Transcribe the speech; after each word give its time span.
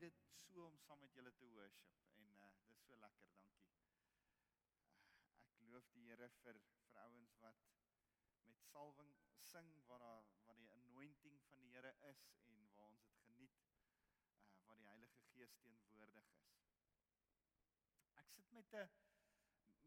geniet 0.00 0.16
dit 0.16 0.44
so 0.48 0.64
om 0.66 0.76
saam 0.80 0.98
met 0.98 1.12
julle 1.12 1.30
te 1.36 1.46
worship 1.54 1.96
en 2.18 2.28
uh 2.42 2.50
dis 2.68 2.84
so 2.84 2.96
lekker, 3.00 3.32
dankie. 3.32 3.66
Uh, 4.32 5.58
ek 5.60 5.66
loof 5.72 5.88
die 5.96 6.04
Here 6.06 6.28
vir 6.36 6.60
vir 6.76 7.00
ouens 7.02 7.34
wat 7.42 7.66
met 8.46 8.62
salwing 8.70 9.10
sing 9.48 9.68
waar 9.90 10.00
daar 10.04 10.30
waar 10.46 10.56
die 10.62 10.70
anointing 10.76 11.36
van 11.48 11.60
die 11.60 11.72
Here 11.74 11.92
is 12.12 12.22
en 12.48 12.62
waar 12.78 12.88
ons 12.94 13.04
dit 13.08 13.18
geniet 13.26 13.60
uh 13.66 14.62
waar 14.68 14.80
die 14.80 14.88
Heilige 14.88 15.20
Gees 15.34 15.52
teenwoordig 15.66 16.16
is. 16.22 16.32
Ek 18.22 18.32
sit 18.36 18.56
met 18.56 18.72
'n 18.80 18.88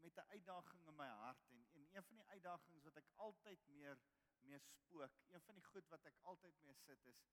met 0.04 0.22
'n 0.22 0.30
uitdaging 0.36 0.86
in 0.92 0.96
my 1.02 1.08
hart 1.22 1.42
en 1.48 1.66
en 1.72 1.88
een 1.90 2.04
van 2.10 2.22
die 2.22 2.28
uitdagings 2.36 2.86
wat 2.86 3.02
ek 3.02 3.10
altyd 3.26 3.66
meer 3.66 3.98
mee 4.40 4.58
spook, 4.58 5.18
een 5.30 5.42
van 5.50 5.54
die 5.54 5.68
goed 5.72 5.88
wat 5.88 6.06
ek 6.12 6.22
altyd 6.22 6.62
mee 6.62 6.74
sit 6.86 7.04
is 7.14 7.26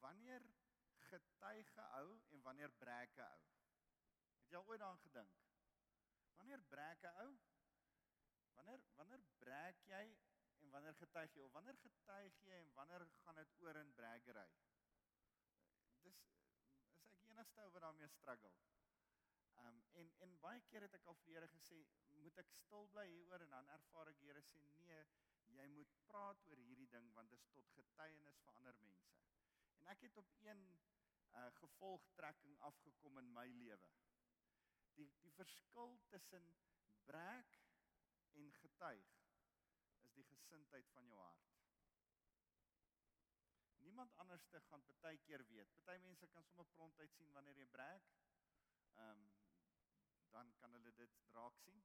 wanneer 0.00 0.42
getuige 1.10 1.90
hou 1.94 2.08
en 2.36 2.42
wanneer 2.42 2.72
breke 2.82 3.22
hou. 3.22 3.44
Het 4.40 4.54
jy 4.54 4.60
al 4.62 4.72
ooit 4.72 4.80
daaraan 4.80 5.04
gedink? 5.04 5.38
Wanneer 6.40 6.62
breke 6.72 7.14
hou? 7.20 7.30
Wanneer 8.58 8.80
wanneer 8.96 9.22
breek 9.38 9.84
jy 9.86 10.04
en 10.62 10.70
wanneer 10.70 10.94
getuig 11.00 11.34
jy 11.34 11.42
of 11.42 11.52
wanneer 11.52 11.76
getuig 11.82 12.40
jy 12.46 12.56
en 12.62 12.72
wanneer 12.78 13.04
gaan 13.24 13.38
dit 13.40 13.54
oor 13.64 13.78
in 13.80 13.92
bregery? 14.00 14.46
Dis 16.06 16.18
is 16.18 16.18
ek 16.24 17.22
enigste 17.30 17.62
ou 17.62 17.70
wat 17.76 17.86
daarmee 17.86 18.10
struggle. 18.16 18.52
Um 19.66 19.78
en 20.00 20.10
en 20.26 20.34
baie 20.42 20.60
keer 20.70 20.86
het 20.86 20.96
ek 20.98 21.06
al 21.06 21.18
vir 21.20 21.30
die 21.30 21.36
Here 21.38 21.50
gesê, 21.54 21.78
moet 22.24 22.42
ek 22.42 22.50
stil 22.56 22.90
bly 22.94 23.06
hieroor 23.12 23.46
en 23.46 23.54
dan 23.56 23.72
ervaar 23.76 24.10
ek 24.12 24.20
die 24.22 24.30
Here 24.30 24.42
sê 24.50 24.64
nee, 24.82 25.00
jy 25.54 25.66
moet 25.76 25.94
praat 26.10 26.44
oor 26.50 26.62
hierdie 26.66 26.90
ding 26.96 27.08
want 27.14 27.30
dit 27.34 27.46
is 27.46 27.54
tot 27.56 27.72
getuienis 27.78 28.42
vir 28.44 28.60
ander 28.60 28.78
mense. 28.82 29.14
En 29.78 29.90
ek 29.94 30.06
het 30.08 30.18
op 30.22 30.34
een 30.44 30.64
uh 31.36 31.50
gevolgtrekking 31.60 32.56
afgekom 32.70 33.18
in 33.18 33.32
my 33.32 33.46
lewe. 33.62 33.90
Die 34.94 35.10
die 35.22 35.32
verskil 35.32 35.98
tussen 36.08 36.56
breek 37.04 37.58
en 38.32 38.52
getuig 38.52 39.14
is 40.06 40.12
die 40.12 40.24
gesindheid 40.24 40.88
van 40.94 41.06
jou 41.06 41.20
hart. 41.20 41.54
Niemand 43.88 44.14
anderste 44.16 44.60
gaan 44.60 44.84
baie 45.00 45.18
keer 45.18 45.46
weet. 45.46 45.74
Party 45.74 45.98
mense 46.04 46.26
kan 46.28 46.44
sommer 46.44 46.66
prontuit 46.76 47.14
sien 47.14 47.32
wanneer 47.32 47.56
jy 47.62 47.66
breek. 47.76 48.10
Ehm 48.94 49.10
um, 49.10 49.28
dan 50.30 50.50
kan 50.60 50.72
hulle 50.76 50.92
dit 50.92 51.14
raak 51.34 51.56
sien. 51.56 51.84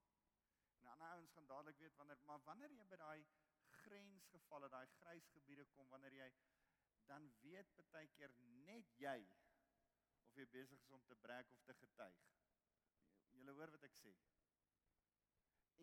En 0.79 0.87
ander 0.91 1.07
ouens 1.07 1.31
gaan 1.31 1.47
dadelik 1.47 1.77
weet 1.77 1.95
wanneer 1.95 2.19
maar 2.29 2.41
wanneer 2.43 2.71
jy 2.71 2.85
by 2.91 2.97
daai 3.01 3.25
grensgevalle, 3.83 4.69
daai 4.69 4.87
grys 4.97 5.29
gebiede 5.35 5.65
kom 5.75 5.89
wanneer 5.89 6.17
jy 6.17 6.29
dan 7.09 7.29
weet 7.41 7.73
baie 7.93 8.09
keer 8.17 8.33
net 8.67 8.93
jy 9.01 9.17
of 10.27 10.37
jy 10.39 10.45
besig 10.55 10.79
is 10.85 10.93
om 10.97 11.03
te 11.09 11.17
breek 11.25 11.51
of 11.53 11.61
te 11.67 11.75
getuig. 11.81 12.21
Julle 13.37 13.53
hoor 13.57 13.73
wat 13.75 13.85
ek 13.89 13.97
sê. 13.99 14.13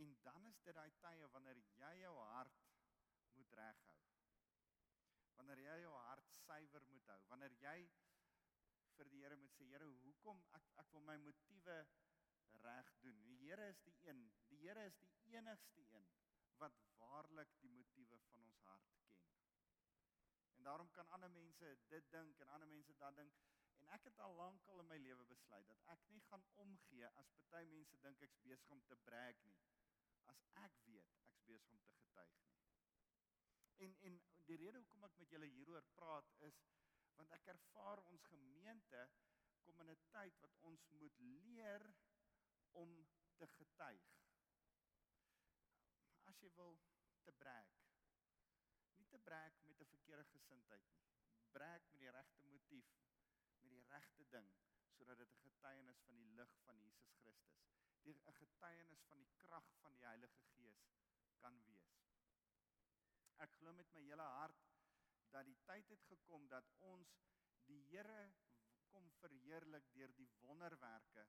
En 0.03 0.15
dan 0.27 0.47
is 0.51 0.61
dit 0.67 0.75
daai 0.75 0.91
tye 1.05 1.29
wanneer 1.35 1.61
jy 1.79 1.93
jou 2.03 2.15
hart 2.33 2.61
moet 3.39 3.57
reghou. 3.61 3.97
Wanneer 5.39 5.63
jy 5.67 5.77
jou 5.85 5.97
hart 6.07 6.33
suiwer 6.45 6.87
moet 6.93 7.13
hou, 7.13 7.19
wanneer 7.33 7.57
jy 7.65 7.77
vir 8.97 9.11
die 9.13 9.23
Here 9.23 9.37
moet 9.41 9.55
sê, 9.57 9.67
Here, 9.71 9.87
hoekom 10.05 10.41
ek 10.59 10.67
ek 10.83 10.95
wil 10.95 11.05
my 11.09 11.17
motiewe 11.25 11.77
reg 12.65 12.91
doen. 13.05 13.23
Die 13.29 13.39
Here 13.45 13.69
is 13.73 13.81
die 13.87 13.97
een, 14.09 14.27
die 14.51 14.61
Here 14.65 14.85
is 14.91 14.99
die 15.05 15.37
enigste 15.37 15.87
een 15.95 16.09
wat 16.61 16.77
waarlik 17.01 17.55
die 17.63 17.73
motiewe 17.73 18.19
van 18.29 18.43
ons 18.51 18.65
hart 18.69 18.91
ken. 19.07 19.23
En 20.61 20.67
daarom 20.67 20.91
kan 20.91 21.09
ander 21.09 21.31
mense 21.31 21.79
dit 21.89 22.11
dink 22.13 22.39
en 22.39 22.49
ander 22.49 22.69
mense 22.69 22.95
dat 22.97 23.15
dink 23.17 23.37
en 23.81 23.87
ek 23.97 24.09
het 24.09 24.19
al 24.25 24.35
lank 24.37 24.67
al 24.69 24.83
in 24.83 24.91
my 24.91 24.99
lewe 25.01 25.25
besluit 25.31 25.69
dat 25.71 25.87
ek 25.95 26.03
nie 26.13 26.21
gaan 26.27 26.45
omgee 26.65 27.09
as 27.21 27.31
party 27.39 27.63
mense 27.71 28.01
dink 28.03 28.21
ek's 28.27 28.43
besig 28.49 28.75
om 28.77 28.83
te 28.91 28.99
breek 29.07 29.41
nie. 29.47 29.57
As 30.33 30.43
ek 30.65 30.77
weet 30.91 31.17
ek's 31.31 31.41
besig 31.49 31.73
om 31.73 31.81
te 31.87 31.97
getuig 32.03 32.37
nie. 32.43 32.53
En 33.87 33.97
en 34.11 34.21
die 34.51 34.61
rede 34.65 34.85
hoekom 34.85 35.09
ek 35.09 35.17
met 35.23 35.33
julle 35.33 35.49
hieroor 35.55 35.89
praat 35.97 36.37
is 36.51 36.61
want 37.17 37.33
ek 37.39 37.49
ervaar 37.55 38.05
ons 38.13 38.29
gemeente 38.35 39.09
kom 39.65 39.81
in 39.87 39.97
'n 39.97 40.07
tyd 40.13 40.45
wat 40.45 40.63
ons 40.73 40.89
moet 41.01 41.25
leer 41.25 41.89
om 42.85 42.97
te 43.41 43.49
getuig. 43.57 44.15
As 46.29 46.45
jy 46.45 46.53
wil 46.61 46.77
te 47.25 47.33
te 47.41 47.80
breek 49.29 49.61
met 49.69 49.81
'n 49.81 49.93
verkeerde 49.95 50.25
gesindheid 50.25 50.89
nie. 50.89 51.05
Breek 51.57 51.89
met 51.91 52.01
die 52.01 52.11
regte 52.11 52.43
motief, 52.43 52.91
met 53.61 53.71
die 53.71 53.87
regte 53.95 54.29
ding 54.37 54.51
sodat 54.97 55.19
dit 55.19 55.33
'n 55.35 55.43
getuienis 55.49 56.01
van 56.07 56.17
die 56.17 56.33
lig 56.39 56.53
van 56.65 56.81
Jesus 56.81 57.13
Christus, 57.21 57.61
'n 58.05 58.33
getuienis 58.33 59.03
van 59.09 59.19
die 59.19 59.33
krag 59.37 59.67
van 59.81 59.93
die 59.93 60.05
Heilige 60.05 60.41
Gees 60.55 60.85
kan 61.39 61.63
wees. 61.65 61.97
Ek 63.37 63.53
glo 63.59 63.73
met 63.73 63.93
my 63.93 64.03
hele 64.05 64.23
hart 64.23 64.67
dat 65.31 65.45
die 65.45 65.59
tyd 65.65 65.89
het 65.89 66.05
gekom 66.13 66.49
dat 66.49 66.71
ons 66.79 67.15
die 67.71 67.83
Here 67.91 68.33
kom 68.93 69.11
verheerlik 69.23 69.93
deur 69.93 70.13
die 70.19 70.29
wonderwerke 70.43 71.27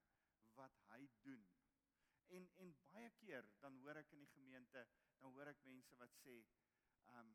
wat 0.57 0.77
hy 0.89 1.09
doen. 1.27 1.45
En 2.37 2.49
en 2.63 2.75
baie 2.89 3.11
keer 3.21 3.47
dan 3.63 3.77
hoor 3.83 4.01
ek 4.01 4.11
in 4.15 4.23
die 4.25 4.33
gemeente, 4.33 4.85
dan 5.19 5.33
hoor 5.37 5.51
ek 5.51 5.63
mense 5.63 5.97
wat 6.03 6.13
sê, 6.23 6.35
ehm 7.05 7.19
um, 7.19 7.33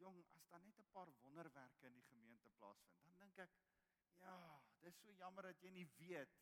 jong, 0.00 0.18
as 0.36 0.46
daar 0.50 0.62
net 0.64 0.78
'n 0.78 0.90
paar 0.92 1.10
wonderwerke 1.22 1.86
in 1.86 1.94
die 1.94 2.08
gemeente 2.10 2.50
plaasvind, 2.58 3.04
dan 3.04 3.18
dink 3.18 3.38
ek, 3.38 3.56
ja, 4.20 4.60
dis 4.80 5.00
so 5.00 5.12
jammer 5.12 5.42
dat 5.42 5.62
jy 5.62 5.70
nie 5.70 5.88
weet 5.98 6.36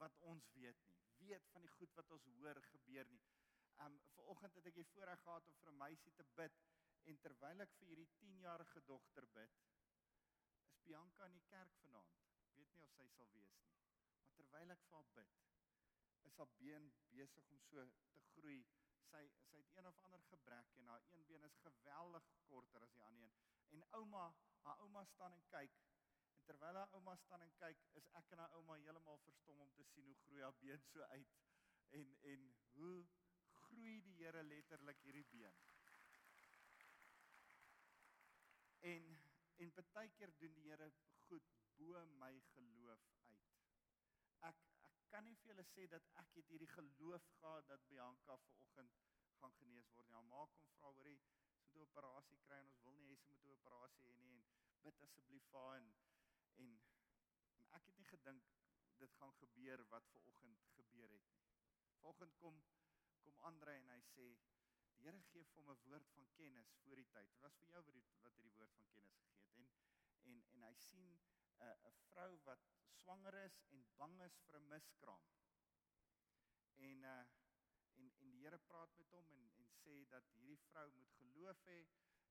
wat 0.00 0.18
ons 0.20 0.50
weet 0.52 0.82
nie. 0.86 0.96
Weet 1.18 1.46
van 1.52 1.62
die 1.62 1.74
goed 1.78 1.92
wat 1.94 2.10
ons 2.10 2.26
hoor 2.38 2.60
gebeur 2.70 3.08
nie. 3.08 3.22
Um 3.84 4.00
vanoggend 4.14 4.54
het 4.54 4.66
ek 4.66 4.74
die 4.74 4.90
voorreg 4.92 5.22
gehad 5.22 5.48
om 5.48 5.56
vir 5.62 5.72
'n 5.72 5.82
meisie 5.84 6.12
te 6.12 6.24
bid 6.40 6.60
en 7.04 7.18
terwyl 7.24 7.60
ek 7.60 7.72
vir 7.78 7.88
hierdie 7.88 8.08
10-jarige 8.20 8.80
dogter 8.90 9.26
bid, 9.38 9.58
is 10.68 10.78
Bianca 10.84 11.26
in 11.26 11.32
die 11.32 11.48
kerk 11.50 11.74
vanaand. 11.82 12.22
Ek 12.40 12.56
weet 12.56 12.72
nie 12.72 12.82
of 12.82 12.92
sy 12.92 13.08
sal 13.08 13.28
wees 13.34 13.52
nie. 13.60 13.68
Maar 14.22 14.32
terwyl 14.40 14.70
ek 14.70 14.82
vir 14.88 14.96
haar 14.96 15.12
bid, 15.18 15.36
is 16.30 16.36
haar 16.36 16.52
been 16.58 16.92
besig 17.10 17.50
om 17.50 17.60
so 17.68 17.84
te 18.12 18.20
groei 18.32 18.64
sy 19.10 19.22
sy 19.48 19.60
het 19.62 19.76
een 19.76 19.88
of 19.90 19.98
ander 20.08 20.22
gebrek 20.30 20.72
en 20.80 20.86
haar 20.92 21.04
een 21.10 21.26
been 21.30 21.44
is 21.48 21.58
geweldig 21.64 22.30
korter 22.46 22.86
as 22.86 22.94
die 22.98 23.04
ander 23.08 23.28
een. 23.28 23.36
En 23.76 23.84
ouma, 24.00 24.24
haar 24.62 24.80
ouma 24.86 25.04
staan 25.04 25.32
en 25.32 25.44
kyk. 25.52 25.78
En 26.36 26.44
terwyl 26.44 26.80
haar 26.80 26.94
ouma 26.98 27.16
staan 27.16 27.42
en 27.42 27.54
kyk, 27.62 27.84
is 28.00 28.08
ek 28.20 28.32
en 28.36 28.44
haar 28.44 28.56
ouma 28.60 28.78
heeltemal 28.82 29.18
verstom 29.24 29.60
om 29.60 29.72
te 29.74 29.84
sien 29.92 30.06
hoe 30.06 30.18
groei 30.24 30.42
haar 30.42 30.58
been 30.62 30.82
so 30.92 31.02
uit 31.02 31.36
en 31.90 32.16
en 32.32 32.54
hoe 32.72 33.06
groei 33.46 34.00
die 34.02 34.16
Here 34.22 34.42
letterlik 34.42 35.00
hierdie 35.02 35.26
been. 35.32 35.60
En 38.80 39.18
en 39.56 39.72
baie 39.92 40.10
keer 40.18 40.32
doen 40.38 40.54
die 40.54 40.68
Here 40.70 40.90
goed 41.26 41.52
bo 41.76 42.04
my 42.22 42.32
geloof 42.54 43.06
uit. 43.30 43.52
Ek 44.50 44.75
kan 45.16 45.24
nie 45.24 45.36
vir 45.40 45.48
julle 45.48 45.62
sê 45.64 45.84
dat 45.88 46.08
ek 46.20 46.34
het 46.36 46.50
hierdie 46.52 46.68
geloof 46.68 47.26
gehad 47.34 47.68
dat 47.70 47.84
Bianca 47.88 48.34
vanoggend 48.42 48.96
gaan 49.40 49.54
genees 49.58 49.86
word 49.94 50.10
nie. 50.10 50.16
Haar 50.16 50.26
ma 50.28 50.42
kom 50.56 50.66
vra 50.74 50.90
hoorie, 50.96 51.20
sy 51.54 51.62
moet 51.62 51.76
'n 51.78 51.84
operasie 51.84 52.40
kry 52.48 52.58
en 52.64 52.68
ons 52.72 52.82
wil 52.88 52.92
nie 52.98 53.06
hê 53.08 53.16
sy 53.22 53.30
moet 53.30 53.46
'n 53.46 53.54
operasie 53.54 54.10
hê 54.10 54.18
nie 54.18 54.34
en 54.34 54.42
bid 54.82 55.00
asseblief 55.06 55.46
vir 55.52 55.60
haar 55.60 55.78
en, 55.78 55.88
en 56.64 56.76
en 57.62 57.72
ek 57.78 57.88
het 57.88 57.96
nie 58.02 58.08
gedink 58.10 58.50
dit 59.04 59.16
gaan 59.20 59.32
gebeur 59.38 59.84
wat 59.94 60.12
vanoggend 60.16 60.68
gebeur 60.74 61.16
het 61.16 61.32
nie. 61.32 61.40
Vanoggend 61.94 62.36
kom 62.44 62.60
kom 63.24 63.40
Andre 63.52 63.78
en 63.80 63.88
hy 63.94 64.00
sê 64.12 64.28
die 64.36 65.00
Here 65.06 65.22
gee 65.30 65.44
vir 65.44 65.62
hom 65.62 65.70
'n 65.76 65.82
woord 65.86 66.12
van 66.18 66.28
kennis 66.42 66.76
voor 66.82 66.96
die 66.96 67.08
tyd. 67.16 67.32
Dit 67.32 67.40
was 67.48 67.56
vir 67.62 67.68
jou 67.72 67.82
wat 67.88 67.94
die, 67.94 68.04
wat 68.20 68.36
hierdie 68.36 68.56
woord 68.60 68.76
van 68.80 68.92
kennis 68.92 69.16
gegee 69.24 69.40
het 69.40 69.56
en 69.56 69.68
en 70.34 70.44
en 70.52 70.68
hy 70.68 70.74
sien 70.74 71.20
'n 71.60 71.74
'n 71.90 71.96
vrou 72.08 72.38
wat 72.48 72.62
swanger 73.00 73.34
is 73.44 73.56
en 73.74 73.86
bang 73.96 74.16
is 74.28 74.38
vir 74.46 74.56
'n 74.60 74.68
miskraam. 74.74 75.26
En 76.88 77.04
uh 77.04 77.24
en 78.00 78.10
en 78.22 78.30
die 78.30 78.42
Here 78.42 78.58
praat 78.58 78.96
met 78.96 79.10
hom 79.10 79.30
en 79.38 79.52
en 79.62 79.70
sê 79.82 79.94
dat 80.14 80.32
hierdie 80.38 80.58
vrou 80.68 80.88
moet 80.98 81.12
geloof 81.20 81.62
hê 81.70 81.78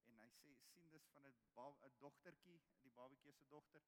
en 0.09 0.19
hy 0.23 0.29
sê 0.39 0.55
sien 0.65 0.89
dis 0.89 1.07
van 1.13 1.25
'n 1.29 1.35
'n 1.55 1.95
dogtertjie, 2.03 2.59
die 2.83 2.91
babatjie 2.99 3.33
se 3.33 3.47
dogter. 3.47 3.83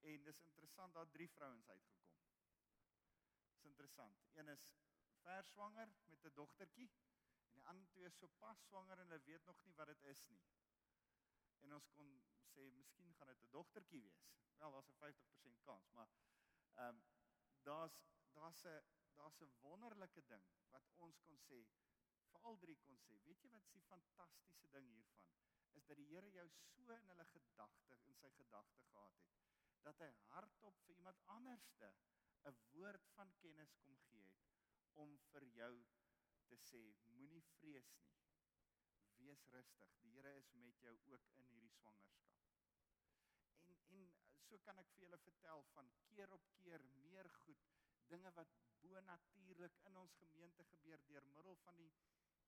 En 0.00 0.24
dis 0.28 0.40
interessant 0.40 0.94
daar 0.94 1.10
drie 1.10 1.28
vrouens 1.30 1.68
uitgekom. 1.68 2.10
Dis 3.50 3.64
interessant. 3.64 4.24
Een 4.32 4.48
is 4.48 4.74
vers 5.22 5.50
swanger 5.50 5.88
met 6.06 6.24
'n 6.24 6.34
dogtertjie 6.34 6.90
en 7.46 7.54
die 7.54 7.66
ander 7.66 7.86
twee 7.88 8.04
is 8.04 8.18
so 8.18 8.28
pas 8.38 8.64
swanger 8.66 8.98
en 8.98 9.08
hulle 9.10 9.22
weet 9.24 9.44
nog 9.44 9.64
nie 9.64 9.74
wat 9.74 9.86
dit 9.86 10.02
is 10.02 10.28
nie. 10.28 10.42
En 11.66 11.74
ons 11.78 11.88
kon 11.96 12.10
sê 12.52 12.64
miskien 12.78 13.14
gaan 13.18 13.30
dit 13.32 13.42
'n 13.46 13.50
dogtertjie 13.56 14.02
wees. 14.06 14.22
Wel, 14.58 14.72
daar's 14.72 14.88
'n 14.88 14.98
50% 15.04 15.62
kans, 15.68 15.90
maar 15.98 16.10
ehm 16.74 16.88
um, 16.88 17.02
daar's 17.68 17.96
daar's 18.38 18.64
'n 18.64 18.82
daar's 19.14 19.40
'n 19.40 19.52
wonderlike 19.60 20.22
ding 20.32 20.46
wat 20.70 20.90
ons 21.06 21.20
kon 21.28 21.38
sê 21.48 21.60
vir 22.32 22.40
al 22.42 22.58
drie 22.58 22.78
kon 22.86 22.98
sê. 23.06 23.20
Weet 23.28 23.42
jy 23.42 23.50
wat 23.50 23.64
is 23.64 23.72
die 23.78 23.88
fantastiese 23.92 24.68
ding 24.76 24.88
hiervan? 24.88 25.22
Is 25.72 25.86
dat 25.86 25.96
die 25.96 26.08
Here 26.14 26.30
jou 26.30 26.48
so 26.84 26.92
in 26.92 27.08
hulle 27.12 27.24
gedagte 27.24 27.98
in 28.06 28.14
sy 28.14 28.30
gedagte 28.30 28.82
gehad 28.92 29.16
het 29.16 29.38
dat 29.86 29.98
hy 29.98 30.10
hardop 30.30 30.80
vir 30.86 30.96
iemand 30.96 31.22
anderste 31.26 31.94
'n 32.50 32.56
woord 32.70 33.06
van 33.16 33.32
kennis 33.44 33.74
kom 33.84 33.96
gee 34.08 34.26
het 34.26 34.42
om 35.04 35.18
vir 35.32 35.44
jou 35.44 35.74
te 36.46 36.56
sê 36.56 36.82
moenie 37.16 37.42
vrees 37.56 37.92
nie. 37.96 38.10
Wees 39.22 39.42
rustig. 39.52 39.90
Die 40.02 40.10
Here 40.16 40.32
is 40.36 40.48
met 40.52 40.80
jou 40.82 40.92
ook 41.12 41.26
in 41.38 41.44
hierdie 41.46 41.70
swangerskap. 41.70 42.40
En 43.70 43.76
en 43.96 44.08
so 44.48 44.58
kan 44.66 44.78
ek 44.82 44.88
vir 44.94 45.04
julle 45.04 45.18
vertel 45.24 45.62
van 45.74 45.90
keer 46.08 46.32
op 46.36 46.48
keer 46.62 46.82
meer 47.04 47.28
goed 47.42 47.68
dinge 48.12 48.32
wat 48.38 48.56
bo-natuurlik 48.80 49.78
in 49.90 49.96
ons 50.02 50.16
gemeente 50.22 50.64
gebeur 50.72 51.04
deur 51.10 51.28
middel 51.36 51.56
van 51.66 51.78
die 51.82 51.92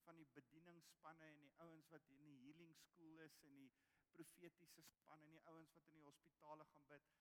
van 0.07 0.19
die 0.21 0.27
bedieningsspanne 0.37 1.29
en 1.33 1.39
die 1.41 1.53
ouens 1.67 1.89
wat 1.95 2.11
in 2.15 2.19
die 2.25 2.35
healing 2.43 2.75
school 2.81 3.23
is 3.27 3.39
en 3.49 3.55
die 3.61 3.71
profetiese 4.17 4.83
span 4.91 5.23
en 5.29 5.39
die 5.39 5.45
ouens 5.53 5.73
wat 5.79 5.87
in 5.93 6.01
die 6.01 6.07
hospitale 6.09 6.67
gaan 6.73 6.91
bid. 6.91 7.15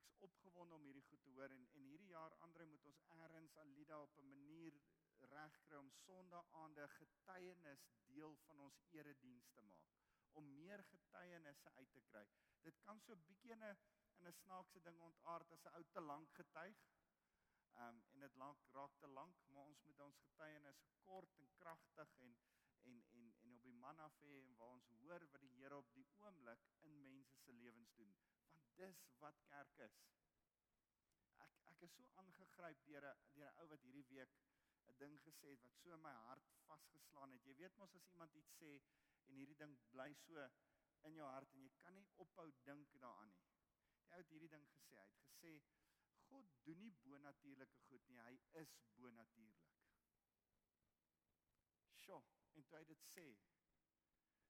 Ek's 0.00 0.16
opgewonde 0.28 0.80
om 0.80 0.88
hierdie 0.88 1.04
goed 1.10 1.22
te 1.28 1.36
hoor 1.36 1.54
en 1.58 1.68
en 1.78 1.86
hierdie 1.92 2.14
jaar 2.14 2.34
Andre 2.48 2.66
moet 2.72 2.88
ons 2.90 3.04
eers 3.46 3.56
Alida 3.62 4.00
op 4.02 4.18
'n 4.18 4.28
manier 4.34 4.80
regkry 5.22 5.76
om 5.76 5.90
Sondae-aande 5.90 6.88
getuienis 6.88 7.86
deel 8.06 8.36
van 8.46 8.60
ons 8.68 8.80
erediens 8.90 9.48
te 9.54 9.60
maak 9.60 9.94
om 10.40 10.48
meer 10.54 10.82
getuienisse 10.84 11.70
uit 11.74 11.92
te 11.92 12.00
kry. 12.10 12.24
Dit 12.66 12.80
kan 12.86 13.00
so 13.00 13.12
'n 13.14 13.24
bietjie 13.28 13.52
in 13.52 13.64
'n 13.64 13.76
in 14.18 14.26
'n 14.28 14.38
snaakse 14.42 14.80
ding 14.86 14.98
ontaard 15.08 15.52
as 15.52 15.64
'n 15.64 15.74
ou 15.78 15.84
te 15.92 16.00
lank 16.00 16.34
getuig. 16.40 16.82
Ehm 17.76 17.88
um, 17.88 18.02
en 18.12 18.20
dit 18.20 18.34
lank 18.42 18.60
raak 18.76 18.94
te 18.98 19.08
lank, 19.18 19.36
maar 19.52 19.64
ons 19.70 19.82
moet 19.86 20.00
ons 20.00 20.18
getuienis 20.26 20.82
kort 21.06 21.34
en 21.40 21.48
kragtig 21.62 22.14
en 22.26 22.36
en 22.90 23.02
en 23.18 23.32
en 23.42 23.54
op 23.54 23.62
die 23.62 23.78
man 23.84 23.98
af 23.98 24.18
hê 24.20 24.34
en 24.40 24.56
waar 24.56 24.74
ons 24.78 24.88
hoor 25.00 25.26
wat 25.32 25.40
die 25.40 25.54
Here 25.56 25.76
op 25.76 25.92
die 25.92 26.06
oomblik 26.26 26.68
in 26.80 27.02
mense 27.02 27.38
se 27.44 27.52
lewens 27.52 27.94
doen. 27.94 28.14
Want 28.52 28.76
dis 28.76 29.02
wat 29.18 29.40
kerk 29.48 29.78
is. 29.88 29.96
Ek 31.46 31.58
ek 31.72 31.82
is 31.88 31.96
so 31.96 32.04
aangegryp 32.22 32.84
deur 32.90 33.08
'n 33.12 33.16
deur 33.34 33.50
'n 33.50 33.58
ou 33.60 33.68
wat 33.74 33.82
hierdie 33.88 34.08
week 34.14 34.38
'n 34.88 34.98
ding 35.02 35.18
gesê 35.26 35.50
het 35.54 35.62
wat 35.66 35.76
so 35.82 35.92
in 35.94 36.02
my 36.02 36.14
hart 36.28 36.50
vasgeslaan 36.66 37.32
het. 37.32 37.46
Jy 37.46 37.56
weet 37.62 37.76
mos 37.76 37.94
as 37.94 38.08
iemand 38.14 38.34
iets 38.34 38.56
sê 38.60 38.72
en 39.26 39.34
hierdie 39.34 39.60
ding 39.62 39.78
bly 39.90 40.12
so 40.14 40.48
in 41.08 41.14
jou 41.14 41.28
hart 41.30 41.52
en 41.54 41.62
jy 41.62 41.72
kan 41.82 41.94
nie 41.94 42.06
ophou 42.24 42.46
dink 42.68 42.92
daaraan 43.00 43.28
nie. 43.28 43.42
Die 44.02 44.12
ou 44.12 44.18
het 44.22 44.30
hierdie 44.34 44.52
ding 44.54 44.66
gesê. 44.74 44.96
Hy 44.96 45.08
het 45.10 45.24
gesê 45.26 45.52
God 46.28 46.46
doen 46.64 46.78
nie 46.82 46.92
bonatuurlike 47.04 47.78
goed 47.88 48.08
nie, 48.10 48.18
hy 48.18 48.34
is 48.62 48.72
bonatuurlik. 48.98 49.68
Sjoe, 52.02 52.22
en 52.54 52.66
toe 52.66 52.78
hy 52.78 52.84
dit 52.90 53.04
sê, 53.12 53.26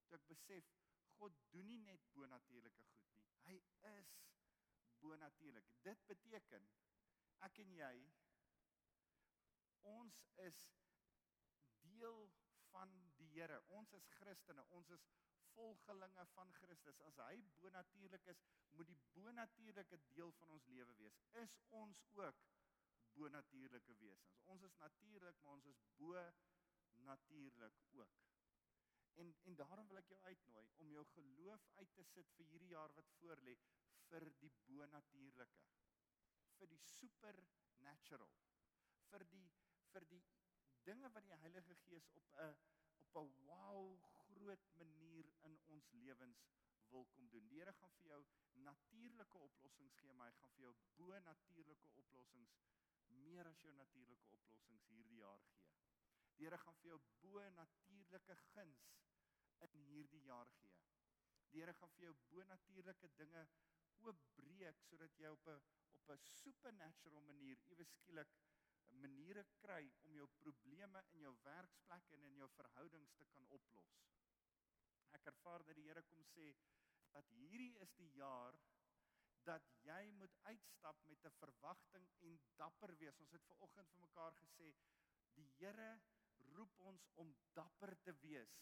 toe 0.07 0.17
ek 0.19 0.29
besef 0.31 0.71
God 1.19 1.37
doen 1.53 1.69
nie 1.69 1.81
net 1.85 2.09
bonatuurlike 2.17 2.87
goed 2.93 3.13
nie, 3.17 3.27
hy 3.49 3.57
is 3.93 4.15
bonatuurlik. 5.03 5.69
Dit 5.85 6.07
beteken 6.09 6.69
ek 7.47 7.61
en 7.65 7.75
jy 7.77 7.95
ons 9.93 10.19
is 10.49 10.59
deel 11.87 12.27
van 12.73 12.93
die 13.17 13.29
Here. 13.37 13.61
Ons 13.79 13.93
is 13.99 14.09
Christene, 14.19 14.65
ons 14.79 14.91
is 14.97 15.07
volgelinge 15.57 16.27
van 16.35 16.53
Christus. 16.61 17.01
As 17.09 17.19
hy 17.27 17.41
bonatuurlik 17.63 18.29
is, 18.33 18.43
moet 18.77 18.91
die 18.91 18.99
bonatuurlike 19.17 19.99
deel 20.11 20.33
van 20.41 20.55
ons 20.57 20.69
lewe 20.73 20.97
wees. 21.01 21.19
Is 21.43 21.57
ons 21.81 22.03
ook 22.21 22.45
bonatuurlike 23.17 23.97
wesens? 24.03 24.41
Ons 24.53 24.67
is 24.69 24.77
natuurlik, 24.83 25.41
maar 25.43 25.59
ons 25.59 25.69
is 25.73 25.83
bo 26.01 26.25
natuurlik 27.09 27.83
ook. 28.01 28.25
En 29.17 29.33
en 29.49 29.55
daarom 29.57 29.87
wil 29.89 30.03
ek 30.03 30.11
jou 30.13 30.21
uitnooi 30.23 30.67
om 30.85 30.91
jou 30.93 31.05
geloof 31.15 31.69
uit 31.81 31.95
te 31.97 32.05
sit 32.05 32.33
vir 32.37 32.51
hierdie 32.53 32.75
jaar 32.75 32.93
wat 32.99 33.15
voorlê 33.21 33.55
vir 34.11 34.29
die 34.43 34.53
bonatuurlike. 34.67 35.63
Vir 36.59 36.73
die 36.73 36.83
supernatural. 36.89 38.35
Vir 39.11 39.25
die 39.33 39.47
vir 39.97 40.05
die 40.11 40.23
dinge 40.85 41.09
wat 41.15 41.25
die 41.25 41.37
Heilige 41.41 41.75
Gees 41.87 42.09
op 42.21 42.33
'n 42.45 42.57
op 43.05 43.17
'n 43.21 43.31
wow 43.49 43.85
groot 44.25 44.65
manier 44.81 45.29
in 45.49 45.55
ons 45.75 45.87
lewens 45.93 46.43
wil 46.91 47.07
kom 47.15 47.29
doen. 47.31 47.47
Die 47.49 47.59
Here 47.59 47.73
gaan 47.73 47.95
vir 48.01 48.09
jou 48.11 48.25
natuurlike 48.53 49.39
oplossings 49.39 49.97
gee, 50.01 50.13
maar 50.13 50.29
hy 50.31 50.37
gaan 50.39 50.53
vir 50.57 50.63
jou 50.65 50.75
bo 50.97 51.19
natuurlike 51.29 51.89
oplossings 52.03 52.59
meer 53.09 53.47
as 53.47 53.63
jou 53.63 53.73
natuurlike 53.75 54.29
oplossings 54.39 54.89
hierdie 54.89 55.19
jaar 55.19 55.41
gee. 55.49 55.65
Die 56.37 56.45
Here 56.45 56.59
gaan 56.59 56.77
vir 56.83 56.89
jou 56.89 57.01
bo 57.21 57.49
natuurlike 57.61 58.37
guns 58.53 58.85
in 59.61 59.83
hierdie 59.93 60.23
jaar 60.23 60.51
gee. 60.59 60.75
Die 61.51 61.61
Here 61.61 61.75
gaan 61.81 61.95
vir 61.97 62.05
jou 62.05 62.15
bo 62.29 62.43
natuurlike 62.43 63.09
dinge 63.23 63.49
oopbreek 64.05 64.83
sodat 64.91 65.19
jy 65.19 65.33
op 65.39 65.49
'n 65.49 65.63
op 65.93 66.11
'n 66.11 66.19
supernatural 66.43 67.23
manier 67.33 67.59
ewe 67.73 67.85
skielik 67.85 68.37
maniere 69.03 69.45
kry 69.63 69.83
om 70.05 70.15
jou 70.19 70.27
probleme 70.41 71.03
in 71.15 71.25
jou 71.27 71.35
werksplek 71.45 72.11
en 72.17 72.25
in 72.31 72.39
jou 72.41 72.49
verhoudings 72.57 73.15
te 73.21 73.27
kan 73.35 73.47
oplos. 73.59 73.97
Ek 75.19 75.29
ervaar 75.33 75.65
dat 75.67 75.79
die 75.79 75.87
Here 75.89 76.03
kom 76.11 76.25
sê 76.33 76.49
dat 77.13 77.31
hierdie 77.39 77.75
is 77.85 77.95
die 78.01 78.11
jaar 78.19 78.59
dat 79.47 79.67
jy 79.87 80.11
moet 80.19 80.35
uitstap 80.51 81.03
met 81.07 81.25
'n 81.25 81.39
verwagting 81.39 82.07
en 82.29 82.39
dapper 82.57 82.97
wees. 83.03 83.21
Ons 83.21 83.33
het 83.33 83.47
ver 83.47 83.61
oggend 83.69 83.91
vir 83.91 84.01
mekaar 84.01 84.35
gesê 84.43 84.75
die 85.35 85.49
Here 85.59 85.91
roep 86.57 86.79
ons 86.79 87.07
om 87.15 87.35
dapper 87.55 87.97
te 88.03 88.15
wees 88.21 88.57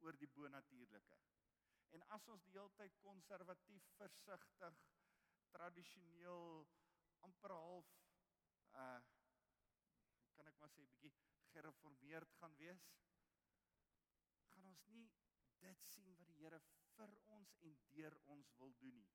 oor 0.00 0.16
die 0.18 0.28
bonatuurlike. 0.36 1.18
En 1.92 2.02
as 2.16 2.28
ons 2.28 2.44
die 2.44 2.52
hele 2.56 2.72
tyd 2.76 2.94
konservatief, 3.04 3.88
versigtig, 3.96 4.78
tradisioneel 5.50 6.66
amper 7.20 7.50
half 7.50 7.90
uh 8.84 9.00
kan 10.42 10.50
ek 10.52 10.60
maar 10.62 10.72
sê 10.74 10.84
bietjie 10.90 11.12
gereformeerd 11.52 12.32
gaan 12.40 12.54
wees, 12.58 12.86
gaan 14.48 14.64
ons 14.70 14.86
nie 14.94 15.06
dit 15.62 15.84
sien 15.86 16.16
wat 16.18 16.26
die 16.32 16.38
Here 16.40 16.58
vir 16.96 17.12
ons 17.36 17.54
en 17.68 17.76
deur 17.94 18.16
ons 18.34 18.50
wil 18.58 18.74
doen 18.80 18.98
nie. 18.98 19.12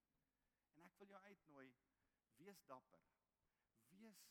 En 0.77 0.85
ek 0.87 0.95
wil 1.01 1.11
jou 1.11 1.21
uitnooi, 1.25 1.67
wees 2.39 2.61
dapper. 2.71 3.03
Wees 3.91 4.23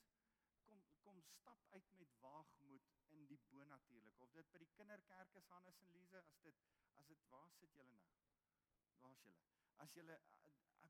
kom 0.69 0.81
kom 1.04 1.20
stap 1.28 1.69
uit 1.75 1.93
met 2.00 2.14
waagmoed 2.25 2.88
in 3.19 3.28
die 3.31 3.40
bonatuurlike. 3.52 4.22
Of 4.25 4.32
dit 4.38 4.52
by 4.54 4.62
die 4.64 4.72
kinderkerk 4.78 5.37
is 5.43 5.50
Hannes 5.52 5.82
en 5.84 5.93
Lize, 5.98 6.25
as 6.32 6.40
dit 6.48 6.64
as 7.02 7.12
dit 7.12 7.28
waar 7.34 7.52
sit 7.60 7.76
julle 7.76 7.93
nou? 8.00 8.08
Waar's 9.03 9.22
julle? 9.29 9.44
As 9.84 9.93
julle 10.00 10.19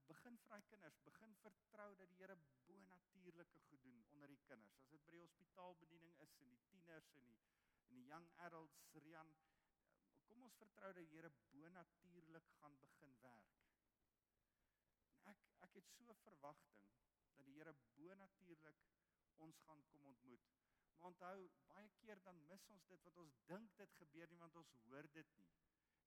begin 0.09 0.39
vry 0.45 0.61
kinders, 0.71 0.99
begin 1.05 1.35
vertrou 1.43 1.89
dat 1.97 2.09
die 2.09 2.19
Here 2.21 2.37
bonatuurlike 2.67 3.61
goed 3.69 3.83
doen 3.83 4.03
onder 4.13 4.29
die 4.29 4.41
kinders. 4.49 4.79
As 4.81 4.89
dit 4.93 5.05
by 5.07 5.15
die 5.17 5.23
hospitaalbediening 5.23 6.17
is 6.25 6.35
en 6.41 6.51
die 6.53 6.61
tieners 6.71 7.11
en 7.15 7.25
die 7.29 7.37
en 7.87 8.01
die 8.01 8.09
young 8.11 8.27
adults, 8.49 8.81
Rian, 9.05 9.31
kom 10.27 10.43
ons 10.43 10.59
vertrou 10.63 10.93
dat 10.93 11.03
die 11.03 11.13
Here 11.15 11.31
bonatuurlik 11.53 12.51
gaan 12.61 12.79
begin 12.83 13.15
werk. 13.23 13.55
En 15.17 15.33
ek 15.33 15.47
ek 15.69 15.79
het 15.81 15.93
so 15.95 16.17
verwagting 16.25 16.85
dat 17.37 17.47
die 17.47 17.57
Here 17.59 17.75
bonatuurlik 17.97 18.83
ons 19.47 19.61
gaan 19.69 19.85
kom 19.93 20.07
ontmoet. 20.13 20.51
Maar 20.97 21.13
onthou, 21.13 21.51
baie 21.69 21.89
keer 22.01 22.21
dan 22.25 22.47
mis 22.51 22.69
ons 22.73 22.87
dit 22.91 23.09
wat 23.09 23.23
ons 23.23 23.39
dink 23.53 23.77
dit 23.81 23.97
gebeur 24.01 24.31
nie 24.33 24.43
want 24.45 24.57
ons 24.57 24.77
hoor 24.89 25.09
dit 25.19 25.35
nie. 25.41 25.49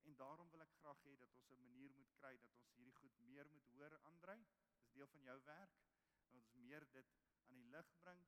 En 0.10 0.16
daarom 0.16 0.50
wil 0.50 0.62
ek 0.66 0.72
graag 0.82 1.02
hê 1.06 1.12
dat 1.22 1.34
ons 1.38 1.50
'n 1.54 1.58
manier 1.64 1.92
moet 1.96 2.14
kry 2.20 2.32
dat 2.44 2.54
ons 2.60 2.72
hierdie 2.78 2.96
goed 3.00 3.18
meer 3.26 3.50
moet 3.56 3.68
hoor 3.74 3.94
Andre. 4.12 4.36
Dis 4.78 4.92
deel 4.96 5.08
van 5.08 5.22
jou 5.28 5.36
werk. 5.50 5.76
Dat 6.22 6.34
ons 6.38 6.48
meer 6.54 6.86
dit 6.96 7.12
aan 7.50 7.60
die 7.60 7.68
lig 7.76 7.92
bring. 8.00 8.24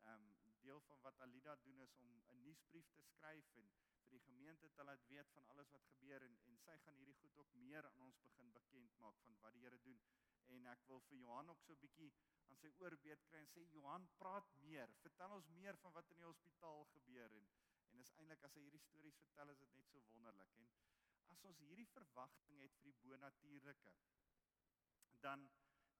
Ehm 0.00 0.24
um, 0.24 0.56
deel 0.64 0.80
van 0.88 1.00
wat 1.04 1.20
Alida 1.26 1.54
doen 1.66 1.78
is 1.86 1.94
om 1.94 2.08
'n 2.16 2.40
nuusbrief 2.46 2.90
te 2.96 3.02
skryf 3.02 3.52
en 3.60 3.70
vir 4.06 4.10
die 4.16 4.20
gemeente 4.24 4.72
te 4.72 4.84
laat 4.84 5.06
weet 5.12 5.30
van 5.36 5.46
alles 5.54 5.70
wat 5.76 5.86
gebeur 5.92 6.22
en 6.22 6.36
en 6.48 6.58
sy 6.64 6.76
gaan 6.78 6.98
hierdie 7.02 7.20
goed 7.22 7.36
ook 7.36 7.52
meer 7.52 7.90
aan 7.90 8.02
ons 8.08 8.20
begin 8.26 8.52
bekend 8.58 8.98
maak 9.04 9.22
van 9.24 9.38
wat 9.40 9.52
die 9.52 9.62
Here 9.62 9.80
doen. 9.86 10.02
En 10.46 10.66
ek 10.66 10.86
wil 10.86 11.00
vir 11.00 11.16
Johan 11.18 11.50
ook 11.50 11.62
so 11.62 11.72
'n 11.72 11.82
bietjie 11.86 12.12
aan 12.48 12.56
sy 12.56 12.72
oorbeet 12.78 13.24
kry 13.28 13.38
en 13.38 13.52
sê 13.54 13.68
Johan, 13.76 14.08
praat 14.18 14.52
meer. 14.56 14.88
Vertel 15.06 15.30
ons 15.38 15.48
meer 15.48 15.76
van 15.76 15.92
wat 15.92 16.10
in 16.10 16.16
die 16.16 16.30
hospitaal 16.32 16.84
gebeur 16.84 17.32
en 17.32 17.48
en 17.90 18.00
is 18.00 18.12
eintlik 18.16 18.42
as 18.44 18.54
hy 18.54 18.60
hierdie 18.62 18.86
stories 18.88 19.16
vertel 19.26 19.48
is 19.50 19.58
dit 19.58 19.72
net 19.74 19.88
so 19.88 20.02
wonderlik 20.12 20.52
en 20.54 20.70
as 21.34 21.44
ons 21.50 21.62
hierdie 21.66 21.88
verwagting 21.94 22.60
het 22.64 22.76
vir 22.78 22.90
die 22.90 22.98
bonatuurlike 23.04 23.94
dan 25.26 25.48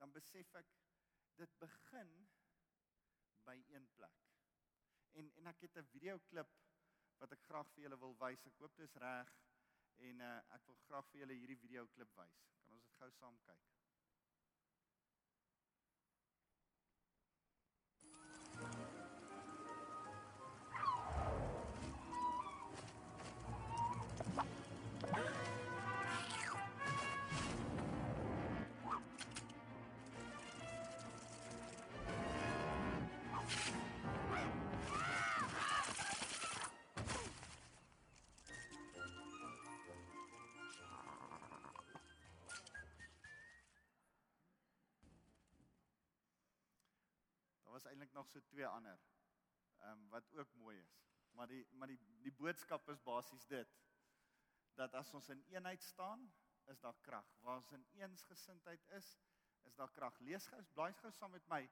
dan 0.01 0.13
besef 0.17 0.55
ek 0.57 0.71
dit 1.37 1.57
begin 1.61 2.13
by 3.45 3.57
een 3.69 3.89
plek. 3.97 4.23
En 5.21 5.31
en 5.41 5.51
ek 5.53 5.61
het 5.67 5.77
'n 5.77 5.91
video 5.93 6.19
klip 6.31 6.57
wat 7.21 7.33
ek 7.33 7.45
graag 7.49 7.69
vir 7.75 7.83
julle 7.85 7.99
wil 8.05 8.17
wys. 8.25 8.47
Ek 8.47 8.59
hoop 8.63 8.77
dit 8.77 8.89
is 8.89 8.97
reg 9.05 9.37
en 10.09 10.21
uh, 10.21 10.39
ek 10.57 10.67
wil 10.67 10.81
graag 10.87 11.13
vir 11.13 11.21
julle 11.21 11.39
hierdie 11.43 11.61
video 11.67 11.87
klip 11.97 12.17
wys. 12.17 12.41
Kan 12.63 12.73
ons 12.79 12.89
dit 12.89 12.99
gou 13.03 13.11
saam 13.19 13.39
kyk? 13.45 13.80
Was 47.81 47.93
eintlik 47.93 48.13
nog 48.13 48.29
so 48.29 48.41
twee 48.41 48.67
ander. 48.67 49.01
Ehm 49.81 49.91
um, 49.91 50.09
wat 50.09 50.33
ook 50.33 50.55
mooi 50.55 50.79
is. 50.79 50.97
Maar 51.33 51.47
die 51.47 51.67
maar 51.71 51.89
die 51.89 52.01
die 52.23 52.33
boodskap 52.33 52.89
is 52.89 53.03
basies 53.03 53.47
dit 53.47 53.77
dat 54.75 54.95
as 54.95 55.13
ons 55.15 55.29
in 55.29 55.43
eenheid 55.49 55.83
staan, 55.83 56.33
is 56.73 56.81
daar 56.81 56.97
krag. 57.01 57.27
Waar 57.41 57.57
ons 57.57 57.73
in 57.73 57.87
eensgesindheid 57.93 58.85
is, 58.97 59.09
is 59.69 59.75
daar 59.75 59.91
krag. 59.91 60.19
Lees 60.19 60.47
gou, 60.47 60.63
blaai 60.75 60.93
gou 61.01 61.11
saam 61.13 61.31
met 61.31 61.47
my 61.49 61.71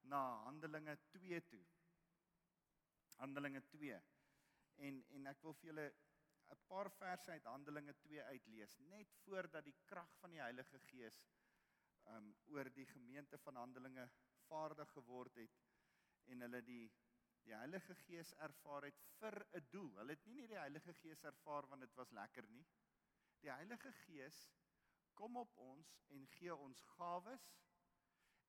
na 0.00 0.20
Handelinge 0.44 0.96
2 1.12 1.40
toe. 1.52 1.62
Handelinge 3.16 3.62
2. 3.68 4.00
En 4.76 5.04
en 5.18 5.26
ek 5.26 5.42
wil 5.42 5.54
vir 5.60 5.70
julle 5.72 5.86
'n 6.50 6.60
paar 6.72 6.90
verse 6.90 7.30
uit 7.30 7.44
Handelinge 7.44 7.94
2 8.06 8.22
uitlees 8.22 8.78
net 8.78 9.12
voordat 9.24 9.64
die 9.64 9.76
krag 9.84 10.16
van 10.20 10.30
die 10.30 10.40
Heilige 10.40 10.80
Gees 10.88 11.22
um 12.16 12.34
oor 12.46 12.70
die 12.74 12.86
gemeente 12.86 13.38
van 13.38 13.56
Handelinge 13.56 14.10
vaardig 14.50 14.90
geword 14.98 15.38
het 15.40 15.62
en 16.32 16.46
hulle 16.46 16.62
die 16.66 16.84
die 17.46 17.54
Heilige 17.56 17.94
Gees 18.04 18.30
ervaar 18.46 18.84
het 18.84 18.98
vir 19.18 19.36
'n 19.58 19.66
doel. 19.70 19.94
Hulle 19.98 20.12
het 20.12 20.26
nie 20.26 20.40
net 20.40 20.50
die 20.50 20.58
Heilige 20.58 20.94
Gees 20.94 21.22
ervaar 21.24 21.68
want 21.68 21.80
dit 21.80 21.94
was 21.94 22.10
lekker 22.10 22.48
nie. 22.48 22.66
Die 23.40 23.50
Heilige 23.50 23.92
Gees 24.04 24.50
kom 25.14 25.36
op 25.36 25.56
ons 25.56 25.94
en 26.08 26.26
gee 26.26 26.54
ons 26.54 26.82
gawes 26.96 27.46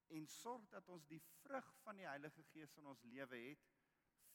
en 0.08 0.27
sorg 0.27 0.67
dat 0.70 0.89
ons 0.89 1.08
die 1.08 1.22
vrug 1.41 1.74
van 1.84 1.98
die 1.98 2.08
Heilige 2.08 2.43
Gees 2.43 2.75
in 2.77 2.86
ons 2.86 3.03
lewe 3.03 3.38
het 3.38 3.67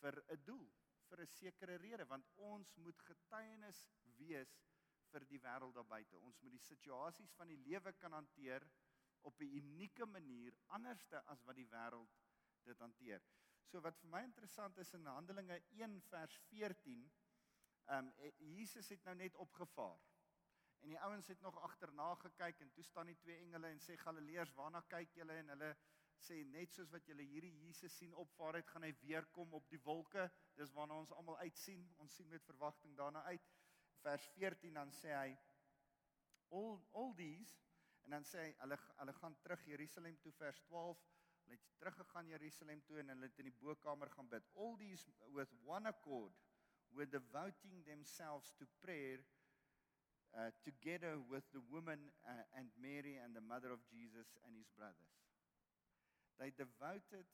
vir 0.01 0.23
'n 0.29 0.45
doel, 0.45 0.73
vir 1.09 1.21
'n 1.21 1.27
sekere 1.27 1.77
rede 1.77 2.07
want 2.07 2.27
ons 2.37 2.77
moet 2.77 3.03
getuienis 3.11 3.89
wees 4.17 4.57
vir 5.11 5.25
die 5.31 5.41
wêreld 5.41 5.75
daar 5.75 5.85
buite. 5.85 6.19
Ons 6.19 6.41
moet 6.41 6.53
die 6.53 6.67
situasies 6.67 7.33
van 7.35 7.49
die 7.49 7.63
lewe 7.69 7.93
kan 7.93 8.13
hanteer 8.13 8.67
op 9.27 9.41
'n 9.41 9.57
unieke 9.61 10.07
manier 10.07 10.55
anderste 10.67 11.23
as 11.23 11.43
wat 11.43 11.57
die 11.59 11.69
wêreld 11.69 12.19
dit 12.63 12.79
hanteer. 12.79 13.23
So 13.67 13.81
wat 13.81 13.99
vir 13.99 14.11
my 14.11 14.23
interessant 14.23 14.79
is 14.79 14.93
in 14.95 15.07
Handelinge 15.07 15.63
1 15.69 16.01
vers 16.11 16.37
14, 16.51 17.11
ehm 17.87 18.07
um, 18.07 18.13
Jesus 18.39 18.89
het 18.89 19.05
nou 19.05 19.15
net 19.17 19.37
opgevaar. 19.37 20.01
En 20.81 20.89
die 20.89 21.01
ouens 21.01 21.27
het 21.27 21.41
nog 21.41 21.61
agterna 21.61 22.15
gekyk 22.15 22.61
en 22.61 22.71
toe 22.73 22.85
staan 22.85 23.07
die 23.07 23.17
twee 23.17 23.37
engele 23.37 23.67
en 23.67 23.81
sê 23.81 23.97
Galileërs, 23.99 24.55
waarna 24.55 24.81
kyk 24.81 25.15
julle? 25.19 25.39
En 25.43 25.49
hulle 25.49 25.71
sê 26.23 26.45
net 26.45 26.75
soos 26.75 26.91
wat 26.91 27.07
julle 27.11 27.27
hierdie 27.27 27.55
Jesus 27.65 27.97
sien 27.97 28.15
opvaar 28.15 28.61
het, 28.61 28.69
gaan 28.71 28.87
hy 28.87 28.93
weer 29.01 29.27
kom 29.27 29.55
op 29.55 29.69
die 29.69 29.81
wolke. 29.83 30.31
Dis 30.55 30.73
waarna 30.73 31.01
ons 31.03 31.13
almal 31.13 31.39
uitsien. 31.39 31.83
Ons 31.97 32.15
sien 32.15 32.29
met 32.29 32.45
verwagting 32.45 32.97
daarna 32.97 33.23
uit. 33.23 33.51
Vers 34.05 34.29
14 34.37 34.79
dan 34.79 34.93
sê 34.95 35.13
hy 35.15 35.37
all 36.55 36.79
all 36.93 37.15
these 37.19 37.66
En 38.07 38.15
dan 38.15 38.25
sê 38.25 38.43
hy 38.45 38.51
hulle 38.63 38.77
hulle 39.01 39.13
gaan 39.19 39.35
terug 39.43 39.63
Jerusalem 39.67 40.19
toe 40.23 40.33
vers 40.39 40.61
12. 40.69 41.01
Hulle 41.43 41.57
het 41.57 41.65
teruggegaan 41.81 42.29
Jerusalem 42.31 42.83
toe 42.87 43.01
en 43.03 43.09
hulle 43.11 43.27
het 43.27 43.41
in 43.43 43.49
die 43.51 43.59
bokkamer 43.59 44.11
gaan 44.15 44.29
bid. 44.31 44.47
All 44.55 44.77
these 44.79 45.11
with 45.35 45.51
one 45.67 45.91
accord 45.91 46.39
were 46.95 47.09
devoting 47.11 47.83
themselves 47.85 48.53
to 48.61 48.67
prayer 48.81 49.25
uh, 50.39 50.51
together 50.63 51.19
with 51.19 51.51
the 51.51 51.63
woman 51.71 52.11
uh, 52.23 52.59
and 52.59 52.71
Mary 52.79 53.19
and 53.19 53.35
the 53.35 53.41
mother 53.41 53.73
of 53.73 53.83
Jesus 53.91 54.39
and 54.47 54.55
his 54.55 54.71
brothers. 54.79 55.19
They 56.39 56.53
devoted 56.55 57.27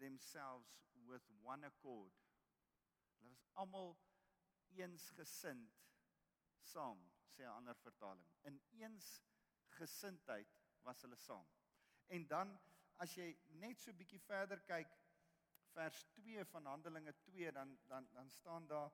themselves 0.00 0.66
with 1.06 1.22
one 1.42 1.62
accord. 1.62 2.10
Hulle 3.20 3.30
was 3.30 3.46
almal 3.54 3.94
eensgesind 4.74 5.70
saam, 6.62 6.98
sê 7.30 7.46
'n 7.46 7.54
ander 7.54 7.76
vertaling. 7.86 8.26
In 8.42 8.60
eens 8.82 9.22
gesindheid 9.80 10.56
was 10.86 11.02
hulle 11.04 11.16
saam. 11.16 11.46
En 12.08 12.26
dan 12.26 12.56
as 13.04 13.14
jy 13.16 13.28
net 13.62 13.80
so 13.80 13.96
bietjie 13.96 14.20
verder 14.26 14.60
kyk 14.68 14.90
vers 15.74 16.02
2 16.16 16.44
van 16.52 16.66
Handelinge 16.66 17.14
2 17.26 17.52
dan 17.56 17.78
dan 17.88 18.08
dan 18.12 18.30
staan 18.30 18.66
daar 18.66 18.90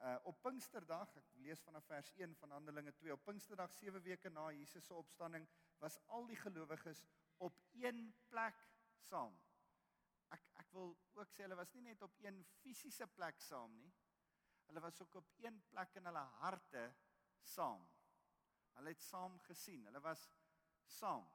uh 0.00 0.16
op 0.30 0.40
Pinksterdag 0.42 1.16
ek 1.16 1.32
lees 1.44 1.62
vanaf 1.62 1.84
vers 1.86 2.10
1 2.16 2.34
van 2.40 2.50
Handelinge 2.56 2.92
2 3.00 3.12
op 3.12 3.24
Pinksterdag 3.24 3.72
7 3.72 4.02
weke 4.02 4.30
na 4.30 4.50
Jesus 4.52 4.86
se 4.86 4.94
opstanding 4.94 5.48
was 5.78 5.98
al 6.06 6.26
die 6.26 6.36
gelowiges 6.36 7.04
op 7.36 7.60
een 7.72 8.14
plek 8.28 8.58
saam. 9.08 9.36
Ek 10.34 10.48
ek 10.62 10.72
wil 10.72 10.96
ook 11.14 11.30
sê 11.30 11.44
hulle 11.44 11.58
was 11.58 11.72
nie 11.74 11.84
net 11.90 12.02
op 12.02 12.16
een 12.24 12.40
fisiese 12.62 13.06
plek 13.06 13.40
saam 13.40 13.76
nie. 13.76 13.92
Hulle 14.66 14.80
was 14.80 15.00
ook 15.02 15.14
op 15.14 15.32
een 15.38 15.62
plek 15.70 15.94
in 16.00 16.06
hulle 16.10 16.24
harte 16.40 16.84
saam. 17.54 17.84
Hulle 18.78 18.94
het 18.94 19.02
saam 19.02 19.38
gesien. 19.48 19.84
Hulle 19.84 20.00
was 20.00 20.30
saam. 20.86 21.28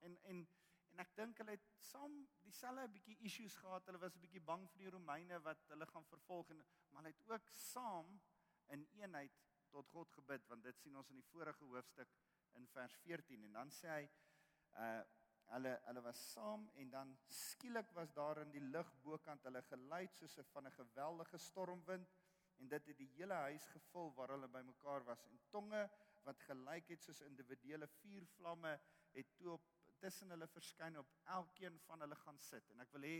En 0.00 0.18
en 0.22 0.48
en 0.92 1.00
ek 1.00 1.14
dink 1.16 1.38
hulle 1.40 1.54
het 1.56 1.68
saam 1.80 2.18
dieselfde 2.44 2.88
bietjie 2.92 3.16
issues 3.28 3.54
gehad. 3.56 3.86
Hulle 3.86 3.98
was 3.98 4.16
'n 4.16 4.20
bietjie 4.20 4.44
bang 4.50 4.68
vir 4.70 4.84
die 4.84 4.90
Romeine 4.90 5.40
wat 5.40 5.68
hulle 5.68 5.86
gaan 5.86 6.04
vervolg 6.04 6.50
en 6.50 6.64
maar 6.90 7.02
hulle 7.02 7.14
het 7.14 7.30
ook 7.30 7.48
saam 7.54 8.20
in 8.68 8.86
eenheid 9.00 9.40
tot 9.70 9.88
God 9.88 10.12
gebid 10.12 10.46
want 10.48 10.64
dit 10.68 10.78
sien 10.78 10.96
ons 10.96 11.10
in 11.10 11.20
die 11.20 11.30
vorige 11.30 11.64
hoofstuk 11.64 12.14
in 12.58 12.66
vers 12.74 12.96
14 13.06 13.44
en 13.48 13.58
dan 13.60 13.74
sê 13.80 13.96
hy 13.96 14.06
uh 14.86 15.02
hulle 15.52 15.72
hulle 15.84 16.02
was 16.04 16.20
saam 16.32 16.62
en 16.80 16.90
dan 16.90 17.10
skielik 17.38 17.90
was 17.96 18.12
daar 18.16 18.38
in 18.42 18.52
die 18.54 18.62
lug 18.74 18.92
bokant 19.04 19.42
hulle 19.48 19.62
geluid 19.68 20.14
soos 20.16 20.36
'n 20.38 20.50
van 20.52 20.66
'n 20.66 20.76
geweldige 20.76 21.38
stormwind 21.46 22.14
en 22.58 22.68
dit 22.68 22.86
het 22.86 22.98
die 22.98 23.10
hele 23.16 23.34
huis 23.48 23.66
gevul 23.74 24.14
waar 24.16 24.32
hulle 24.34 24.48
bymekaar 24.48 25.04
was 25.04 25.24
en 25.26 25.40
tonge 25.50 25.82
wat 26.26 26.40
gelyk 26.48 26.88
het 26.94 27.02
soos 27.02 27.22
individuele 27.26 27.88
vuurvlamme 28.00 28.72
het 29.16 29.36
toe 29.38 29.52
op 29.56 29.68
tussen 30.02 30.34
hulle 30.34 30.48
verskyn 30.50 30.98
op 30.98 31.10
elkeen 31.36 31.78
van 31.86 32.00
hulle 32.04 32.18
gaan 32.24 32.38
sit 32.50 32.70
en 32.74 32.82
ek 32.84 32.92
wil 32.96 33.06
hê 33.06 33.16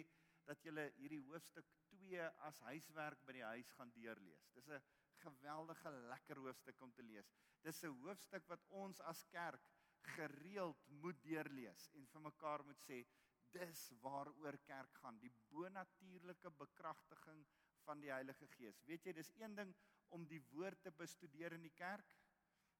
dat 0.49 0.65
julle 0.67 0.89
hierdie 0.97 1.23
hoofstuk 1.29 1.69
2 1.93 2.25
as 2.49 2.59
huiswerk 2.67 3.21
by 3.27 3.37
die 3.37 3.45
huis 3.47 3.71
gaan 3.79 3.93
deurlees. 3.95 4.49
Dis 4.57 4.69
'n 4.69 4.83
geweldige 5.23 5.91
lekker 6.11 6.41
hoofstuk 6.47 6.81
om 6.83 6.93
te 6.93 7.03
lees. 7.03 7.31
Dis 7.63 7.85
'n 7.85 7.95
hoofstuk 8.03 8.49
wat 8.49 8.65
ons 8.69 9.01
as 9.01 9.25
kerk 9.31 9.69
gereeld 10.17 10.89
moet 11.03 11.23
deurlees 11.23 11.89
en 11.95 12.07
vir 12.07 12.21
mekaar 12.21 12.65
moet 12.65 12.81
sê 12.89 13.05
dis 13.53 13.93
waaroor 14.01 14.59
kerk 14.67 14.95
gaan, 15.03 15.19
die 15.21 15.33
bonatuurlike 15.53 16.51
bekragtiging 16.51 17.47
van 17.85 18.01
die 18.01 18.11
Heilige 18.11 18.49
Gees. 18.57 18.81
Weet 18.89 19.05
jy, 19.07 19.13
dis 19.13 19.33
een 19.37 19.55
ding 19.55 19.75
om 20.17 20.27
die 20.29 20.41
woord 20.53 20.83
te 20.83 20.91
bestudeer 20.91 21.53
in 21.53 21.67
die 21.67 21.77
kerk, 21.77 22.15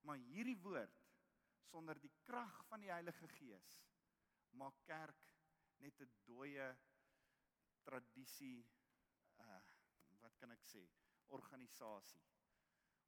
Maar 0.03 0.19
hierdie 0.33 0.59
woord 0.63 0.99
sonder 1.71 1.99
die 2.01 2.13
krag 2.27 2.65
van 2.69 2.83
die 2.83 2.91
Heilige 2.93 3.29
Gees 3.39 3.79
maak 4.59 4.77
kerk 4.89 5.31
net 5.85 6.01
'n 6.01 6.11
dooie 6.27 6.67
tradisie 7.87 8.67
uh 9.39 9.63
wat 10.23 10.37
kan 10.39 10.53
ek 10.55 10.63
sê 10.63 10.83
organisasie. 11.37 12.21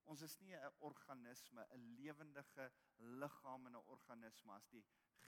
Ons 0.05 0.23
is 0.23 0.35
nie 0.41 0.55
'n 0.57 0.73
organisme, 0.79 1.67
'n 1.77 1.95
lewendige 1.99 2.73
liggaam 2.99 3.67
en 3.67 3.77
'n 3.77 3.87
organisme 3.97 4.53
as 4.53 4.69
die 4.69 4.85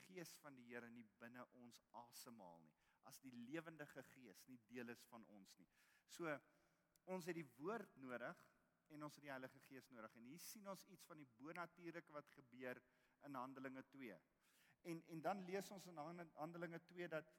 gees 0.06 0.34
van 0.42 0.54
die 0.54 0.66
Here 0.70 0.90
nie 0.90 1.06
binne 1.20 1.46
ons 1.52 1.80
asemhaal 1.90 2.58
nie. 2.60 2.74
As 3.02 3.18
die 3.20 3.32
lewendige 3.32 4.02
gees 4.02 4.42
nie 4.46 4.58
deel 4.66 4.88
is 4.88 5.04
van 5.04 5.24
ons 5.26 5.56
nie. 5.58 5.68
So 6.08 6.40
ons 7.04 7.26
het 7.26 7.34
die 7.34 7.50
woord 7.56 7.96
nodig 7.96 8.44
en 8.94 9.02
ons 9.02 9.14
het 9.14 9.24
die 9.24 9.32
Heilige 9.32 9.60
Gees 9.66 9.88
nodig. 9.90 10.14
En 10.14 10.28
hier 10.30 10.40
sien 10.40 10.68
ons 10.68 10.84
iets 10.92 11.04
van 11.08 11.20
die 11.20 11.28
bonatuurlike 11.38 12.12
wat 12.12 12.30
gebeur 12.34 12.80
in 13.26 13.34
Handelinge 13.34 13.82
2. 13.92 14.18
En 14.92 15.02
en 15.14 15.20
dan 15.20 15.42
lees 15.44 15.70
ons 15.70 15.86
in 15.86 15.98
Handelinge 16.34 16.80
2 16.90 17.08
dat 17.08 17.32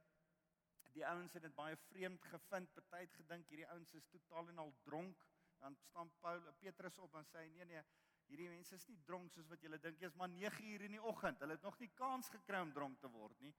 die 0.98 1.06
ouens 1.06 1.34
het 1.34 1.46
dit 1.46 1.56
baie 1.56 1.78
vreemd 1.88 2.26
gevind. 2.26 2.74
Party 2.74 3.06
het 3.06 3.16
gedink 3.22 3.50
hierdie 3.52 3.70
ouens 3.70 3.94
is 3.94 4.08
totaal 4.12 4.50
en 4.54 4.64
al 4.66 4.74
dronk. 4.84 5.26
Dan 5.62 5.76
staan 5.76 6.12
Paul, 6.22 6.42
Petrus 6.60 6.98
op 6.98 7.16
en 7.18 7.26
sê 7.26 7.46
nee 7.54 7.66
nee, 7.66 7.84
hierdie 8.28 8.50
mense 8.50 8.76
is 8.76 8.88
nie 8.90 9.00
dronk 9.06 9.32
soos 9.34 9.48
wat 9.52 9.64
julle 9.64 9.80
dink. 9.82 10.00
Dit 10.00 10.12
is 10.12 10.20
maar 10.20 10.30
9:00 10.30 10.86
in 10.90 10.98
die 10.98 11.04
oggend. 11.12 11.40
Hulle 11.40 11.58
het 11.58 11.66
nog 11.66 11.80
nie 11.80 11.92
kans 11.94 12.30
gekry 12.30 12.62
om 12.62 12.74
dronk 12.74 13.00
te 13.00 13.10
word 13.10 13.40
nie. 13.40 13.54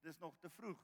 Dis 0.00 0.18
nog 0.18 0.38
te 0.38 0.50
vroeg. 0.50 0.82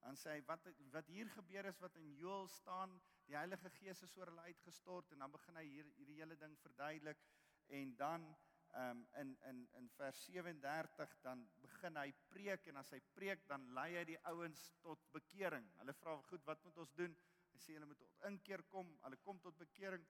Dan 0.00 0.16
sê 0.16 0.36
hy 0.36 0.42
wat 0.46 0.66
wat 0.94 1.06
hier 1.06 1.28
gebeur 1.34 1.64
is 1.64 1.78
wat 1.82 1.96
in 1.96 2.14
Joël 2.16 2.48
staan, 2.48 3.00
die 3.28 3.36
Heilige 3.36 3.70
Gees 3.76 4.00
is 4.02 4.14
oor 4.16 4.30
hulle 4.30 4.46
uitgestort 4.48 5.12
en 5.12 5.24
dan 5.24 5.32
begin 5.32 5.56
hy 5.60 5.64
hier 5.68 5.88
hierdie 5.98 6.16
hele 6.16 6.36
ding 6.40 6.54
verduidelik 6.62 7.20
en 7.76 7.90
dan 7.96 8.24
um, 8.80 9.02
in 9.20 9.34
in 9.50 9.58
in 9.76 9.88
vers 9.96 10.20
37 10.24 11.16
dan 11.22 11.42
begin 11.60 11.96
hy 12.00 12.12
preek 12.32 12.68
en 12.72 12.80
as 12.80 12.92
hy 12.96 13.00
preek 13.16 13.44
dan 13.50 13.66
lei 13.76 13.90
hy 13.98 14.04
die 14.08 14.20
ouens 14.30 14.62
tot 14.84 15.04
bekering. 15.12 15.66
Hulle 15.80 15.94
vra 16.00 16.16
goed, 16.30 16.46
wat 16.48 16.64
moet 16.64 16.80
ons 16.84 16.94
doen? 16.96 17.16
Hy 17.52 17.60
sê 17.60 17.76
hulle 17.76 17.90
moet 17.90 18.00
tot 18.00 18.24
inkeer 18.30 18.64
kom. 18.72 18.94
Hulle 19.04 19.20
kom 19.24 19.40
tot 19.44 19.60
bekering 19.60 20.04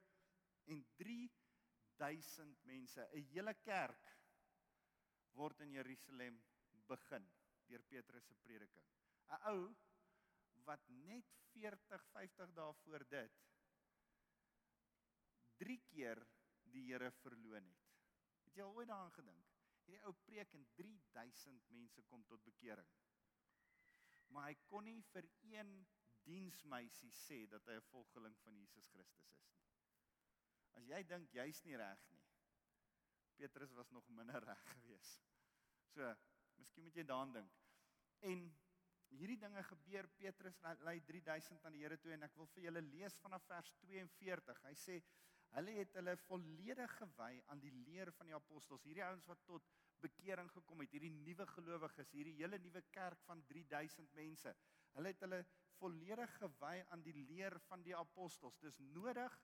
en 0.71 0.85
3000 1.01 2.63
mense, 2.71 3.09
'n 3.11 3.27
hele 3.33 3.53
kerk 3.65 4.15
word 5.35 5.59
in 5.61 5.75
Jerusalem 5.75 6.39
begin 6.87 7.27
deur 7.67 7.83
Petrus 7.91 8.25
se 8.27 8.35
prediking. 8.47 8.87
'n 9.27 9.43
ou 9.51 9.75
wat 10.69 10.89
net 11.05 11.29
40, 11.53 12.05
50 12.13 12.53
dae 12.57 12.73
voor 12.83 13.05
dit 13.09 13.37
drie 15.59 15.79
keer 15.89 16.21
die 16.71 16.85
Here 16.87 17.11
verloon 17.19 17.65
het. 17.65 17.87
Het 18.45 18.59
jy 18.59 18.65
al 18.65 18.75
ooit 18.77 18.87
daaraan 18.87 19.15
gedink? 19.15 19.47
Hierdie 19.85 20.05
ou 20.07 20.13
preek 20.25 20.53
en 20.55 20.65
3000 20.77 21.71
mense 21.73 22.03
kom 22.11 22.23
tot 22.29 22.43
bekering. 22.45 22.89
Maar 24.29 24.51
hy 24.51 24.57
kon 24.69 24.85
nie 24.85 25.01
vir 25.09 25.25
een 25.49 25.73
diensmeisie 26.27 27.09
sê 27.25 27.39
dat 27.49 27.65
hy 27.65 27.79
'n 27.79 27.89
volgeling 27.89 28.37
van 28.43 28.57
Jesus 28.61 28.89
Christus 28.93 29.31
is 29.33 29.45
nie. 29.49 29.57
As 30.77 30.85
jy 30.87 31.03
dink 31.03 31.33
jy's 31.33 31.63
nie 31.65 31.77
reg 31.77 32.05
nie. 32.09 32.23
Petrus 33.35 33.73
was 33.73 33.89
nog 33.89 34.07
minder 34.09 34.43
reg 34.43 34.63
geweest. 34.81 35.25
So, 35.93 36.15
miskien 36.55 36.83
moet 36.83 36.95
jy 36.95 37.03
daaraan 37.03 37.33
dink. 37.33 37.51
En 38.19 38.51
hierdie 39.15 39.39
dinge 39.41 39.63
gebeur 39.63 40.07
Petrus 40.19 40.59
lei 40.85 40.99
3000 41.07 41.65
aan 41.65 41.75
die 41.75 41.83
Here 41.83 41.97
toe 41.97 42.13
en 42.13 42.23
ek 42.27 42.35
wil 42.37 42.49
vir 42.53 42.67
julle 42.67 42.83
lees 42.91 43.17
vanaf 43.23 43.45
vers 43.49 43.71
42. 43.81 44.63
Hy 44.67 44.73
sê 44.77 44.99
hulle 45.57 45.75
het 45.79 45.95
hulle 45.97 46.15
volledig 46.27 46.91
gewy 46.99 47.31
aan 47.49 47.61
die 47.63 47.73
leer 47.73 48.11
van 48.17 48.29
die 48.29 48.35
apostels. 48.37 48.83
Hierdie 48.85 49.05
ouens 49.05 49.25
wat 49.29 49.41
tot 49.49 49.65
bekering 50.03 50.49
gekom 50.53 50.83
het, 50.83 50.93
hierdie 50.95 51.11
nuwe 51.11 51.47
gelowiges, 51.49 52.11
hierdie 52.13 52.37
hele 52.37 52.59
nuwe 52.61 52.83
kerk 52.93 53.23
van 53.27 53.41
3000 53.49 54.13
mense. 54.15 54.53
Hulle 54.95 55.13
het 55.13 55.25
hulle 55.25 55.41
volledig 55.79 56.35
gewy 56.37 56.75
aan 56.93 57.03
die 57.03 57.15
leer 57.15 57.57
van 57.67 57.83
die 57.83 57.95
apostels. 57.97 58.59
Dis 58.61 58.79
nodig 58.93 59.35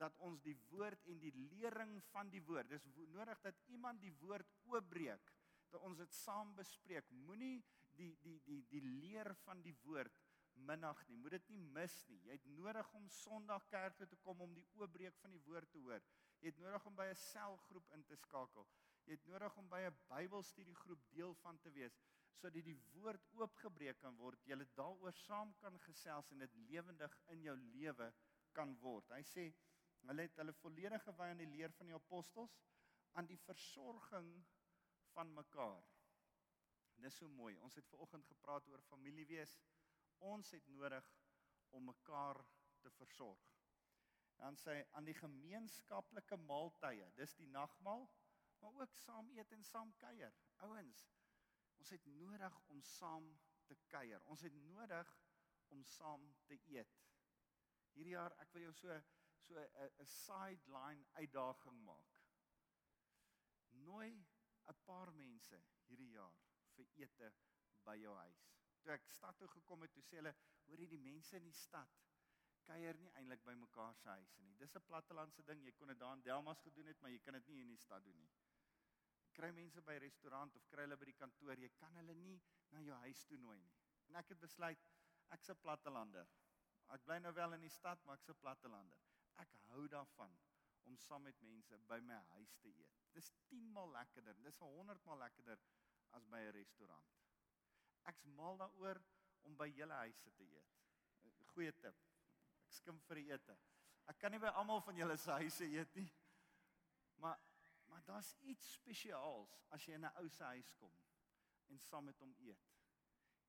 dat 0.00 0.16
ons 0.26 0.42
die 0.42 0.56
woord 0.70 1.06
en 1.10 1.20
die 1.22 1.32
lering 1.52 1.94
van 2.10 2.30
die 2.32 2.42
woord. 2.48 2.72
Dis 2.72 2.86
nodig 3.14 3.38
dat 3.44 3.60
iemand 3.70 4.02
die 4.02 4.12
woord 4.22 4.48
oopbreek, 4.72 5.32
dat 5.70 5.84
ons 5.86 6.00
dit 6.00 6.14
saam 6.16 6.54
bespreek. 6.58 7.08
Moenie 7.26 7.62
die 7.96 8.12
die 8.22 8.38
die 8.46 8.60
die 8.70 8.82
leer 8.82 9.34
van 9.44 9.62
die 9.62 9.74
woord 9.84 10.20
minag 10.54 11.00
nie. 11.08 11.16
Moet 11.16 11.38
dit 11.38 11.48
nie 11.54 11.60
mis 11.76 11.94
nie. 12.08 12.20
Jy 12.26 12.38
het 12.38 12.48
nodig 12.56 12.92
om 12.94 13.08
Sondag 13.08 13.66
kerk 13.72 13.96
toe 13.98 14.06
te 14.06 14.18
kom 14.24 14.40
om 14.44 14.54
die 14.54 14.66
oopbreek 14.78 15.16
van 15.22 15.32
die 15.32 15.42
woord 15.46 15.70
te 15.72 15.78
hoor. 15.78 16.02
Jy 16.40 16.52
het 16.52 16.58
nodig 16.58 16.86
om 16.86 16.96
by 16.96 17.06
'n 17.10 17.20
selgroep 17.24 17.92
in 17.96 18.04
te 18.04 18.16
skakel. 18.16 18.66
Jy 19.06 19.12
het 19.12 19.26
nodig 19.26 19.56
om 19.56 19.68
by 19.68 19.80
'n 19.86 19.96
Bybelstudiegroep 20.08 21.08
deel 21.10 21.34
van 21.34 21.58
te 21.58 21.70
wees 21.70 22.00
sodat 22.42 22.64
die 22.66 22.78
woord 22.94 23.26
oopgebreek 23.38 24.00
kan 24.02 24.16
word, 24.18 24.40
jy 24.48 24.56
daaroor 24.74 25.12
saam 25.12 25.52
kan 25.62 25.78
gesels 25.86 26.30
en 26.32 26.42
dit 26.42 26.54
lewendig 26.66 27.14
in 27.34 27.42
jou 27.46 27.56
lewe 27.56 28.08
kan 28.56 28.74
word. 28.82 29.10
Hy 29.14 29.22
sê 29.22 29.44
hulle 30.08 30.26
het 30.26 30.40
hulle 30.42 30.54
volledig 30.58 31.04
gewy 31.06 31.28
aan 31.30 31.42
die 31.44 31.50
leer 31.52 31.70
van 31.78 31.86
die 31.86 31.94
apostels, 31.94 32.56
aan 33.14 33.28
die 33.30 33.38
versorging 33.44 34.32
van 35.12 35.30
mekaar. 35.36 35.91
Dis 37.02 37.16
so 37.18 37.28
mooi. 37.28 37.56
Ons 37.58 37.74
het 37.74 37.88
ver 37.90 38.04
oggend 38.04 38.26
gepraat 38.26 38.68
oor 38.70 38.82
familie 38.88 39.26
wees. 39.26 39.56
Ons 40.18 40.52
het 40.54 40.68
nodig 40.68 41.08
om 41.70 41.84
mekaar 41.90 42.38
te 42.80 42.90
versorg. 42.98 43.48
Dan 44.38 44.56
sê 44.56 44.78
aan 44.96 45.06
die 45.06 45.14
gemeenskaplike 45.14 46.36
maaltye, 46.36 47.10
dis 47.18 47.34
die 47.38 47.48
nagmaal, 47.50 48.08
maar 48.62 48.78
ook 48.80 48.94
saam 48.94 49.28
eet 49.36 49.52
en 49.52 49.64
saam 49.66 49.92
kuier. 49.98 50.34
Ouens, 50.66 51.04
Ons 51.82 51.90
het 51.90 52.04
nodig 52.06 52.56
om 52.70 52.82
saam 52.86 53.24
te 53.66 53.74
kuier. 53.90 54.22
Ons 54.30 54.44
het 54.46 54.54
nodig 54.54 55.08
om 55.74 55.80
saam 55.84 56.28
te 56.46 56.54
eet. 56.70 56.92
Hierdie 57.96 58.14
jaar 58.14 58.36
ek 58.44 58.52
wil 58.54 58.68
jou 58.68 58.74
so 58.78 58.98
so 59.42 59.58
'n 59.58 60.06
sideline 60.06 61.02
uitdaging 61.18 61.80
maak. 61.88 62.20
Nooi 63.88 64.12
'n 64.68 64.78
paar 64.84 65.10
mense 65.12 65.58
hierdie 65.88 66.12
jaar 66.12 66.38
vir 66.76 66.86
ete 67.04 67.32
by 67.84 67.96
jou 68.00 68.14
huis. 68.14 68.46
Toe 68.82 68.92
ek 68.92 69.10
stad 69.10 69.38
toe 69.38 69.48
gekom 69.48 69.82
het, 69.82 69.92
toe 69.92 70.02
sê 70.02 70.20
hulle, 70.20 70.34
hoor 70.66 70.80
jy 70.80 70.88
die 70.94 71.02
mense 71.02 71.36
in 71.36 71.44
die 71.44 71.58
stad 71.64 72.00
kuier 72.62 72.98
nie 72.98 73.10
eintlik 73.18 73.42
by 73.44 73.54
mekaar 73.58 73.94
se 73.98 74.08
huise 74.08 74.42
nie. 74.42 74.54
Dis 74.56 74.76
'n 74.76 74.86
plattelandse 74.86 75.42
ding. 75.42 75.64
Jy 75.64 75.72
kon 75.72 75.88
dit 75.88 75.98
daar 75.98 76.14
in 76.14 76.22
Delmas 76.22 76.60
gedoen 76.60 76.86
het, 76.86 77.00
maar 77.00 77.10
jy 77.10 77.18
kan 77.18 77.34
dit 77.34 77.48
nie 77.48 77.60
in 77.60 77.68
die 77.68 77.76
stad 77.76 78.04
doen 78.04 78.18
nie 78.20 78.30
kry 79.36 79.50
mense 79.56 79.82
by 79.86 79.96
restaurant 80.02 80.56
of 80.58 80.64
kry 80.70 80.84
hulle 80.86 80.98
by 81.00 81.08
die 81.08 81.16
kantoor, 81.18 81.60
jy 81.60 81.70
kan 81.78 81.94
hulle 82.00 82.14
nie 82.20 82.38
na 82.74 82.82
jou 82.84 82.96
huis 83.06 83.24
toe 83.28 83.38
nooi 83.40 83.58
nie. 83.60 83.72
En 84.10 84.18
ek 84.20 84.32
het 84.34 84.40
besluit 84.40 84.88
ek's 85.36 85.50
'n 85.50 85.60
plattelander. 85.64 86.28
Ek 86.94 87.04
bly 87.04 87.18
nou 87.18 87.32
wel 87.32 87.54
in 87.56 87.64
die 87.64 87.72
stad, 87.72 88.04
maar 88.04 88.18
ek's 88.18 88.28
'n 88.28 88.40
plattelander. 88.40 88.98
Ek 89.44 89.54
hou 89.68 89.86
daarvan 89.88 90.36
om 90.84 90.96
saam 90.96 91.22
met 91.22 91.40
mense 91.40 91.78
by 91.88 92.00
my 92.00 92.18
huis 92.34 92.56
te 92.60 92.68
eet. 92.68 92.98
Dis 93.12 93.32
10 93.48 93.72
maal 93.72 93.90
lekkerder. 93.90 94.34
Dis 94.42 94.58
100 94.58 95.04
maal 95.04 95.18
lekkerder 95.18 95.58
as 96.12 96.26
by 96.26 96.40
'n 96.40 96.52
restaurant. 96.52 97.06
Ek's 98.04 98.24
mal 98.24 98.56
daaroor 98.56 99.02
om 99.42 99.56
by 99.56 99.68
julle 99.68 99.94
huise 99.94 100.32
te 100.32 100.44
eet. 100.44 100.74
Goeie 101.52 101.72
tip. 101.72 101.96
Ek 102.64 102.72
skim 102.72 103.00
vir 103.00 103.14
die 103.14 103.30
ete. 103.32 103.58
Ek 104.08 104.18
kan 104.18 104.30
nie 104.30 104.40
by 104.40 104.48
almal 104.48 104.80
van 104.80 104.96
julle 104.96 105.16
se 105.16 105.30
huise 105.30 105.64
eet 105.64 105.94
nie. 105.94 106.12
Maar 107.16 107.38
Maar 107.92 108.04
daar's 108.04 108.36
iets 108.40 108.72
spesiaals 108.72 109.50
as 109.68 109.84
jy 109.84 109.94
in 109.94 110.04
'n 110.04 110.16
ou 110.20 110.28
se 110.28 110.44
huis 110.44 110.70
kom 110.74 110.94
en 111.66 111.78
saam 111.78 112.04
met 112.04 112.18
hom 112.18 112.34
eet. 112.38 112.70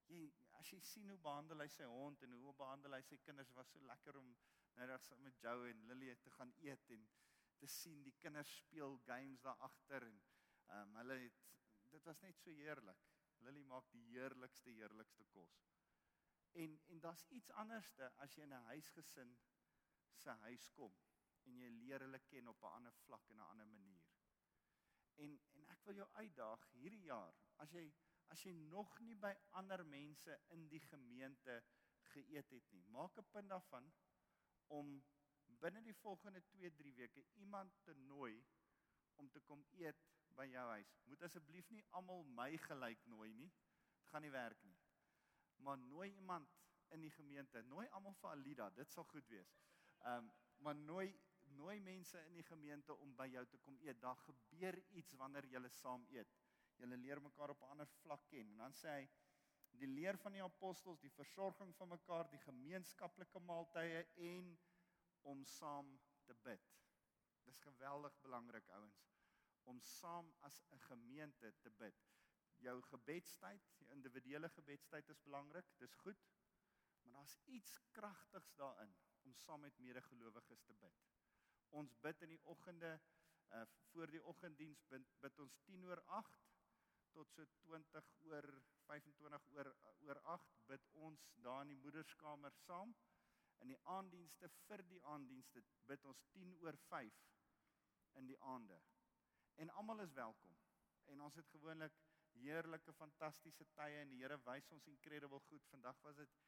Jy 0.08 0.34
as 0.60 0.71
jy 0.71 0.80
sien 0.80 1.10
hoe 1.10 1.17
behandel 1.17 1.60
hy 1.63 1.67
sy 1.67 1.84
hond 1.84 2.23
en 2.23 2.32
hoe 2.32 2.54
behandel 2.54 2.93
hy 2.93 3.02
sy 3.02 3.17
kinders 3.17 3.54
was 3.56 3.71
so 3.71 3.80
lekker 3.80 4.17
om 4.17 4.36
nou 4.76 4.97
saam 4.99 5.23
met 5.23 5.39
Joe 5.39 5.69
en 5.69 5.86
Lily 5.88 6.15
te 6.15 6.32
gaan 6.32 6.54
eet 6.60 6.89
en 6.89 7.08
te 7.58 7.67
sien 7.67 8.04
die 8.04 8.15
kinders 8.26 8.58
speel 8.58 8.99
games 9.06 9.41
daar 9.41 9.58
agter 9.69 10.08
en 10.10 10.21
ehm 10.67 10.82
um, 10.82 10.95
hulle 10.95 11.17
het 11.23 11.47
dit 11.93 12.03
was 12.10 12.19
net 12.25 12.39
so 12.41 12.51
heerlik. 12.58 13.01
Lily 13.45 13.63
maak 13.69 13.89
die 13.93 14.03
heerlikste 14.10 14.73
heerlikste 14.73 15.25
kos. 15.36 15.58
En 16.63 16.79
en 16.93 16.99
daar's 16.99 17.25
iets 17.38 17.51
anderste 17.63 18.10
as 18.25 18.36
jy 18.36 18.45
in 18.47 18.53
'n 18.53 18.69
huisgesin 18.69 19.36
se 20.23 20.29
huis 20.45 20.69
kom 20.77 20.95
en 21.43 21.60
jy 21.60 21.69
leer 21.69 22.06
hulle 22.06 22.19
ken 22.32 22.47
op 22.47 22.63
'n 22.63 22.75
ander 22.79 22.93
vlak 23.06 23.29
en 23.29 23.38
'n 23.38 23.49
ander 23.51 23.67
manier. 23.67 24.10
En 25.15 25.39
en 25.51 25.65
ek 25.75 25.84
wil 25.86 25.95
jou 25.95 26.10
uitdaag 26.13 26.67
hierdie 26.71 27.06
jaar 27.06 27.36
as 27.65 27.71
jy 27.71 27.86
as 28.27 28.43
jy 28.43 28.53
nog 28.53 28.99
nie 28.99 29.15
by 29.15 29.34
ander 29.62 29.86
mense 29.86 30.39
in 30.56 30.67
die 30.69 30.79
gemeente 30.79 31.63
geëet 32.13 32.49
het 32.49 32.71
nie, 32.71 32.84
maak 32.84 33.17
'n 33.17 33.29
punt 33.32 33.49
daarvan 33.49 33.93
om 34.67 35.03
binne 35.63 35.82
die 35.82 35.95
volgende 35.95 36.41
2-3 36.53 36.93
weke 36.93 37.25
iemand 37.34 37.84
te 37.84 37.93
nooi 37.93 38.45
om 39.15 39.29
te 39.29 39.39
kom 39.39 39.65
eet 39.71 40.06
by 40.37 40.45
jou 40.51 40.65
huis. 40.75 40.93
Moet 41.09 41.23
asseblief 41.27 41.69
nie 41.71 41.83
almal 41.97 42.23
my 42.37 42.51
gelyk 42.67 43.05
nooi 43.11 43.31
nie. 43.33 43.49
Dit 43.97 44.09
gaan 44.11 44.25
nie 44.25 44.33
werk 44.33 44.63
nie. 44.63 44.77
Maar 45.65 45.77
nooi 45.77 46.09
iemand 46.11 46.49
in 46.93 47.01
die 47.01 47.11
gemeente, 47.11 47.61
nooi 47.69 47.85
almal 47.97 48.15
vir 48.21 48.29
Alida, 48.29 48.69
dit 48.77 48.89
sal 48.91 49.07
goed 49.11 49.29
wees. 49.33 49.59
Ehm 50.03 50.25
um, 50.25 50.31
maar 50.63 50.75
nooi 50.75 51.07
nooi 51.57 51.79
mense 51.83 52.19
in 52.27 52.37
die 52.37 52.45
gemeente 52.47 52.95
om 53.03 53.11
by 53.17 53.25
jou 53.27 53.43
te 53.51 53.57
kom 53.65 53.75
eet. 53.83 53.99
Daar 54.01 54.17
gebeur 54.25 54.77
iets 54.99 55.11
wanneer 55.19 55.45
julle 55.51 55.69
saam 55.69 56.05
eet. 56.09 56.29
Julle 56.79 56.97
leer 56.97 57.21
mekaar 57.21 57.51
op 57.53 57.61
'n 57.61 57.73
ander 57.75 57.89
vlak 58.01 58.23
ken. 58.29 58.51
En 58.53 58.57
dan 58.57 58.73
sê 58.73 58.93
hy 58.97 59.09
die 59.81 59.87
leer 59.87 60.17
van 60.17 60.31
die 60.31 60.43
apostels, 60.43 60.99
die 60.99 61.11
versorging 61.11 61.75
van 61.75 61.89
mekaar, 61.89 62.29
die 62.29 62.39
gemeenskaplike 62.45 63.39
maaltye 63.39 64.05
en 64.15 64.57
om 65.21 65.43
saam 65.45 65.99
te 66.23 66.33
bid. 66.33 66.71
Dis 67.43 67.59
geweldig 67.59 68.19
belangrik 68.21 68.69
ouens 68.69 69.12
om 69.63 69.80
saam 69.80 70.34
as 70.39 70.63
'n 70.69 70.80
gemeente 70.80 71.54
te 71.60 71.69
bid. 71.69 72.06
Jou 72.58 72.82
gebedstyd, 72.82 73.62
jou 73.78 73.91
individuele 73.91 74.49
gebedstyd 74.49 75.10
is 75.10 75.21
belangrik, 75.21 75.65
dis 75.78 75.93
goed. 75.93 76.26
Maar 77.02 77.13
daar's 77.13 77.39
iets 77.45 77.80
kragtigs 77.91 78.56
daarin 78.56 78.95
om 79.21 79.34
saam 79.34 79.60
met 79.60 79.78
medegelowiges 79.78 80.62
te 80.63 80.73
bid. 80.73 81.02
Ons 81.69 81.95
bid 81.99 82.21
in 82.21 82.30
die 82.30 82.43
oggende 82.43 82.99
uh 83.54 83.65
voor 83.91 84.10
die 84.10 84.23
oggenddiens 84.23 84.86
bid, 84.89 85.19
bid 85.19 85.39
ons 85.39 85.58
10 85.65 85.86
oor 85.86 86.02
8 86.06 86.43
tot 87.13 87.32
so 87.32 87.45
20 87.62 88.08
oor 88.30 88.47
25 88.86 89.49
oor 89.56 89.69
oor 90.08 90.19
8 90.36 90.56
bid 90.71 90.88
ons 91.08 91.28
daar 91.45 91.62
in 91.62 91.73
die 91.73 91.82
moederskamer 91.86 92.56
saam. 92.65 92.95
In 93.62 93.67
die 93.67 93.80
aanddienste 93.97 94.49
vir 94.65 94.84
die 94.89 95.04
aanddienste 95.15 95.63
bid 95.91 96.06
ons 96.06 96.26
10 96.34 96.56
oor 96.63 96.78
5 96.88 97.21
in 98.21 98.28
die 98.32 98.39
aande. 98.56 98.80
En 99.55 99.69
almal 99.69 99.99
is 99.99 100.13
welkom. 100.13 100.55
En 101.05 101.21
ons 101.21 101.35
het 101.35 101.49
gewoonlik 101.49 101.93
heerlike 102.31 102.93
fantastiese 102.93 103.65
tye 103.77 103.99
en 104.01 104.09
die 104.09 104.21
Here 104.23 104.39
wys 104.45 104.71
ons 104.71 104.87
incredible 104.87 105.39
goed. 105.49 105.67
Vandag 105.69 105.99
was 106.01 106.15
dit 106.15 106.39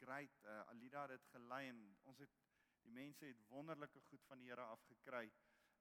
great. 0.00 0.44
Uh, 0.44 0.60
Alida 0.72 1.02
het 1.02 1.10
dit 1.10 1.26
gelei 1.34 1.66
en 1.68 1.82
ons 2.02 2.18
het 2.18 2.38
Die 2.80 2.92
mense 2.92 3.26
het 3.26 3.40
wonderlike 3.48 4.00
goed 4.08 4.24
van 4.24 4.40
die 4.40 4.48
Here 4.48 4.64
af 4.74 4.82
gekry 4.88 5.26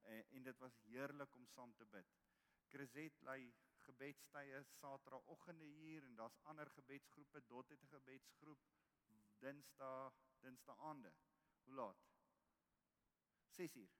en, 0.01 0.25
en 0.35 0.43
dit 0.43 0.57
was 0.59 0.79
heerlik 0.83 1.35
om 1.35 1.45
saam 1.47 1.73
te 1.79 1.85
bid. 1.85 2.17
Krizet 2.73 3.21
lê 3.27 3.37
gebedstye 3.85 4.59
Saterdagoggende 4.73 5.65
hier 5.65 6.03
en 6.03 6.15
daar's 6.19 6.37
ander 6.51 6.69
gebedsgroepe. 6.75 7.41
Dot 7.47 7.69
het 7.69 7.81
'n 7.83 7.93
gebedsgroep 7.95 8.67
Dinsdag, 9.39 10.13
Dinsdag 10.39 10.79
aande. 10.79 11.13
Hoe 11.63 11.75
laat? 11.75 12.03
6uur. 13.47 13.91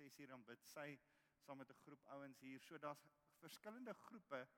6uur 0.00 0.28
dan 0.28 0.44
bid 0.44 0.66
sy 0.66 0.98
saam 1.44 1.60
met 1.60 1.70
'n 1.70 1.82
groep 1.84 2.06
ouens 2.16 2.40
hier. 2.40 2.60
So 2.60 2.78
daar's 2.78 3.04
verskillende 3.38 3.94
groepe 3.94 4.48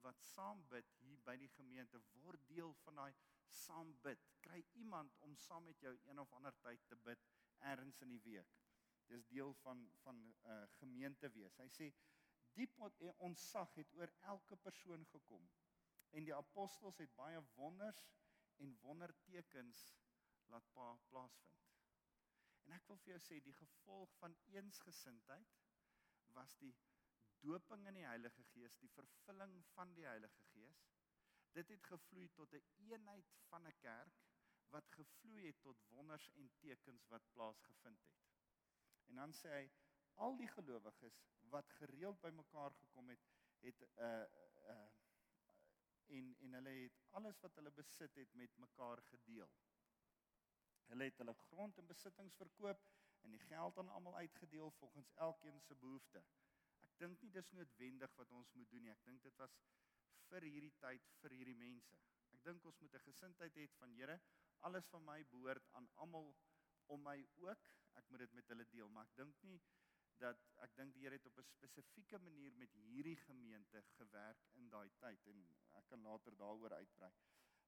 wat 0.00 0.22
saam 0.22 0.62
bid 0.68 0.92
hier 0.98 1.20
by 1.24 1.36
die 1.36 1.50
gemeente 1.56 2.00
word 2.22 2.46
deel 2.48 2.72
van 2.84 2.94
daai 3.02 3.14
saam 3.46 3.92
bid. 4.02 4.24
Kry 4.40 4.64
iemand 4.82 5.16
om 5.26 5.36
saam 5.36 5.64
met 5.64 5.80
jou 5.80 5.98
een 6.06 6.20
of 6.20 6.32
ander 6.32 6.54
tyd 6.60 6.86
te 6.88 6.96
bid 6.96 7.26
ergens 7.58 8.00
in 8.00 8.08
die 8.08 8.22
week. 8.24 8.56
Dis 9.06 9.26
deel 9.26 9.54
van 9.64 9.90
van 10.02 10.16
'n 10.16 10.34
uh, 10.46 10.62
gemeente 10.78 11.30
wees. 11.30 11.56
Hy 11.56 11.68
sê 11.68 11.92
diep 12.54 12.78
ontzag 13.16 13.74
het 13.74 13.92
oor 13.92 14.12
elke 14.20 14.56
persoon 14.56 15.06
gekom 15.06 15.50
en 16.10 16.24
die 16.24 16.34
apostels 16.34 16.98
het 16.98 17.14
baie 17.14 17.42
wonders 17.54 18.06
en 18.56 18.78
wondertekens 18.82 19.82
laat 20.46 20.72
pa 20.72 20.94
plaasvind. 21.08 21.68
En 22.64 22.72
ek 22.76 22.86
wil 22.86 22.98
vir 23.02 23.12
jou 23.12 23.20
sê 23.26 23.38
die 23.44 23.54
gevolg 23.54 24.12
van 24.18 24.34
eensgesindheid 24.54 25.54
was 26.32 26.56
die 26.62 26.74
doping 27.40 27.86
in 27.86 27.94
die 27.94 28.06
Heilige 28.06 28.44
Gees, 28.52 28.76
die 28.78 28.90
vervulling 28.94 29.54
van 29.74 29.94
die 29.94 30.06
Heilige 30.06 30.44
Gees. 30.52 30.82
Dit 31.56 31.68
het 31.68 31.86
gevloei 31.92 32.28
tot 32.36 32.52
'n 32.52 32.56
een 32.56 32.90
eenheid 32.90 33.32
van 33.48 33.66
'n 33.66 33.78
kerk 33.78 34.20
wat 34.70 34.90
gevloei 34.96 35.46
het 35.46 35.60
tot 35.60 35.86
wonders 35.88 36.28
en 36.34 36.50
tekens 36.58 37.06
wat 37.08 37.30
plaasgevind 37.32 38.02
het. 38.02 38.20
En 39.06 39.14
dan 39.14 39.32
sê 39.32 39.48
hy 39.48 39.70
al 40.14 40.36
die 40.36 40.48
gelowiges 40.48 41.22
wat 41.54 41.72
gereeld 41.80 42.20
bymekaar 42.20 42.74
gekom 42.82 43.08
het, 43.08 43.24
het 43.60 43.80
'n 43.80 43.88
uh, 43.98 44.24
uh, 44.74 44.88
en 46.18 46.36
en 46.38 46.52
hulle 46.52 46.70
het 46.84 47.02
alles 47.18 47.40
wat 47.40 47.54
hulle 47.54 47.70
besit 47.70 48.14
het 48.14 48.34
met 48.34 48.56
mekaar 48.56 49.02
gedeel. 49.02 49.50
Hulle 50.90 51.04
het 51.04 51.18
hulle 51.22 51.34
grond 51.34 51.78
en 51.78 51.86
besittings 51.86 52.36
verkoop 52.36 52.86
en 53.22 53.30
die 53.30 53.42
geld 53.46 53.78
aan 53.78 53.88
almal 53.88 54.16
uitgedeel 54.16 54.70
volgens 54.78 55.12
elkeen 55.14 55.60
se 55.60 55.74
behoefte. 55.74 56.22
Ek 56.86 56.96
dink 57.02 57.20
nie 57.20 57.30
dis 57.30 57.50
noodwendig 57.56 58.14
wat 58.20 58.32
ons 58.38 58.52
moet 58.52 58.70
doen 58.70 58.82
nie. 58.86 58.92
Ek 58.92 59.04
dink 59.04 59.22
dit 59.22 59.36
was 59.42 59.56
vir 60.30 60.46
hierdie 60.46 60.74
tyd 60.84 61.10
vir 61.22 61.36
hierdie 61.38 61.58
mense. 61.62 61.98
Ek 62.36 62.42
dink 62.46 62.64
ons 62.64 62.80
moet 62.80 62.94
'n 62.94 63.06
gesindheid 63.08 63.56
hê 63.60 63.66
van 63.78 63.92
Here, 63.98 64.20
alles 64.68 64.86
van 64.94 65.04
my 65.04 65.24
behoort 65.32 65.68
aan 65.72 65.88
almal 66.04 66.34
om 66.86 67.02
my 67.02 67.18
ook. 67.36 67.68
Ek 67.94 68.08
moet 68.08 68.24
dit 68.24 68.32
met 68.32 68.48
hulle 68.48 68.66
deel, 68.74 68.88
maar 68.88 69.08
ek 69.08 69.16
dink 69.16 69.42
nie 69.42 69.60
dat 70.20 70.40
ek 70.64 70.74
dink 70.76 70.94
die 70.94 71.04
Here 71.04 71.16
het 71.16 71.26
op 71.26 71.38
'n 71.38 71.50
spesifieke 71.50 72.18
manier 72.18 72.56
met 72.62 72.72
hierdie 72.72 73.16
gemeente 73.16 73.82
gewerk 73.96 74.48
in 74.54 74.68
daai 74.68 74.90
tyd 74.98 75.26
en 75.26 75.46
ek 75.80 75.86
kan 75.86 76.02
later 76.02 76.36
daaroor 76.36 76.72
uitbrei. 76.72 77.12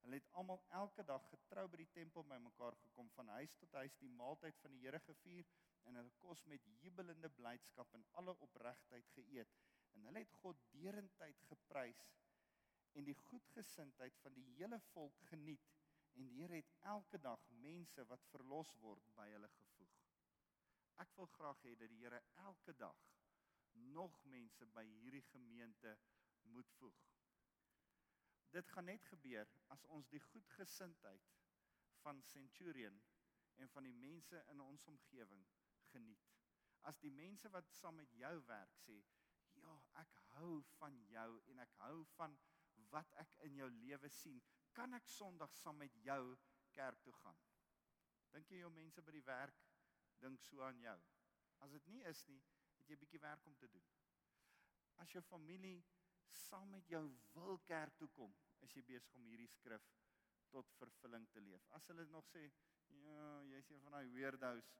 Hulle 0.02 0.18
het 0.18 0.30
almal 0.40 0.62
elke 0.78 1.04
dag 1.06 1.26
getrou 1.30 1.66
by 1.70 1.78
die 1.82 1.90
tempel 1.94 2.24
bymekaar 2.26 2.76
gekom 2.84 3.10
van 3.16 3.28
huis 3.36 3.54
tot 3.60 3.76
huis 3.80 3.98
die 4.00 4.10
maaltyd 4.20 4.58
van 4.62 4.74
die 4.74 4.80
Here 4.84 5.00
gevier 5.06 5.50
en 5.88 5.98
hulle 6.00 6.14
kos 6.24 6.42
met 6.52 6.66
jubelende 6.80 7.30
blydskap 7.36 7.94
en 7.98 8.06
alle 8.22 8.34
opregtheid 8.46 9.12
geëet 9.18 9.54
en 9.94 10.08
hulle 10.08 10.24
het 10.24 10.34
God 10.42 10.66
derentyd 10.74 11.46
geprys 11.50 12.02
en 12.98 13.06
die 13.08 13.16
goedgesindheid 13.28 14.18
van 14.24 14.34
die 14.36 14.46
hele 14.56 14.80
volk 14.92 15.22
geniet 15.30 15.70
en 16.12 16.26
die 16.28 16.34
Here 16.40 16.58
het 16.60 16.74
elke 16.94 17.18
dag 17.18 17.46
mense 17.64 18.04
wat 18.10 18.26
verlos 18.34 18.74
word 18.82 19.06
by 19.16 19.28
hulle 19.30 19.48
gevoeg. 19.56 19.94
Ek 21.04 21.14
wil 21.16 21.30
graag 21.38 21.62
hê 21.64 21.72
dat 21.78 21.88
die 21.94 22.02
Here 22.02 22.20
elke 22.44 22.74
dag 22.76 23.06
nog 23.94 24.18
mense 24.34 24.66
by 24.76 24.84
hierdie 25.00 25.24
gemeente 25.30 25.96
moet 26.52 26.68
voeg. 26.78 27.00
Dit 28.52 28.68
gaan 28.68 28.84
net 28.84 29.04
gebeur 29.08 29.48
as 29.72 29.84
ons 29.96 30.08
die 30.12 30.20
goedgesindheid 30.20 31.28
van 32.02 32.20
Centurion 32.28 32.98
en 33.56 33.70
van 33.72 33.86
die 33.88 33.96
mense 33.96 34.42
in 34.52 34.60
ons 34.60 34.84
omgewing 34.92 35.46
geniet. 35.92 36.26
As 36.88 36.98
die 37.00 37.12
mense 37.14 37.48
wat 37.54 37.70
saam 37.72 37.96
met 37.96 38.12
jou 38.18 38.32
werk 38.48 38.74
sê, 38.82 38.98
"Ja, 39.56 39.72
ek 40.02 40.18
hou 40.34 40.62
van 40.78 40.98
jou 41.08 41.40
en 41.46 41.58
ek 41.58 41.72
hou 41.80 42.04
van 42.16 42.36
wat 42.90 43.14
ek 43.16 43.38
in 43.48 43.54
jou 43.54 43.70
lewe 43.70 44.08
sien, 44.08 44.42
kan 44.72 44.94
ek 44.94 45.08
Sondag 45.08 45.54
saam 45.54 45.76
met 45.76 45.94
jou 46.04 46.38
kerk 46.72 47.02
toe 47.02 47.12
gaan?" 47.12 47.38
Dink 48.32 48.50
jy 48.50 48.58
jou 48.58 48.70
mense 48.70 49.02
by 49.02 49.12
die 49.12 49.24
werk 49.24 49.64
dink 50.20 50.40
so 50.40 50.62
aan 50.62 50.80
jou? 50.80 51.00
As 51.58 51.70
dit 51.70 51.86
nie 51.86 52.02
is 52.02 52.26
nie, 52.28 52.42
het 52.76 52.88
jy 52.88 52.94
'n 52.94 52.98
bietjie 52.98 53.20
werk 53.20 53.46
om 53.46 53.56
te 53.56 53.68
doen. 53.68 53.84
As 54.96 55.12
jou 55.12 55.22
familie 55.22 55.84
saam 56.36 56.70
met 56.70 56.88
jou 56.88 57.02
wil 57.32 57.58
kerk 57.68 57.96
toe 58.00 58.08
kom, 58.16 58.34
is 58.66 58.74
jy 58.76 58.82
besig 58.86 59.14
om 59.18 59.26
hierdie 59.28 59.50
skrif 59.50 59.86
tot 60.52 60.72
vervulling 60.78 61.26
te 61.32 61.40
leef. 61.40 61.64
As 61.76 61.86
hulle 61.90 62.04
nog 62.10 62.26
sê, 62.28 62.50
"Ja, 63.04 63.42
jy's 63.52 63.70
een 63.70 63.80
van 63.80 63.92
daai 63.92 64.08
weirdos," 64.08 64.72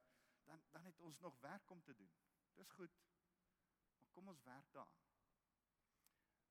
dan 0.44 0.62
dan 0.70 0.84
het 0.84 1.00
ons 1.00 1.18
nog 1.18 1.40
werk 1.40 1.70
om 1.70 1.82
te 1.82 1.94
doen. 1.94 2.12
Dis 2.54 2.70
goed. 2.70 2.98
Maar 3.98 4.08
kom 4.08 4.28
ons 4.28 4.42
werk 4.42 4.72
daaraan. 4.72 5.10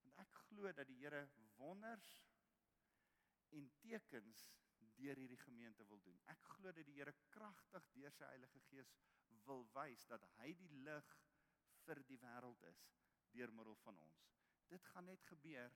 Want 0.02 0.16
ek 0.16 0.34
glo 0.34 0.72
dat 0.74 0.88
die 0.88 0.98
Here 0.98 1.30
wonders 1.56 2.10
en 3.50 3.72
tekens 3.80 4.48
deur 4.96 5.16
hierdie 5.16 5.38
gemeente 5.38 5.86
wil 5.86 6.02
doen. 6.02 6.20
Ek 6.26 6.42
glo 6.56 6.72
dat 6.72 6.86
die 6.86 6.98
Here 7.00 7.14
kragtig 7.30 7.88
deur 7.96 8.12
sy 8.12 8.24
Heilige 8.24 8.60
Gees 8.70 8.94
wil 9.46 9.66
wys 9.74 10.06
dat 10.10 10.26
hy 10.38 10.54
die 10.54 10.72
lig 10.86 11.16
vir 11.86 12.04
die 12.10 12.20
wêreld 12.22 12.64
is 12.70 12.84
deur 13.32 13.54
middel 13.58 13.76
van 13.86 13.98
ons. 13.98 14.40
Dit 14.71 14.86
gaan 14.93 15.10
net 15.12 15.23
gebeur 15.27 15.73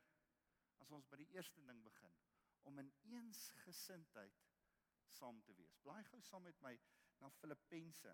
as 0.84 0.92
ons 0.96 1.08
by 1.12 1.20
die 1.20 1.32
eerste 1.36 1.64
ding 1.68 1.82
begin 1.84 2.16
om 2.70 2.80
in 2.82 2.92
eensgesindheid 3.12 4.44
saam 5.18 5.42
te 5.46 5.54
wees. 5.58 5.76
Blaai 5.84 6.04
gou 6.10 6.22
saam 6.24 6.46
met 6.48 6.62
my 6.66 6.74
na 7.22 7.30
Filippense 7.40 8.14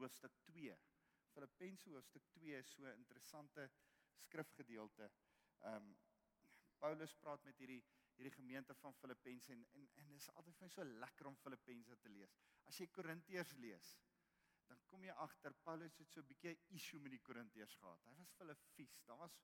hoofstuk 0.00 0.34
2. 0.50 0.74
Filippense 1.34 1.90
hoofstuk 1.90 2.26
2 2.38 2.58
is 2.58 2.72
so 2.74 2.84
'n 2.86 2.98
interessante 3.02 3.70
skrifgedeelte. 4.26 5.10
Ehm 5.60 5.76
um, 5.76 5.96
Paulus 6.78 7.14
praat 7.14 7.44
met 7.44 7.58
hierdie 7.58 7.84
hierdie 8.16 8.34
gemeente 8.36 8.74
van 8.74 8.94
Filippense 8.94 9.52
en 9.52 9.66
en 9.72 9.88
en 9.94 10.06
dit 10.06 10.16
is 10.16 10.30
altyd 10.30 10.56
vir 10.56 10.66
my 10.66 10.68
so 10.74 10.84
lekker 10.84 11.26
om 11.26 11.36
Filippense 11.36 11.96
te 12.02 12.08
lees. 12.08 12.36
As 12.64 12.78
jy 12.80 12.86
Korintiërs 12.86 13.52
lees, 13.64 13.96
dan 14.68 14.80
kom 14.90 15.04
jy 15.04 15.14
agter 15.24 15.54
Paulus 15.64 15.98
het 15.98 16.10
so 16.12 16.20
'n 16.20 16.26
bietjie 16.26 16.54
'n 16.54 16.74
issue 16.78 17.00
met 17.00 17.12
die 17.12 17.22
Korintiërs 17.28 17.76
gehad. 17.76 18.04
Hy 18.04 18.14
was 18.18 18.32
vir 18.32 18.46
hulle 18.46 18.56
vies. 18.74 19.02
Daar 19.04 19.18
was 19.18 19.38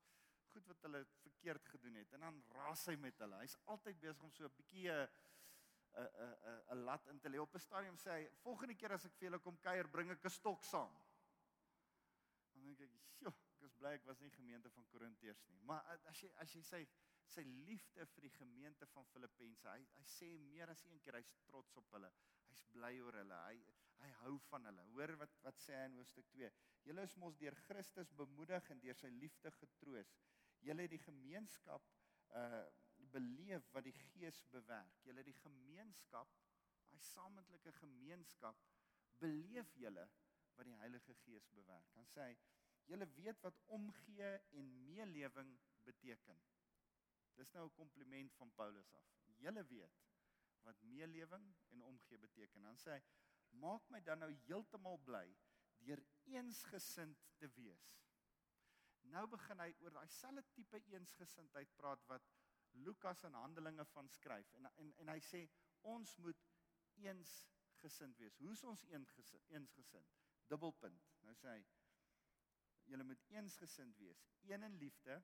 goed 0.52 0.66
wat 0.66 0.82
hulle 0.82 1.04
verkeerd 1.22 1.68
gedoen 1.74 1.94
het 1.94 2.12
en 2.12 2.20
dan 2.20 2.42
raas 2.48 2.86
hy 2.86 2.96
met 2.96 3.18
hulle. 3.18 3.36
Hy's 3.36 3.56
altyd 3.74 4.00
besig 4.00 4.22
om 4.22 4.30
so 4.30 4.44
'n 4.44 4.56
bietjie 4.56 4.90
'n 4.90 5.08
'n 5.94 6.08
'n 6.50 6.60
'n 6.74 6.84
lat 6.84 7.06
in 7.06 7.20
te 7.20 7.28
lê. 7.28 7.38
Op 7.38 7.54
'n 7.54 7.58
stadium 7.58 7.96
sê 7.96 8.10
hy, 8.10 8.30
"Volgende 8.42 8.74
keer 8.74 8.92
as 8.92 9.04
ek 9.04 9.12
vir 9.12 9.28
julle 9.28 9.38
kom 9.38 9.58
kuier, 9.58 9.88
bring 9.88 10.10
ek 10.10 10.24
'n 10.24 10.30
stok 10.30 10.64
saam." 10.64 10.92
Dan 12.52 12.62
dink 12.64 12.80
ek, 12.80 12.90
"Sjoe, 13.18 13.34
ek 13.54 13.62
is 13.62 13.74
bly 13.74 13.92
ek 13.94 14.04
was 14.04 14.20
nie 14.20 14.30
gemeente 14.30 14.70
van 14.70 14.86
Korintiërs 14.86 15.46
nie." 15.48 15.60
Maar 15.60 15.82
as 16.06 16.20
jy 16.20 16.30
as 16.36 16.52
jy 16.52 16.62
sê 16.62 16.88
sy 17.26 17.42
liefde 17.42 18.06
vir 18.06 18.20
die 18.20 18.36
gemeente 18.36 18.86
van 18.86 19.06
Filippense, 19.06 19.68
hy 19.68 19.86
hy 19.96 20.04
sê 20.04 20.38
meer 20.38 20.68
as 20.70 20.84
een 20.84 21.00
keer 21.00 21.14
hy's 21.14 21.32
trots 21.46 21.76
op 21.76 21.90
hulle. 21.90 22.12
Hy's 22.48 22.62
bly 22.74 23.00
oor 23.00 23.12
hulle. 23.12 23.34
Hy 23.34 23.64
hy 24.02 24.10
hou 24.22 24.36
van 24.48 24.68
hulle. 24.68 24.84
Hoor 24.94 25.14
wat 25.20 25.34
wat 25.46 25.58
sê 25.62 25.76
hy 25.78 25.88
in 25.88 25.98
hoofstuk 26.00 26.28
2? 26.34 26.50
Julle 26.88 27.04
is 27.08 27.16
mos 27.22 27.36
deur 27.40 27.56
Christus 27.66 28.12
bemoedig 28.18 28.70
en 28.74 28.80
deur 28.82 28.98
sy 28.98 29.10
liefde 29.14 29.52
getroos. 29.58 30.14
Julle 30.66 30.86
het 30.86 30.94
die 30.94 31.04
gemeenskap 31.08 31.90
uh 32.38 32.64
beleef 33.12 33.66
wat 33.74 33.84
die 33.84 33.96
Gees 34.12 34.44
bewerk. 34.52 35.00
Julle 35.02 35.24
die 35.26 35.34
gemeenskap, 35.40 36.28
daai 36.88 37.00
sameentlike 37.02 37.72
gemeenskap 37.80 38.60
beleef 39.18 39.72
julle 39.76 40.04
wat 40.56 40.68
die 40.68 40.76
Heilige 40.78 41.16
Gees 41.24 41.48
bewerk. 41.50 41.90
Dan 41.96 42.06
sê 42.12 42.28
hy, 42.28 42.36
julle 42.86 43.08
weet 43.16 43.42
wat 43.42 43.58
omgee 43.74 44.30
en 44.60 44.70
meelewing 44.86 45.50
beteken. 45.84 46.40
Dis 47.36 47.52
nou 47.56 47.66
'n 47.66 47.74
kompliment 47.74 48.34
van 48.38 48.54
Paulus 48.54 48.94
af. 48.94 49.12
Julle 49.42 49.66
weet 49.66 50.00
wat 50.62 50.82
meelewing 50.82 51.54
en 51.70 51.82
omgee 51.82 52.18
beteken. 52.18 52.62
Dan 52.62 52.76
sê 52.78 52.96
hy, 52.96 53.02
maak 53.60 53.88
my 53.90 54.00
dan 54.00 54.22
nou 54.22 54.30
heeltemal 54.46 54.98
bly 55.06 55.26
deur 55.86 56.02
eensgesind 56.30 57.18
te 57.36 57.48
wees. 57.56 57.90
Nou 59.10 59.26
begin 59.28 59.60
hy 59.60 59.70
oor 59.82 59.94
daai 59.96 60.08
selfde 60.08 60.44
tipe 60.56 60.80
eensgesindheid 60.94 61.74
praat 61.76 62.04
wat 62.08 62.28
Lukas 62.86 63.24
in 63.28 63.34
Handelinge 63.36 63.84
van 63.92 64.08
skryf 64.08 64.52
en 64.58 64.68
en 64.72 64.92
en 65.04 65.12
hy 65.12 65.18
sê 65.20 65.42
ons 65.94 66.16
moet 66.24 66.44
eensgesind 67.02 68.18
wees. 68.18 68.38
Hoe's 68.38 68.62
ons 68.64 68.84
eensgesind? 68.88 70.12
Dubbelpunt. 70.48 71.08
Nou 71.26 71.34
sê 71.40 71.56
hy 71.56 71.64
julle 72.90 73.04
moet 73.06 73.24
eensgesind 73.36 73.98
wees. 73.98 74.22
Een 74.48 74.62
in 74.62 74.76
liefde, 74.76 75.22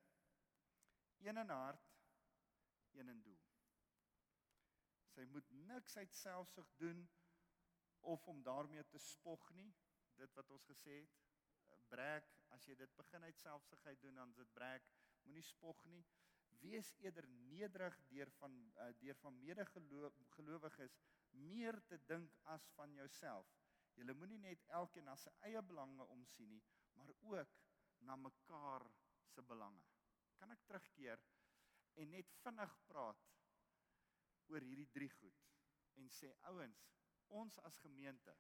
een 1.19 1.37
in 1.37 1.49
hart, 1.51 1.89
een 2.93 3.09
in 3.09 3.23
doel. 3.23 3.41
Sy 5.15 5.25
moet 5.33 5.51
niks 5.51 5.97
uit 5.97 6.15
selfsug 6.15 6.69
doen 6.83 7.09
of 8.15 8.29
om 8.29 8.43
daarmee 8.43 8.85
te 8.89 8.99
spog 8.99 9.51
nie. 9.57 9.71
Dit 10.19 10.35
wat 10.39 10.51
ons 10.51 10.65
gesê 10.71 11.01
het, 11.03 11.17
breek 11.89 12.29
as 12.55 12.65
jy 12.69 12.77
dit 12.77 12.95
begin 12.97 13.25
uit 13.25 13.41
selfsugheid 13.41 14.01
doen 14.03 14.21
dan 14.21 14.33
dit 14.37 14.51
breek. 14.57 14.89
Moenie 15.25 15.45
spog 15.45 15.85
nie 15.93 16.03
wees 16.63 16.91
eerder 17.05 17.29
nederig 17.53 17.97
deur 18.11 18.31
van 18.41 18.55
uh, 18.83 18.89
deur 19.03 19.17
van 19.23 19.37
medegelowiges 19.41 20.97
meer 21.31 21.79
te 21.91 21.99
dink 22.11 22.35
as 22.55 22.67
van 22.77 22.95
jouself. 22.97 23.51
Jy 23.99 24.15
moenie 24.15 24.39
net 24.43 24.65
elkeen 24.81 25.09
na 25.11 25.17
sy 25.19 25.33
eie 25.47 25.63
belange 25.67 26.07
omsien 26.15 26.51
nie, 26.55 26.63
maar 26.99 27.11
ook 27.31 27.57
na 28.07 28.17
mekaar 28.17 28.87
se 29.35 29.43
belange. 29.43 29.85
Kan 30.39 30.55
ek 30.55 30.65
terugkeer 30.67 31.23
en 31.99 32.15
net 32.15 32.31
vinnig 32.43 32.77
praat 32.91 33.25
oor 34.49 34.65
hierdie 34.65 34.91
drie 34.95 35.11
goed 35.19 35.45
en 35.99 36.11
sê 36.15 36.31
ouens, 36.51 36.85
ons 37.29 37.59
as 37.59 37.79
gemeente 37.79 38.37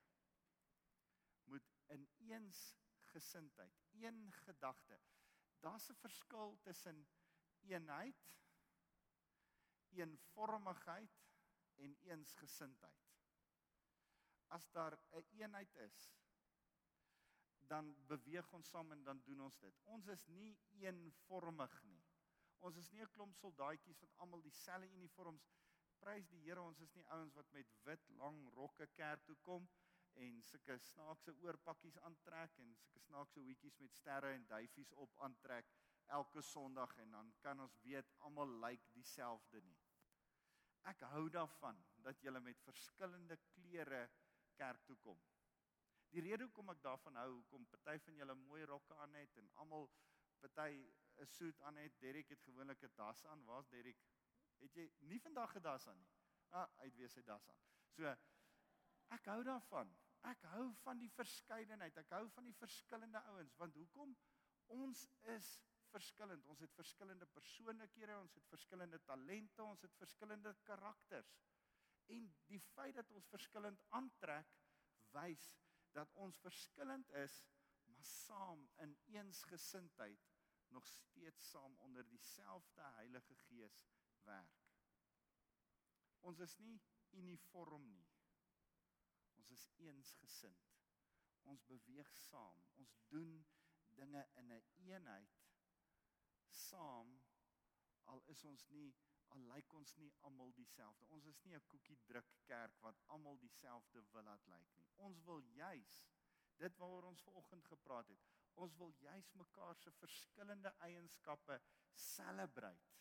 moet 1.44 1.70
in 1.87 2.09
eens 2.29 2.77
gesindheid, 3.12 3.81
een 3.92 4.33
gedagte. 4.33 5.01
Daar's 5.61 5.88
'n 5.90 5.94
verskil 5.94 6.59
tussen 6.62 7.07
eenheid, 7.61 8.29
eenvormigheid 9.88 11.20
en 11.74 11.96
eensgesindheid. 12.01 13.09
as 14.48 14.70
daar 14.70 14.92
'n 14.92 15.16
een 15.16 15.27
eenheid 15.40 15.74
is, 15.74 16.12
dan 17.59 18.07
beweeg 18.07 18.53
ons 18.53 18.68
saam 18.68 18.92
en 18.92 19.03
dan 19.03 19.22
doen 19.22 19.40
ons 19.40 19.59
dit. 19.59 19.81
Ons 19.85 20.07
is 20.07 20.27
nie 20.27 20.59
eenvormig 20.68 21.83
nie. 21.83 22.05
Ons 22.59 22.77
is 22.77 22.90
nie 22.90 23.03
'n 23.03 23.11
klomp 23.11 23.37
soldaatjies 23.37 24.01
wat 24.01 24.16
almal 24.16 24.42
dieselfde 24.42 24.90
uniforms 24.90 25.48
prys 26.03 26.29
die 26.31 26.41
Here, 26.45 26.63
ons 26.63 26.81
is 26.85 26.95
nie 26.97 27.07
ouens 27.15 27.35
wat 27.37 27.51
met 27.53 27.75
wit 27.85 28.09
lang 28.21 28.39
rokke 28.57 28.87
kerk 28.97 29.25
toe 29.27 29.37
kom 29.47 29.69
en 30.25 30.41
sulke 30.43 30.79
snaakse 30.83 31.35
oorpakkies 31.45 31.99
aantrek 32.09 32.57
en 32.63 32.75
sulke 32.81 33.03
snaakse 33.05 33.43
hoedjies 33.45 33.79
met 33.83 33.95
sterre 33.95 34.33
en 34.35 34.47
duifies 34.51 34.93
op 35.05 35.15
aantrek 35.27 35.71
elke 36.19 36.43
Sondag 36.43 36.97
en 37.05 37.11
dan 37.17 37.33
kan 37.45 37.61
ons 37.61 37.77
weet 37.85 38.15
almal 38.27 38.55
lyk 38.65 38.85
dieselfde 38.95 39.61
nie. 39.67 39.79
Ek 40.89 41.03
hou 41.13 41.27
daarvan 41.33 41.79
dat 42.07 42.23
jy 42.25 42.33
met 42.41 42.63
verskillende 42.65 43.37
klere 43.53 44.07
kerk 44.57 44.85
toe 44.89 44.97
kom. 45.05 45.19
Die 46.15 46.25
rede 46.25 46.47
hoekom 46.47 46.73
ek 46.73 46.81
daarvan 46.83 47.19
hou, 47.21 47.31
hoekom 47.35 47.67
party 47.75 47.99
van 48.07 48.17
julle 48.17 48.39
mooi 48.47 48.63
rokke 48.71 48.97
aan 49.05 49.19
het 49.21 49.37
en 49.37 49.51
almal 49.65 49.91
party 50.41 50.87
'n 51.19 51.27
soet 51.27 51.61
aan 51.61 51.77
het, 51.77 52.01
Derek 52.01 52.29
het 52.29 52.43
gewoonlik 52.43 52.83
'n 52.83 52.95
das 52.97 53.25
aan. 53.27 53.45
Waar's 53.45 53.69
Derek? 53.69 53.99
Het 54.62 54.75
jy 54.75 54.88
nie 55.11 55.21
vandag 55.21 55.57
'n 55.57 55.62
das 55.62 55.88
aan 55.88 55.99
nie? 55.99 56.11
Ah, 56.51 56.68
hy 56.79 56.85
het 56.85 56.97
weer 56.97 57.11
sy 57.11 57.23
das 57.23 57.49
aan. 57.49 57.62
So 57.97 58.16
ek 59.16 59.25
hou 59.25 59.42
daarvan. 59.42 59.97
Ek 60.23 60.42
hou 60.53 60.75
van 60.83 60.99
die 60.99 61.11
verskeidenheid. 61.11 61.97
Ek 61.97 62.11
hou 62.11 62.29
van 62.31 62.44
die 62.44 62.55
verskillende 62.55 63.23
ouens 63.33 63.57
want 63.57 63.75
hoekom 63.75 64.16
ons 64.66 65.07
is 65.37 65.61
verskillend. 65.92 66.47
Ons 66.47 66.61
het 66.61 66.75
verskillende 66.75 67.27
persoonlikhede, 67.27 68.18
ons 68.18 68.35
het 68.35 68.49
verskillende 68.49 69.01
talente, 69.05 69.62
ons 69.62 69.83
het 69.83 69.94
verskillende 69.97 70.55
karakters. 70.62 71.37
En 72.07 72.29
die 72.47 72.61
feit 72.61 72.94
dat 72.94 73.11
ons 73.11 73.29
verskillend 73.29 73.83
aantrek, 73.88 74.53
wys 75.12 75.44
dat 75.97 76.12
ons 76.14 76.40
verskillend 76.44 77.11
is, 77.23 77.38
maar 77.88 78.05
saam 78.05 78.68
in 78.85 78.97
eensgesindheid 79.14 80.27
nog 80.68 80.87
steeds 80.87 81.51
saam 81.51 81.77
onder 81.79 82.09
dieselfde 82.09 82.81
Heilige 82.81 83.35
Gees 83.35 83.87
werk. 84.29 84.62
Ons 86.29 86.41
is 86.45 86.57
nie 86.64 86.79
uniform 87.17 87.88
nie. 87.93 88.09
Ons 89.38 89.51
is 89.57 89.69
eensgesind. 89.88 90.75
Ons 91.49 91.64
beweeg 91.71 92.11
saam. 92.29 92.64
Ons 92.83 92.97
doen 93.12 93.38
dinge 93.99 94.27
in 94.41 94.51
'n 94.51 94.51
een 94.51 94.91
eenheid 94.91 95.38
saam 96.51 97.21
al 98.05 98.23
is 98.35 98.45
ons 98.45 98.67
nie 98.69 98.88
al 99.35 99.43
lyk 99.53 99.73
ons 99.79 99.95
nie 100.01 100.11
almal 100.29 100.53
dieselfde. 100.57 101.09
Ons 101.17 101.27
is 101.33 101.41
nie 101.45 101.55
'n 101.57 101.67
koekie 101.73 101.99
druk 102.11 102.31
kerk 102.51 102.79
wat 102.87 103.03
almal 103.17 103.38
dieselfde 103.38 104.03
wil 104.12 104.23
laat 104.23 104.47
lyk 104.47 104.69
nie. 104.77 104.87
Ons 104.97 105.21
wil 105.31 105.43
juis 105.61 105.97
dit 106.62 106.77
waaroor 106.77 107.05
ons 107.11 107.23
vanoggend 107.23 107.64
gepraat 107.64 108.09
het. 108.09 108.29
Ons 108.55 108.77
wil 108.77 108.93
juis 108.99 109.33
mekaar 109.33 109.77
se 109.77 109.91
verskillende 109.91 110.73
eienskappe 110.79 111.61
celebrate. 111.93 112.97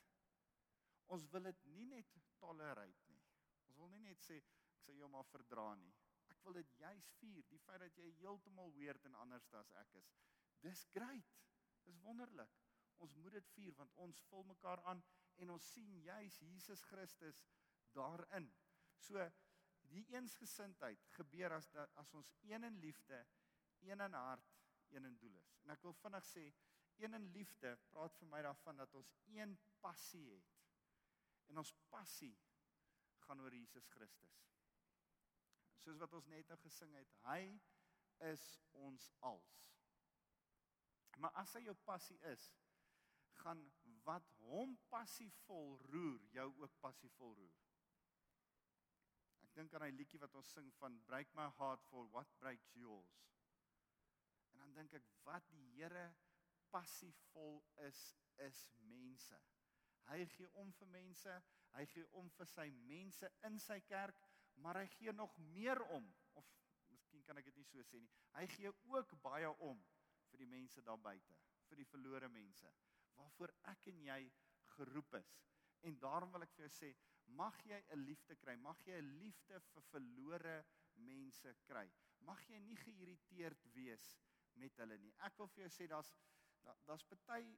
Ons 1.13 1.27
wil 1.31 1.47
dit 1.47 1.65
nie 1.75 1.85
net 1.87 2.17
tolerate 2.41 3.13
nie. 3.13 3.23
Ons 3.67 3.79
wil 3.79 3.91
nie 3.93 4.03
net 4.03 4.21
sê 4.23 4.39
ek 4.41 4.51
sê 4.83 4.95
jou 4.97 5.09
maar 5.11 5.27
verdra 5.31 5.69
nie. 5.79 5.93
Ek 6.33 6.43
wil 6.43 6.57
dit 6.59 6.73
juis 6.81 7.09
vier, 7.21 7.43
die 7.51 7.61
feit 7.63 7.81
dat 7.83 7.97
jy 7.99 8.09
heeltemal 8.19 8.73
weird 8.75 9.05
en 9.07 9.15
anders 9.23 9.47
as 9.55 9.71
ek 9.81 9.95
is. 10.01 10.11
Dis 10.63 10.83
great. 10.93 11.35
Dis 11.87 11.99
wonderlik. 12.03 12.51
Ons 13.03 13.15
moet 13.21 13.37
dit 13.37 13.49
vier 13.55 13.75
want 13.77 13.93
ons 14.03 14.21
vul 14.29 14.45
mekaar 14.51 14.81
aan 14.91 15.03
en 15.43 15.53
ons 15.53 15.71
sien 15.73 15.99
juis 16.01 16.39
Jesus 16.41 16.81
Christus 16.89 17.43
daarin. 17.95 18.49
So 18.97 19.21
die 19.91 20.03
eensgesindheid 20.15 21.03
gebeur 21.15 21.55
as 21.57 21.69
dat 21.71 21.93
as 22.01 22.13
ons 22.17 22.33
een 22.43 22.65
in 22.67 22.79
liefde, 22.83 23.21
een 23.85 24.01
in 24.03 24.17
hart, 24.17 24.57
een 24.91 25.05
in 25.05 25.17
doel 25.21 25.37
is. 25.39 25.53
En 25.63 25.71
ek 25.75 25.83
wil 25.85 25.95
vinnig 26.01 26.25
sê, 26.27 26.47
een 26.97 27.13
in 27.13 27.27
liefde 27.35 27.75
praat 27.91 28.15
vir 28.19 28.31
my 28.31 28.41
daarvan 28.43 28.81
dat 28.81 28.95
ons 28.97 29.13
een 29.31 29.53
passie 29.83 30.25
het. 30.31 30.56
En 31.47 31.63
ons 31.63 31.73
passie 31.91 32.35
gaan 33.25 33.41
oor 33.43 33.55
Jesus 33.55 33.87
Christus. 33.95 34.37
Soos 35.83 35.99
wat 36.01 36.13
ons 36.13 36.27
net 36.31 36.47
nou 36.51 36.57
gesing 36.63 36.93
het, 36.97 37.11
hy 37.27 37.41
is 38.31 38.45
ons 38.87 39.11
als. 39.25 39.57
Maar 41.17 41.33
as 41.41 41.53
hy 41.57 41.63
jou 41.65 41.75
passie 41.87 42.17
is, 42.31 42.49
gaan 43.41 43.61
wat 44.05 44.27
hom 44.47 44.75
passievol 44.91 45.77
roer, 45.91 46.21
jou 46.33 46.47
ook 46.61 46.77
passievol 46.83 47.33
roer. 47.37 47.63
Ek 49.45 49.53
dink 49.57 49.73
aan 49.73 49.87
hy 49.87 49.91
liedjie 49.95 50.21
wat 50.21 50.35
ons 50.37 50.51
sing 50.57 50.69
van 50.79 50.99
break 51.09 51.33
my 51.37 51.47
heart 51.59 51.83
for 51.91 52.07
what 52.13 52.31
breaks 52.41 52.73
yours. 52.77 53.19
En 54.53 54.63
dan 54.63 54.75
dink 54.77 54.95
ek 54.97 55.09
wat 55.27 55.45
die 55.53 55.65
Here 55.77 56.07
passievol 56.73 57.61
is 57.87 58.01
is 58.45 58.67
mense. 58.89 59.37
Hy 60.07 60.25
gee 60.31 60.49
om 60.61 60.71
vir 60.79 60.87
mense, 60.87 61.33
hy 61.75 61.85
gee 61.91 62.05
om 62.19 62.29
vir 62.37 62.47
sy 62.47 62.69
mense 62.87 63.29
in 63.47 63.59
sy 63.59 63.79
kerk, 63.87 64.21
maar 64.63 64.79
hy 64.81 64.87
gee 64.95 65.13
nog 65.13 65.35
meer 65.53 65.81
om 65.93 66.07
of 66.39 66.47
miskien 66.89 67.23
kan 67.27 67.37
ek 67.37 67.49
dit 67.49 67.59
nie 67.59 67.67
so 67.67 67.83
sê 67.83 67.99
nie. 68.01 68.11
Hy 68.37 68.45
gee 68.55 68.71
ook 68.93 69.15
baie 69.23 69.49
om 69.67 69.81
vir 70.31 70.43
die 70.43 70.49
mense 70.49 70.81
daar 70.81 71.01
buite, 71.01 71.35
vir 71.67 71.83
die 71.83 71.89
verlore 71.91 72.29
mense 72.31 72.71
waarvoor 73.17 73.53
ek 73.71 73.87
en 73.91 74.01
jy 74.05 74.21
geroep 74.75 75.15
is. 75.17 75.29
En 75.89 75.99
daarom 76.01 76.31
wil 76.33 76.45
ek 76.45 76.53
vir 76.55 76.67
jou 76.67 76.73
sê, 76.75 76.89
mag 77.37 77.57
jy 77.65 77.79
'n 77.91 78.03
liefde 78.05 78.35
kry, 78.35 78.55
mag 78.55 78.79
jy 78.85 78.97
'n 79.01 79.17
liefde 79.19 79.59
vir 79.73 79.83
verlore 79.91 80.57
mense 80.95 81.53
kry. 81.65 81.89
Mag 82.19 82.41
jy 82.49 82.59
nie 82.59 82.77
geïrriteerd 82.85 83.65
wees 83.73 84.17
met 84.55 84.77
hulle 84.77 84.97
nie. 84.97 85.13
Ek 85.19 85.37
wil 85.37 85.47
vir 85.47 85.63
jou 85.65 85.69
sê 85.69 85.87
daar's 85.87 86.13
daar's 86.85 87.03
party 87.03 87.57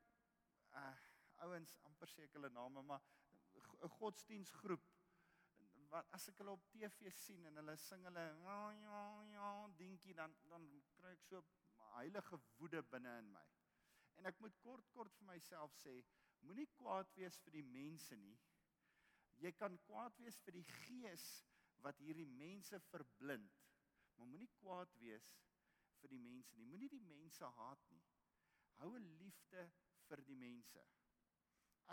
uh 0.71 1.08
ouens 1.45 1.75
amper 1.89 2.07
seker 2.07 2.39
hulle 2.39 2.49
name, 2.49 2.81
maar 2.81 3.01
'n 3.81 3.89
godsdiensgroep 3.99 4.87
wat 5.89 6.05
as 6.13 6.27
ek 6.29 6.37
hulle 6.41 6.51
op 6.51 6.65
TV 6.69 7.11
sien 7.17 7.45
en 7.49 7.55
hulle 7.61 7.75
sing 7.77 8.03
hulle 8.05 8.25
ja 8.45 8.59
ja 8.81 8.99
ja 9.33 9.67
dinkie 9.77 10.13
dan 10.13 10.35
dan 10.51 10.67
kry 10.97 11.13
ek 11.15 11.23
so 11.29 11.41
heilige 11.95 12.39
woede 12.57 12.81
binne 12.91 13.17
in 13.23 13.31
my. 13.33 13.45
En 14.19 14.27
ek 14.29 14.39
moet 14.43 14.55
kort 14.63 14.89
kort 14.95 15.15
vir 15.19 15.27
myself 15.31 15.75
sê, 15.81 15.95
moenie 16.45 16.67
kwaad 16.77 17.11
wees 17.17 17.39
vir 17.45 17.59
die 17.59 17.65
mense 17.71 18.17
nie. 18.19 18.37
Jy 19.43 19.51
kan 19.55 19.77
kwaad 19.87 20.17
wees 20.19 20.39
vir 20.45 20.59
die 20.59 20.65
gees 20.83 21.25
wat 21.85 21.99
hierdie 22.03 22.27
mense 22.27 22.79
verblind. 22.89 23.59
Maar 24.17 24.27
moenie 24.27 24.51
kwaad 24.59 24.95
wees 24.99 25.29
vir 26.01 26.13
die 26.13 26.21
mense 26.21 26.55
nie. 26.57 26.67
Moenie 26.67 26.91
die 26.91 27.03
mense 27.07 27.51
haat 27.59 27.85
nie. 27.91 28.03
Hou 28.79 28.91
'n 28.95 29.07
liefde 29.23 29.69
vir 30.07 30.21
die 30.27 30.35
mense. 30.35 30.83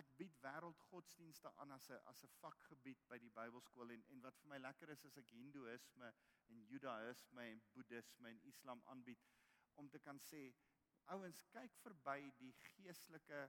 Ek 0.01 0.09
bied 0.21 0.35
wêreldgodsdienste 0.45 1.53
aan 1.63 1.71
as 1.77 1.89
'n 1.91 2.01
as 2.13 2.23
'n 2.25 2.33
vakgebied 2.41 3.05
by 3.13 3.19
die 3.19 3.35
Bybelskool 3.39 3.93
en 3.95 4.03
en 4.15 4.25
wat 4.27 4.41
vir 4.43 4.51
my 4.53 4.59
lekker 4.59 4.91
is 4.95 5.05
is 5.11 5.17
ek 5.23 5.31
Hindoeïsme 5.37 6.11
en 6.55 6.65
Judaïsme 6.73 7.47
en 7.53 7.63
Boeddhisme 7.77 8.29
en 8.31 8.43
Islam 8.53 8.83
aanbied 8.95 9.25
om 9.83 9.89
te 9.89 9.99
kan 10.09 10.21
sê 10.31 10.43
ouens 11.15 11.41
kyk 11.55 11.79
verby 11.85 12.19
die 12.43 12.53
geestelike 12.67 13.41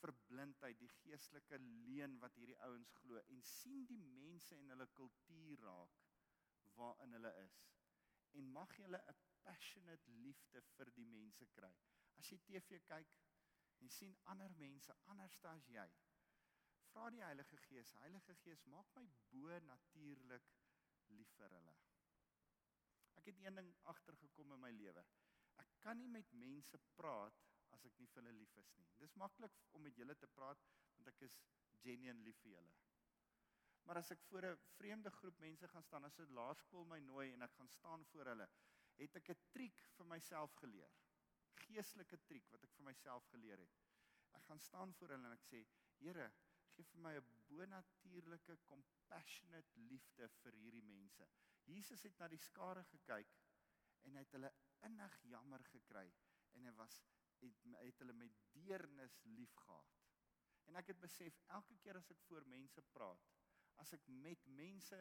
verblindheid, 0.00 0.78
die 0.80 0.90
geestelike 1.00 1.58
leuen 1.60 2.18
wat 2.22 2.34
hierdie 2.40 2.58
ouens 2.68 2.92
glo 3.00 3.22
en 3.34 3.42
sien 3.42 3.86
die 3.90 4.00
mense 4.02 4.56
en 4.56 4.74
hulle 4.74 4.88
kultuur 4.98 5.62
raak 5.68 6.02
waarin 6.80 7.16
hulle 7.16 7.32
is. 7.44 7.60
En 8.40 8.50
mag 8.58 8.74
jy 8.78 8.88
'n 8.90 9.16
passionate 9.46 10.10
liefde 10.26 10.62
vir 10.76 10.90
die 10.98 11.06
mense 11.06 11.46
kry. 11.58 11.72
As 12.18 12.30
jy 12.32 12.38
TV 12.48 12.80
kyk 12.90 13.14
en 13.80 13.90
sien 13.90 14.16
ander 14.32 14.52
mense 14.60 14.94
anders 15.12 15.42
as 15.52 15.68
jy, 15.68 15.86
vra 16.92 17.10
die 17.10 17.24
Heilige 17.24 17.58
Gees, 17.68 17.92
Heilige 18.00 18.34
Gees, 18.42 18.64
maak 18.72 18.88
my 18.96 19.04
bo 19.32 19.58
natuurlik 19.68 20.48
lief 21.18 21.32
vir 21.38 21.52
hulle. 21.58 21.74
Ek 23.20 23.28
het 23.30 23.42
een 23.42 23.58
ding 23.60 23.68
agtergekom 23.92 24.54
in 24.56 24.62
my 24.62 24.72
lewe. 24.76 25.04
Ek 25.60 25.76
kan 25.84 25.98
nie 26.00 26.08
met 26.08 26.32
mense 26.32 26.78
praat 26.96 27.44
as 27.74 27.84
ek 27.88 27.98
nie 28.00 28.08
vir 28.12 28.22
hulle 28.22 28.38
lief 28.38 28.56
is 28.62 28.72
nie. 28.78 28.86
Dis 29.00 29.16
maklik 29.20 29.56
om 29.76 29.84
met 29.86 29.96
julle 29.98 30.16
te 30.20 30.28
praat 30.38 30.62
want 30.96 31.08
ek 31.12 31.24
is 31.28 31.38
genuine 31.82 32.24
lief 32.24 32.38
vir 32.44 32.56
julle. 32.56 32.74
Maar 33.86 34.00
as 34.00 34.10
ek 34.10 34.22
voor 34.28 34.44
'n 34.46 34.58
vreemde 34.76 35.10
groep 35.10 35.38
mense 35.38 35.68
gaan 35.68 35.82
staan, 35.82 36.04
as 36.04 36.18
'n 36.18 36.34
laerskool 36.38 36.84
my 36.84 36.98
nooi 36.98 37.32
en 37.32 37.42
ek 37.42 37.52
gaan 37.58 37.68
staan 37.68 38.04
voor 38.12 38.26
hulle, 38.32 38.48
het 38.96 39.16
ek 39.16 39.28
'n 39.30 39.44
triek 39.52 39.82
vir 39.96 40.06
myself 40.06 40.54
geleer. 40.62 40.92
Geestelike 41.64 42.18
triek 42.28 42.50
wat 42.52 42.64
ek 42.66 42.74
vir 42.76 42.88
myself 42.90 43.26
geleer 43.32 43.62
het. 43.62 43.80
Ek 44.36 44.44
gaan 44.50 44.60
staan 44.60 44.94
voor 44.98 45.14
hulle 45.14 45.30
en 45.30 45.36
ek 45.36 45.46
sê, 45.48 45.62
Here, 46.00 46.28
gee 46.76 46.84
vir 46.92 47.02
my 47.06 47.12
'n 47.16 47.28
bonatuurlike 47.50 48.56
compassionate 48.70 49.84
liefde 49.90 50.28
vir 50.42 50.58
hierdie 50.62 50.84
mense. 50.84 51.28
Jesus 51.64 52.02
het 52.02 52.18
na 52.18 52.28
die 52.28 52.42
skare 52.48 52.84
gekyk 52.92 53.36
en 54.04 54.16
hy 54.16 54.24
het 54.24 54.34
hulle 54.36 54.52
innig 54.88 55.20
jammer 55.32 55.64
gekry 55.72 56.06
en 56.54 56.66
hy 56.68 56.72
was 56.80 56.98
het, 57.40 57.64
het 57.78 58.02
hulle 58.02 58.12
met 58.12 58.36
deernis 58.52 59.16
liefgehad. 59.38 59.96
En 60.66 60.76
ek 60.80 60.92
het 60.92 61.00
besef 61.00 61.40
elke 61.58 61.76
keer 61.82 61.98
as 62.00 62.10
ek 62.10 62.22
voor 62.28 62.46
mense 62.50 62.82
praat, 62.92 63.26
as 63.82 63.92
ek 63.96 64.06
met 64.08 64.46
mense 64.46 64.98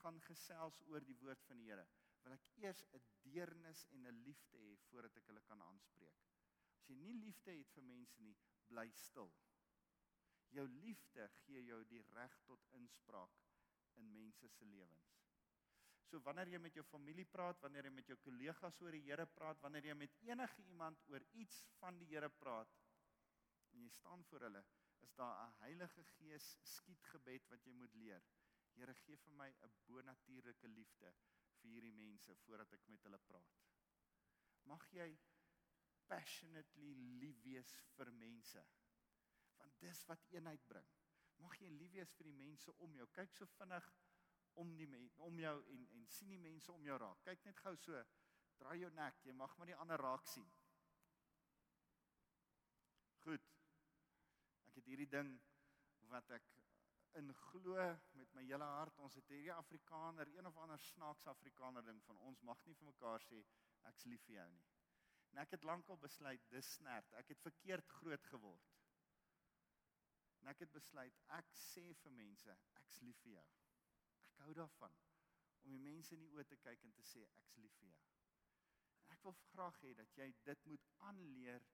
gaan 0.00 0.20
gesels 0.26 0.80
oor 0.88 1.04
die 1.04 1.18
woord 1.22 1.44
van 1.48 1.60
die 1.60 1.70
Here, 1.70 1.86
wil 2.24 2.34
ek 2.36 2.48
eers 2.62 2.82
'n 2.96 3.02
deernis 3.26 3.84
en 3.96 4.06
'n 4.06 4.22
liefde 4.26 4.58
hê 4.64 4.76
voordat 4.88 5.16
ek 5.16 5.26
hulle 5.30 5.42
kan 5.48 5.62
aanspreek. 5.62 6.20
As 6.78 6.88
jy 6.88 6.96
nie 6.96 7.14
liefde 7.24 7.54
het 7.58 7.70
vir 7.76 7.84
mense 7.88 8.22
nie, 8.22 8.36
bly 8.68 8.88
stil. 9.04 9.32
Jou 10.56 10.66
liefde 10.68 11.28
gee 11.44 11.64
jou 11.64 11.80
die 11.84 12.02
reg 12.16 12.38
tot 12.48 12.66
inspraak 12.78 13.42
in 14.00 14.12
mense 14.12 14.48
se 14.48 14.64
lewens. 14.64 15.12
So 16.10 16.20
wanneer 16.26 16.50
jy 16.52 16.58
met 16.58 16.74
jou 16.76 16.84
familie 16.84 17.24
praat, 17.24 17.60
wanneer 17.64 17.88
jy 17.88 17.94
met 17.96 18.08
jou 18.10 18.18
kollegas 18.20 18.80
oor 18.84 18.92
die 18.92 19.04
Here 19.06 19.26
praat, 19.26 19.60
wanneer 19.62 19.86
jy 19.86 19.94
met 19.94 20.16
enige 20.28 20.64
iemand 20.68 21.00
oor 21.08 21.24
iets 21.32 21.62
van 21.78 21.98
die 21.98 22.08
Here 22.10 22.28
praat 22.28 22.74
en 23.72 23.80
jy 23.80 23.88
staan 23.88 24.24
voor 24.28 24.44
hulle, 24.48 24.64
is 25.00 25.14
daar 25.16 25.46
'n 25.46 25.54
Heilige 25.62 26.04
Gees 26.16 26.56
skietgebed 26.74 27.48
wat 27.48 27.64
jy 27.64 27.72
moet 27.72 27.94
leer. 27.94 28.22
Here 28.74 28.94
gee 29.04 29.16
vir 29.16 29.32
my 29.32 29.48
'n 29.48 29.72
bonatuurlike 29.86 30.68
liefde 30.68 31.14
mense 32.12 32.34
voordat 32.44 32.72
ek 32.76 32.88
met 32.92 33.04
hulle 33.08 33.20
praat. 33.26 33.60
Mag 34.68 34.84
jy 34.94 35.08
passionately 36.10 36.92
lief 37.22 37.40
wees 37.46 37.72
vir 37.96 38.12
mense. 38.20 38.62
Want 39.58 39.78
dis 39.80 40.02
wat 40.10 40.26
eenheid 40.34 40.64
bring. 40.68 40.88
Mag 41.42 41.56
jy 41.60 41.70
lief 41.72 41.92
wees 41.96 42.12
vir 42.18 42.28
die 42.28 42.36
mense 42.36 42.74
om 42.84 42.96
jou. 42.98 43.06
Kyk 43.16 43.32
so 43.34 43.48
vinnig 43.56 43.88
om 44.60 44.74
die 44.76 44.88
om 45.24 45.38
jou 45.40 45.54
en 45.74 45.86
en 45.98 46.08
sien 46.12 46.34
die 46.34 46.42
mense 46.42 46.72
om 46.72 46.84
jou 46.84 46.98
raak. 47.00 47.22
Kyk 47.24 47.46
net 47.48 47.62
gou 47.64 47.74
so. 47.80 48.02
Draai 48.60 48.78
jou 48.82 48.90
nek. 48.94 49.24
Jy 49.24 49.34
mag 49.36 49.56
maar 49.58 49.72
die 49.72 49.78
ander 49.84 50.04
raak 50.04 50.28
sien. 50.28 50.50
Goed. 53.24 53.48
Ek 54.68 54.80
het 54.80 54.92
hierdie 54.92 55.10
ding 55.10 55.32
wat 56.12 56.28
ek 56.36 56.61
in 57.20 57.32
glo 57.34 57.76
met 58.18 58.34
my 58.34 58.44
hele 58.48 58.68
hart. 58.76 58.98
Ons 59.04 59.16
het 59.18 59.28
hierdie 59.32 59.52
Afrikaner, 59.54 60.28
een 60.32 60.46
of 60.48 60.56
ander 60.56 60.80
snaaks 60.92 61.26
Afrikaner 61.32 61.84
ding 61.84 62.00
van 62.06 62.20
ons 62.28 62.42
mag 62.48 62.60
nie 62.66 62.76
vir 62.78 62.88
mekaar 62.90 63.24
sê 63.26 63.42
ek's 63.90 64.06
lief 64.10 64.24
vir 64.28 64.38
jou 64.38 64.48
nie. 64.54 64.64
En 65.32 65.40
ek 65.42 65.56
het 65.56 65.66
lankal 65.68 65.98
besluit 66.00 66.48
dis 66.52 66.72
snert. 66.76 67.12
Ek 67.20 67.32
het 67.32 67.40
verkeerd 67.40 67.88
groot 67.98 68.26
geword. 68.34 68.72
En 70.42 70.50
ek 70.52 70.64
het 70.64 70.72
besluit 70.74 71.20
ek 71.38 71.52
sê 71.56 71.84
vir 72.02 72.16
mense 72.16 72.56
ek's 72.82 72.98
lief 73.06 73.20
vir 73.24 73.36
jou. 73.38 73.48
Ek 74.32 74.42
hou 74.46 74.54
daarvan 74.58 74.96
om 75.62 75.70
die 75.70 75.82
mense 75.82 76.16
in 76.16 76.24
die 76.24 76.32
oë 76.34 76.44
te 76.50 76.58
kyk 76.64 76.82
en 76.84 76.94
te 76.96 77.04
sê 77.06 77.22
ek's 77.28 77.56
lief 77.62 77.76
vir 77.78 77.92
jou. 77.92 78.00
En 79.04 79.14
ek 79.14 79.24
wil 79.28 79.36
graag 79.52 79.78
hê 79.84 79.92
dat 79.98 80.18
jy 80.18 80.28
dit 80.48 80.66
moet 80.72 80.88
aanleer 81.08 81.64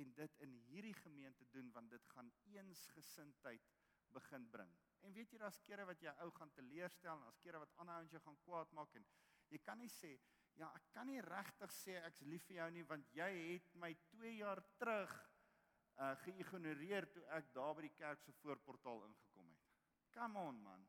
en 0.00 0.12
dit 0.14 0.36
in 0.46 0.52
hierdie 0.68 0.94
gemeente 1.00 1.46
doen 1.54 1.70
want 1.74 1.90
dit 1.90 2.10
gaan 2.14 2.30
eensgesindheid 2.52 3.70
begin 4.14 4.46
bring. 4.50 4.72
En 5.06 5.14
weet 5.16 5.32
jy 5.32 5.40
daar's 5.40 5.60
kere 5.66 5.86
wat 5.88 6.02
jy 6.02 6.12
ou 6.24 6.30
gaan 6.36 6.52
teleurstel 6.56 7.16
en 7.16 7.24
daar's 7.26 7.40
kere 7.44 7.62
wat 7.62 7.74
ander 7.82 8.00
ouens 8.00 8.12
jou 8.14 8.20
gaan 8.26 8.38
kwaad 8.44 8.72
maak 8.76 8.94
en 9.00 9.06
jy 9.50 9.58
kan 9.64 9.78
nie 9.80 9.90
sê 9.90 10.12
ja, 10.58 10.68
ek 10.76 10.90
kan 10.94 11.08
nie 11.08 11.20
regtig 11.24 11.72
sê 11.72 11.96
ek's 12.04 12.22
lief 12.28 12.46
vir 12.48 12.60
jou 12.60 12.70
nie 12.76 12.86
want 12.90 13.12
jy 13.16 13.28
het 13.38 13.74
my 13.84 13.92
2 14.12 14.36
jaar 14.36 14.62
terug 14.82 15.18
uh 16.00 16.14
geïgnoreer 16.24 17.06
toe 17.14 17.24
ek 17.36 17.50
daar 17.56 17.74
by 17.76 17.84
die 17.86 17.96
kerk 17.96 18.22
se 18.24 18.32
voorportaal 18.40 19.04
ingekom 19.08 19.50
het. 19.52 19.66
Come 20.14 20.40
on 20.48 20.62
man. 20.64 20.86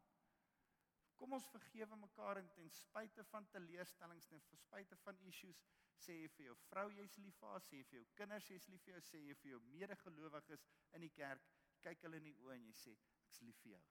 Kom 1.19 1.35
ons 1.37 1.49
vergewe 1.53 1.97
mekaar 1.99 2.39
en 2.41 2.47
ten 2.55 2.69
spyte 2.73 3.23
van 3.29 3.47
teleurstellings 3.53 4.29
en 4.31 4.41
ten 4.49 4.61
spyte 4.63 4.97
van 5.03 5.19
issues 5.31 5.59
sê 6.01 6.15
jy 6.17 6.29
vir 6.35 6.47
jou 6.47 6.55
vrou 6.69 6.87
jy's 6.95 7.17
lief 7.21 7.35
vir 7.41 7.51
haar, 7.51 7.65
sê 7.67 7.81
jy 7.81 7.87
vir 7.89 7.99
jou 7.99 8.05
kinders 8.21 8.47
jy's 8.49 8.67
lief 8.73 8.85
vir 8.87 8.95
jou, 8.95 9.01
sê 9.09 9.21
jy 9.21 9.35
vir 9.43 9.51
jou 9.51 9.59
medegelowiges 9.73 10.65
in 10.97 11.05
die 11.05 11.11
kerk, 11.17 11.51
kyk 11.85 12.05
hulle 12.05 12.19
in 12.21 12.29
die 12.29 12.37
oë 12.45 12.57
en 12.57 12.67
jy 12.69 12.75
sê 12.77 12.95
ek's 13.27 13.41
lief 13.45 13.59
vir 13.63 13.75
jou. 13.75 13.83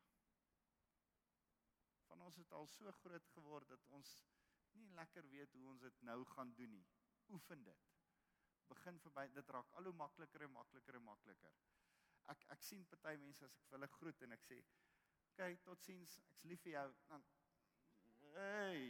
Van 2.10 2.24
ons 2.26 2.38
het 2.40 2.52
al 2.58 2.68
so 2.70 2.92
groot 3.02 3.30
geword 3.34 3.70
dat 3.70 3.86
ons 3.96 4.12
nie 4.78 4.90
lekker 4.98 5.26
weet 5.30 5.54
hoe 5.58 5.68
ons 5.72 5.82
dit 5.86 6.02
nou 6.08 6.18
gaan 6.34 6.52
doen 6.58 6.74
nie. 6.74 6.86
Oefen 7.36 7.64
dit. 7.66 7.88
Begin 8.70 8.98
verby 9.02 9.26
dit 9.34 9.52
raak 9.54 9.72
al 9.78 9.90
hoe 9.90 9.96
makliker 9.98 10.46
en 10.46 10.54
makliker 10.54 10.98
en 10.98 11.06
makliker. 11.06 11.58
Ek 12.30 12.44
ek 12.54 12.62
sien 12.62 12.86
party 12.90 13.16
mense 13.18 13.44
as 13.46 13.56
ek 13.58 13.66
vir 13.68 13.78
hulle 13.78 13.90
groet 13.96 14.26
en 14.26 14.36
ek 14.36 14.46
sê 14.46 14.60
okay, 15.30 15.56
totsiens, 15.64 16.18
ek's 16.34 16.44
lief 16.50 16.62
vir 16.66 16.74
jou. 16.76 16.88
Dan 17.08 17.24
hey, 18.36 18.84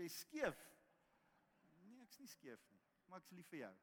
jy 0.00 0.08
skeef. 0.12 0.64
Nee, 1.86 2.02
ek's 2.04 2.18
nie 2.20 2.30
skeef 2.32 2.64
nie, 2.72 2.80
maar 3.08 3.22
ek's 3.22 3.32
lief 3.36 3.48
vir 3.52 3.62
jou. 3.62 3.74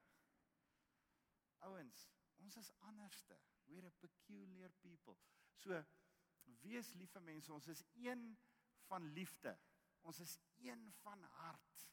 Ouens, 1.69 2.07
ons 2.43 2.57
is 2.61 2.71
anderste. 2.89 3.37
We're 3.67 3.87
a 3.87 3.95
peculiar 4.01 4.71
people. 4.81 5.17
So 5.63 5.83
wees 6.63 6.93
lief 6.95 7.13
vir 7.15 7.25
mense. 7.25 7.53
Ons 7.53 7.67
is 7.73 7.83
een 8.01 8.25
van 8.89 9.07
liefde. 9.17 9.55
Ons 10.05 10.19
is 10.19 10.37
een 10.61 10.91
van 11.01 11.23
hart. 11.39 11.85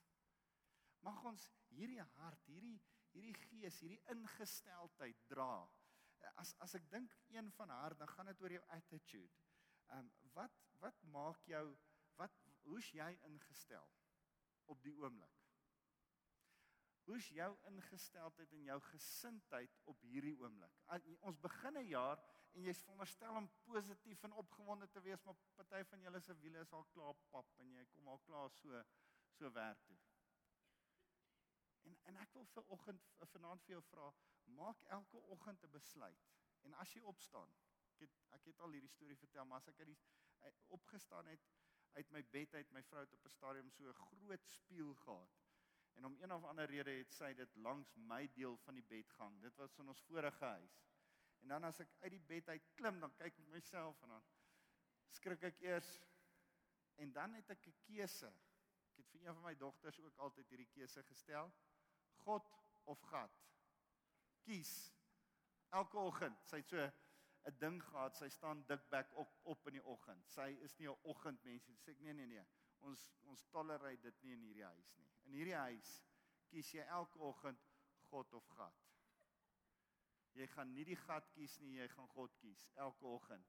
Mag 1.02 1.22
ons 1.26 1.48
hierdie 1.72 2.02
hart, 2.18 2.46
hierdie 2.46 2.78
hierdie 3.12 3.36
gees, 3.36 3.78
hierdie 3.84 4.00
ingesteldheid 4.12 5.18
dra. 5.28 5.66
As 6.40 6.54
as 6.64 6.76
ek 6.78 6.86
dink 6.92 7.12
een 7.34 7.50
van 7.58 7.72
hart, 7.74 7.98
dan 8.00 8.08
gaan 8.14 8.30
dit 8.30 8.40
oor 8.44 8.54
jou 8.56 8.62
attitude. 8.76 9.42
Ehm 9.90 10.06
um, 10.06 10.12
wat 10.36 10.62
wat 10.80 11.02
maak 11.14 11.42
jou 11.46 11.66
wat 12.16 12.38
hoe's 12.64 12.88
jy 12.94 13.10
ingestel 13.28 13.88
op 14.72 14.82
die 14.82 14.94
oomblik? 14.94 15.41
Hoe's 17.12 17.26
jou 17.28 17.50
ingesteldheid 17.68 18.52
en 18.56 18.62
jou 18.64 18.76
gesindheid 18.86 19.74
op 19.90 20.04
hierdie 20.08 20.32
oomblik? 20.40 20.78
Ons 21.28 21.40
begin 21.44 21.76
'n 21.76 21.88
jaar 21.88 22.22
en 22.56 22.62
jy's 22.64 22.80
veronderstel 22.86 23.36
om 23.36 23.48
positief 23.66 24.22
en 24.22 24.32
opgewonde 24.42 24.88
te 24.88 25.00
wees, 25.00 25.24
maar 25.24 25.36
party 25.58 25.82
van 25.90 26.00
julle 26.00 26.20
se 26.20 26.36
wiele 26.44 26.60
is 26.60 26.72
al 26.72 26.86
klaar 26.94 27.18
pap 27.34 27.52
en 27.58 27.74
jy 27.74 27.84
kom 27.90 28.08
al 28.08 28.18
klaar 28.28 28.50
so 28.50 28.82
so 29.34 29.52
werk 29.52 29.84
toe. 29.84 29.98
En 31.82 31.98
en 32.02 32.16
ek 32.16 32.32
wil 32.32 32.48
vir 32.54 32.72
oggend 32.78 33.12
vanaand 33.34 33.62
vir 33.66 33.74
jou 33.74 33.82
vra, 33.90 34.08
maak 34.44 34.82
elke 34.98 35.22
oggend 35.36 35.64
'n 35.64 35.70
besluit. 35.70 36.26
En 36.62 36.74
as 36.74 36.94
jy 36.94 37.00
opstaan, 37.00 37.54
het 37.98 38.18
ek 38.30 38.44
het 38.44 38.60
al 38.60 38.70
hierdie 38.70 38.94
storie 38.96 39.16
vertel, 39.16 39.44
maar 39.44 39.58
as 39.58 39.68
ek 39.68 39.78
uit 39.78 39.86
die 39.86 39.98
opgestaan 40.66 41.26
het 41.26 41.48
uit 41.92 42.10
my 42.10 42.24
bed 42.24 42.54
uit, 42.54 42.70
my 42.70 42.82
vrou 42.82 43.00
het 43.00 43.12
op 43.12 43.24
'n 43.24 43.38
stadium 43.38 43.70
so 43.70 43.88
'n 43.88 43.94
groot 43.94 44.46
spieël 44.48 44.94
gehad. 44.94 45.51
En 45.94 46.04
om 46.04 46.16
een 46.20 46.32
of 46.32 46.44
ander 46.44 46.66
rede 46.66 46.90
het 46.90 47.12
sy 47.14 47.32
dit 47.34 47.56
langs 47.56 47.94
my 47.94 48.26
deel 48.34 48.56
van 48.64 48.74
die 48.74 48.86
bed 48.88 49.10
gehang. 49.10 49.40
Dit 49.40 49.56
was 49.56 49.78
in 49.78 49.88
ons 49.88 50.04
vorige 50.08 50.44
huis. 50.44 50.78
En 51.42 51.48
dan 51.48 51.64
as 51.64 51.80
ek 51.82 51.90
uit 52.00 52.10
die 52.10 52.24
bed 52.26 52.48
uit 52.48 52.70
klim, 52.78 53.00
dan 53.00 53.14
kyk 53.18 53.38
ek 53.38 53.50
myself 53.50 54.02
en 54.02 54.14
dan 54.14 54.24
skrik 55.12 55.42
ek 55.50 55.60
eers 55.60 55.90
en 57.02 57.12
dan 57.12 57.34
het 57.34 57.50
ek 57.50 57.66
'n 57.66 57.76
keuse. 57.86 58.30
Ek 58.92 58.96
het 58.96 59.08
vir 59.10 59.20
een 59.26 59.34
van 59.34 59.42
my 59.42 59.54
dogters 59.54 60.00
ook 60.00 60.16
altyd 60.16 60.48
hierdie 60.48 60.70
keuse 60.74 61.02
gestel. 61.02 61.52
God 62.24 62.48
of 62.84 63.00
gat. 63.00 63.38
Kies 64.42 64.92
elke 65.70 65.98
oggend. 65.98 66.44
Sy 66.44 66.56
het 66.56 66.68
so 66.68 66.90
'n 67.50 67.58
ding 67.58 67.82
gehad, 67.82 68.16
sy 68.16 68.28
staan 68.28 68.64
dikbek 68.66 69.12
op 69.16 69.38
op 69.42 69.66
in 69.66 69.72
die 69.72 69.84
oggend. 69.84 70.28
Sy 70.30 70.56
is 70.60 70.76
nie 70.78 70.88
'n 70.88 70.98
oggendmens 71.02 71.66
nie. 71.68 71.76
Sê 71.76 71.90
ek 71.90 72.00
nee 72.00 72.12
nee 72.12 72.26
nee. 72.26 72.44
Ons 72.88 73.02
ons 73.30 73.44
tolereer 73.54 74.00
dit 74.02 74.22
nie 74.22 74.34
in 74.36 74.46
hierdie 74.48 74.66
huis 74.66 74.94
nie. 74.98 75.10
In 75.28 75.36
hierdie 75.38 75.58
huis 75.58 75.92
kies 76.50 76.72
jy 76.74 76.84
elke 76.98 77.20
oggend 77.24 77.68
God 78.10 78.34
of 78.36 78.48
gat. 78.56 78.82
Jy 80.36 80.46
gaan 80.54 80.72
nie 80.74 80.84
die 80.88 80.96
gat 80.96 81.28
kies 81.34 81.58
nie, 81.60 81.76
jy 81.78 81.88
gaan 81.92 82.08
God 82.12 82.34
kies 82.40 82.66
elke 82.80 83.08
oggend. 83.08 83.48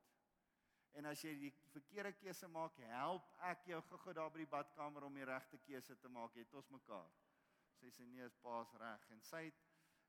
En 0.94 1.08
as 1.10 1.24
jy 1.26 1.34
die 1.40 1.52
verkeerde 1.72 2.14
keuse 2.20 2.48
maak, 2.54 2.78
help 2.92 3.30
ek 3.50 3.66
jou 3.72 3.80
gou-gou 3.90 4.14
daar 4.14 4.32
by 4.34 4.44
die 4.44 4.52
badkamer 4.52 5.08
om 5.08 5.16
die 5.18 5.26
regte 5.26 5.58
keuse 5.66 5.96
te 6.00 6.12
maak. 6.12 6.36
Het 6.38 6.54
ons 6.54 6.70
mekaar. 6.76 7.10
Sy 7.80 7.90
sê 7.92 8.06
nee, 8.08 8.28
is 8.28 8.36
paas 8.44 8.72
reg 8.80 9.08
en 9.12 9.24
sy 9.26 9.48
het 9.48 9.62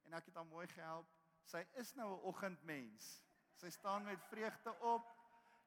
en 0.04 0.14
ek 0.18 0.28
het 0.28 0.36
haar 0.38 0.50
mooi 0.50 0.66
gehelp. 0.74 1.08
Sy 1.48 1.64
is 1.80 1.94
nou 1.96 2.10
'n 2.12 2.26
oggendmens. 2.30 3.22
Sy 3.56 3.70
staan 3.70 4.04
met 4.04 4.20
vreugde 4.28 4.72
op 4.80 5.08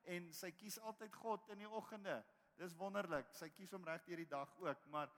en 0.05 0.33
sy 0.33 0.51
kies 0.51 0.79
altyd 0.79 1.13
God 1.15 1.49
in 1.49 1.57
die 1.57 1.69
oggende. 1.69 2.23
Dis 2.57 2.75
wonderlik. 2.77 3.29
Sy 3.37 3.49
kies 3.53 3.73
hom 3.75 3.85
reg 3.85 4.03
deur 4.05 4.21
die 4.21 4.29
dag 4.29 4.53
ook, 4.63 4.85
maar 4.93 5.11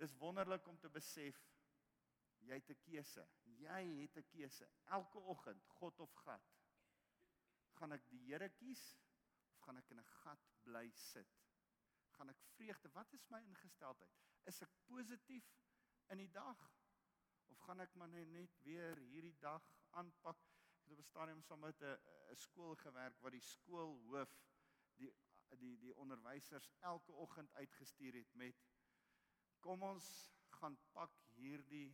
dis 0.00 0.14
wonderlik 0.18 0.66
om 0.66 0.78
te 0.82 0.90
besef 0.90 1.38
jy 2.42 2.58
het 2.58 2.70
'n 2.70 2.80
keuse. 2.84 3.26
Jy 3.60 3.82
het 4.00 4.16
'n 4.16 4.26
keuse. 4.32 4.68
Elke 4.86 5.18
oggend, 5.18 5.66
God 5.78 6.00
of 6.00 6.12
gat. 6.24 6.50
Gaan 7.78 7.92
ek 7.92 8.08
die 8.10 8.24
Here 8.26 8.48
kies 8.48 8.98
of 9.52 9.60
gaan 9.60 9.76
ek 9.76 9.90
in 9.90 10.00
'n 10.00 10.12
gat 10.22 10.48
bly 10.62 10.90
sit? 10.90 11.38
Gaan 12.10 12.28
ek 12.28 12.40
vreugde? 12.56 12.88
Wat 12.92 13.12
is 13.12 13.28
my 13.30 13.40
ingesteldheid? 13.42 14.18
Is 14.44 14.62
ek 14.62 14.70
positief 14.86 15.54
in 16.08 16.18
die 16.18 16.30
dag 16.30 16.72
of 17.48 17.58
gaan 17.58 17.80
ek 17.80 17.94
maar 17.94 18.08
net 18.08 18.58
weer 18.62 18.96
hierdie 18.96 19.38
dag 19.38 19.62
aanpak? 19.90 20.52
het 20.82 20.92
op 20.92 20.98
'n 20.98 21.08
stadium 21.08 21.42
saam 21.42 21.60
met 21.60 21.82
'n 21.82 22.36
skool 22.36 22.74
gewerk 22.74 23.20
waar 23.20 23.30
die 23.30 23.40
skoolhoof 23.40 24.36
die 24.96 25.12
die 25.60 25.76
die 25.78 25.94
onderwysers 25.96 26.70
elke 26.80 27.12
oggend 27.12 27.52
uitgestuur 27.52 28.14
het 28.14 28.34
met 28.34 28.64
kom 29.60 29.82
ons 29.82 30.08
gaan 30.58 30.78
pak 30.92 31.14
hierdie 31.36 31.88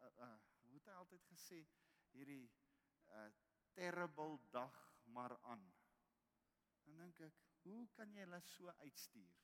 uh, 0.00 0.10
uh, 0.26 0.36
hoe 0.64 0.74
het 0.78 0.88
hy 0.90 0.96
altyd 1.00 1.24
gesê 1.32 1.62
hierdie 2.12 2.44
uh, 3.08 3.28
terrible 3.78 4.38
dag 4.50 4.76
maar 5.04 5.38
aan. 5.42 5.64
Dan 6.84 6.96
dink 6.96 7.20
ek, 7.20 7.36
hoe 7.64 7.88
kan 7.96 8.12
jy 8.14 8.24
hulle 8.24 8.40
so 8.44 8.72
uitstuur? 8.84 9.36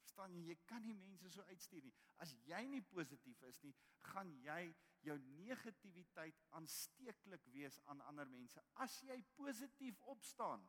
Verstaan 0.00 0.34
jy, 0.34 0.42
jy 0.50 0.56
kan 0.68 0.84
nie 0.86 0.96
mense 0.96 1.30
so 1.32 1.44
uitstuur 1.52 1.84
nie. 1.86 1.94
As 2.24 2.32
jy 2.48 2.60
nie 2.72 2.82
positief 2.92 3.42
is 3.48 3.60
nie, 3.64 3.72
gaan 4.10 4.32
jy 4.44 4.62
jou 5.06 5.16
negativiteit 5.46 6.40
aansteeklik 6.58 7.44
wees 7.54 7.78
aan 7.92 8.02
ander 8.08 8.28
mense. 8.28 8.62
As 8.84 8.98
jy 9.06 9.20
positief 9.36 10.00
opstaan, 10.12 10.66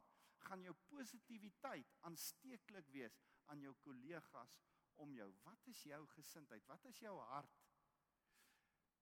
gaan 0.48 0.64
jou 0.66 0.74
positiwiteit 0.90 1.96
aansteeklik 2.08 2.88
wees 2.96 3.18
aan 3.52 3.62
jou 3.62 3.74
kollegas 3.86 4.58
om 5.02 5.14
jou. 5.16 5.30
Wat 5.44 5.68
is 5.68 5.84
jou 5.84 6.02
gesindheid? 6.16 6.66
Wat 6.70 6.86
is 6.86 7.00
jou 7.00 7.18
hart? 7.32 7.60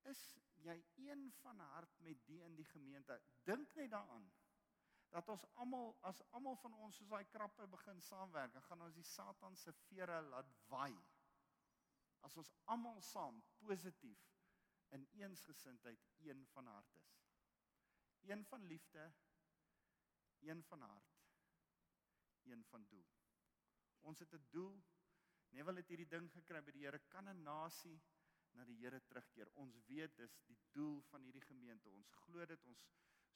Is 0.08 0.22
jy 0.64 0.76
een 0.96 1.32
van 1.42 1.60
hart 1.74 2.00
met 2.06 2.22
die 2.28 2.40
in 2.44 2.56
die 2.56 2.68
gemeente? 2.72 3.20
Dink 3.44 3.76
net 3.76 3.92
daaraan 3.92 4.30
dat 5.10 5.30
ons 5.34 5.46
almal 5.58 5.96
as 6.06 6.22
almal 6.38 6.56
van 6.62 6.76
ons 6.86 7.00
soos 7.00 7.10
daai 7.10 7.26
krappe 7.34 7.66
begin 7.68 8.02
saamwerk, 8.06 8.54
dan 8.54 8.66
gaan 8.68 8.84
ons 8.86 8.98
die 8.98 9.08
Satan 9.08 9.56
se 9.58 9.74
vere 9.88 10.20
laat 10.28 10.52
waai. 10.70 10.94
As 12.28 12.38
ons 12.38 12.52
almal 12.74 13.02
saam 13.02 13.40
positief 13.64 14.22
in 14.94 15.08
eensgesindheid 15.22 16.06
een 16.26 16.46
van 16.54 16.68
hart 16.68 16.96
is. 17.02 17.16
Een 18.30 18.46
van 18.46 18.64
liefde, 18.70 19.12
een 20.46 20.64
van 20.64 20.82
hart, 20.82 21.19
een 22.50 22.64
van 22.72 22.86
doel. 22.94 23.08
Ons 24.12 24.20
het 24.20 24.34
'n 24.34 24.48
doel. 24.50 24.82
Neville 25.50 25.82
het 25.82 25.88
hierdie 25.88 26.08
ding 26.08 26.32
gekry 26.32 26.62
by 26.62 26.72
die 26.72 26.86
Here 26.86 27.00
kan 27.14 27.30
'n 27.30 27.44
nasie 27.44 28.00
na 28.54 28.66
die 28.66 28.78
Here 28.82 29.02
terugkeer. 29.10 29.50
Ons 29.54 29.80
weet 29.88 30.16
dis 30.18 30.40
die 30.46 30.58
doel 30.72 31.02
van 31.10 31.22
hierdie 31.22 31.46
gemeente. 31.46 31.90
Ons 31.90 32.12
glo 32.24 32.46
dit 32.46 32.66
ons 32.66 32.86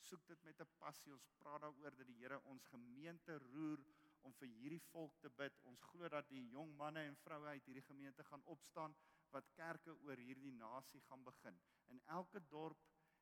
soek 0.07 0.26
dit 0.28 0.43
met 0.43 0.59
'n 0.61 0.70
passie. 0.78 1.14
Ons 1.14 1.28
praat 1.38 1.61
daaroor 1.61 1.95
dat 1.95 2.07
die 2.07 2.20
Here 2.22 2.41
ons 2.43 2.66
gemeente 2.66 3.38
roer 3.38 3.84
om 4.22 4.34
vir 4.34 4.47
hierdie 4.47 4.82
volk 4.91 5.20
te 5.20 5.30
bid. 5.30 5.59
Ons 5.64 5.82
glo 5.91 6.09
dat 6.09 6.30
die 6.30 6.47
jong 6.49 6.76
manne 6.76 6.99
en 6.99 7.16
vroue 7.16 7.47
uit 7.47 7.66
hierdie 7.66 7.88
gemeente 7.89 8.24
gaan 8.24 8.43
opstaan 8.55 8.95
wat 9.36 9.51
kerke 9.57 9.95
oor 10.05 10.18
hierdie 10.18 10.51
nasie 10.51 11.01
gaan 11.01 11.24
begin 11.24 11.59
in 11.88 12.01
elke 12.05 12.39
dorp 12.47 12.80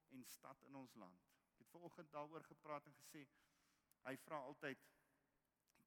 en 0.10 0.26
stad 0.26 0.64
in 0.68 0.76
ons 0.76 0.96
land. 0.96 1.28
Ek 1.52 1.64
het 1.64 1.70
vanoggend 1.70 2.12
daaroor 2.12 2.44
gepraat 2.44 2.86
en 2.86 2.94
gesê 2.94 3.26
hy 4.06 4.16
vra 4.26 4.42
altyd 4.50 4.86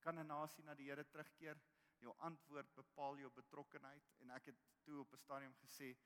kan 0.05 0.18
'n 0.18 0.26
nasie 0.26 0.64
na 0.64 0.74
die 0.74 0.90
Here 0.90 1.05
terugkeer? 1.05 1.61
Jou 1.98 2.14
antwoord 2.18 2.74
bepaal 2.74 3.16
jou 3.18 3.30
betrokkenheid 3.30 4.11
en 4.20 4.30
ek 4.30 4.50
het 4.52 4.61
toe 4.84 5.00
op 5.00 5.12
'n 5.12 5.22
stadium 5.24 5.55
gesê 5.62 5.96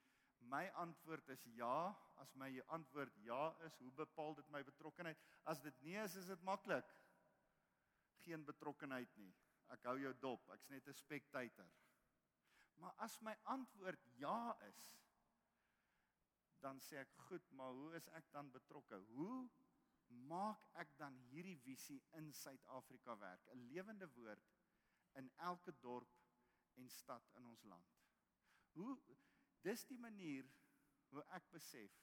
my 0.41 0.69
antwoord 0.75 1.29
is 1.29 1.43
ja. 1.45 1.97
As 2.23 2.35
my 2.35 2.63
antwoord 2.67 3.17
ja 3.25 3.57
is, 3.67 3.79
hoe 3.79 3.93
bepaal 3.93 4.35
dit 4.35 4.49
my 4.49 4.63
betrokkenheid? 4.65 5.19
As 5.43 5.61
dit 5.61 5.81
nee 5.81 6.03
is, 6.03 6.15
is 6.15 6.27
dit 6.27 6.43
maklik. 6.43 6.95
Geen 8.25 8.45
betrokkenheid 8.45 9.17
nie. 9.17 9.35
Ek 9.75 9.85
hou 9.91 9.99
jou 10.01 10.15
dop. 10.21 10.49
Ek's 10.55 10.69
net 10.69 10.89
'n 10.89 10.95
spectator. 10.95 11.69
Maar 12.79 12.95
as 12.97 13.21
my 13.21 13.35
antwoord 13.43 14.05
ja 14.19 14.57
is, 14.69 14.83
dan 16.63 16.81
sê 16.81 16.99
ek 17.03 17.15
goed, 17.29 17.51
maar 17.51 17.73
hoe 17.73 17.95
is 17.95 18.09
ek 18.09 18.31
dan 18.31 18.51
betrokke? 18.51 18.99
Hoe 19.15 19.49
maak 20.09 20.65
ek 20.83 20.97
dan 20.99 21.17
hierdie 21.31 21.59
visie 21.65 22.03
in 22.19 22.33
Suid-Afrika 22.33 23.17
werk? 23.19 23.47
'n 23.53 23.67
Lewende 23.69 24.09
woord 24.15 24.49
in 25.15 25.31
elke 25.37 25.73
dorp 25.81 26.15
en 26.75 26.89
stad 26.89 27.31
in 27.37 27.47
ons 27.47 27.65
land. 27.65 27.97
Hoe 28.73 28.99
dis 29.63 29.85
die 29.87 29.99
manier 29.99 30.47
hoe 31.13 31.25
ek 31.39 31.51
besef 31.51 31.97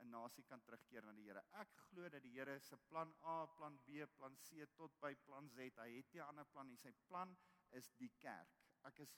'n 0.00 0.10
nasie 0.10 0.44
kan 0.48 0.62
terugkeer 0.64 1.04
na 1.04 1.12
die 1.12 1.26
Here. 1.28 1.42
Ek 1.62 1.72
glo 1.88 2.08
dat 2.08 2.22
die 2.22 2.32
Here 2.32 2.58
se 2.60 2.76
plan 2.76 3.12
A, 3.22 3.46
plan 3.46 3.78
B, 3.86 4.06
plan 4.16 4.36
C 4.36 4.66
tot 4.76 4.94
by 5.00 5.14
plan 5.26 5.48
Z, 5.48 5.76
hy 5.76 5.96
het 5.96 6.12
nie 6.12 6.22
ander 6.22 6.44
plan 6.44 6.68
nie. 6.68 6.76
Sy 6.76 6.92
plan 7.08 7.36
is 7.70 7.90
die 7.98 8.12
kerk. 8.18 8.54
Ek 8.88 8.98
is 9.04 9.16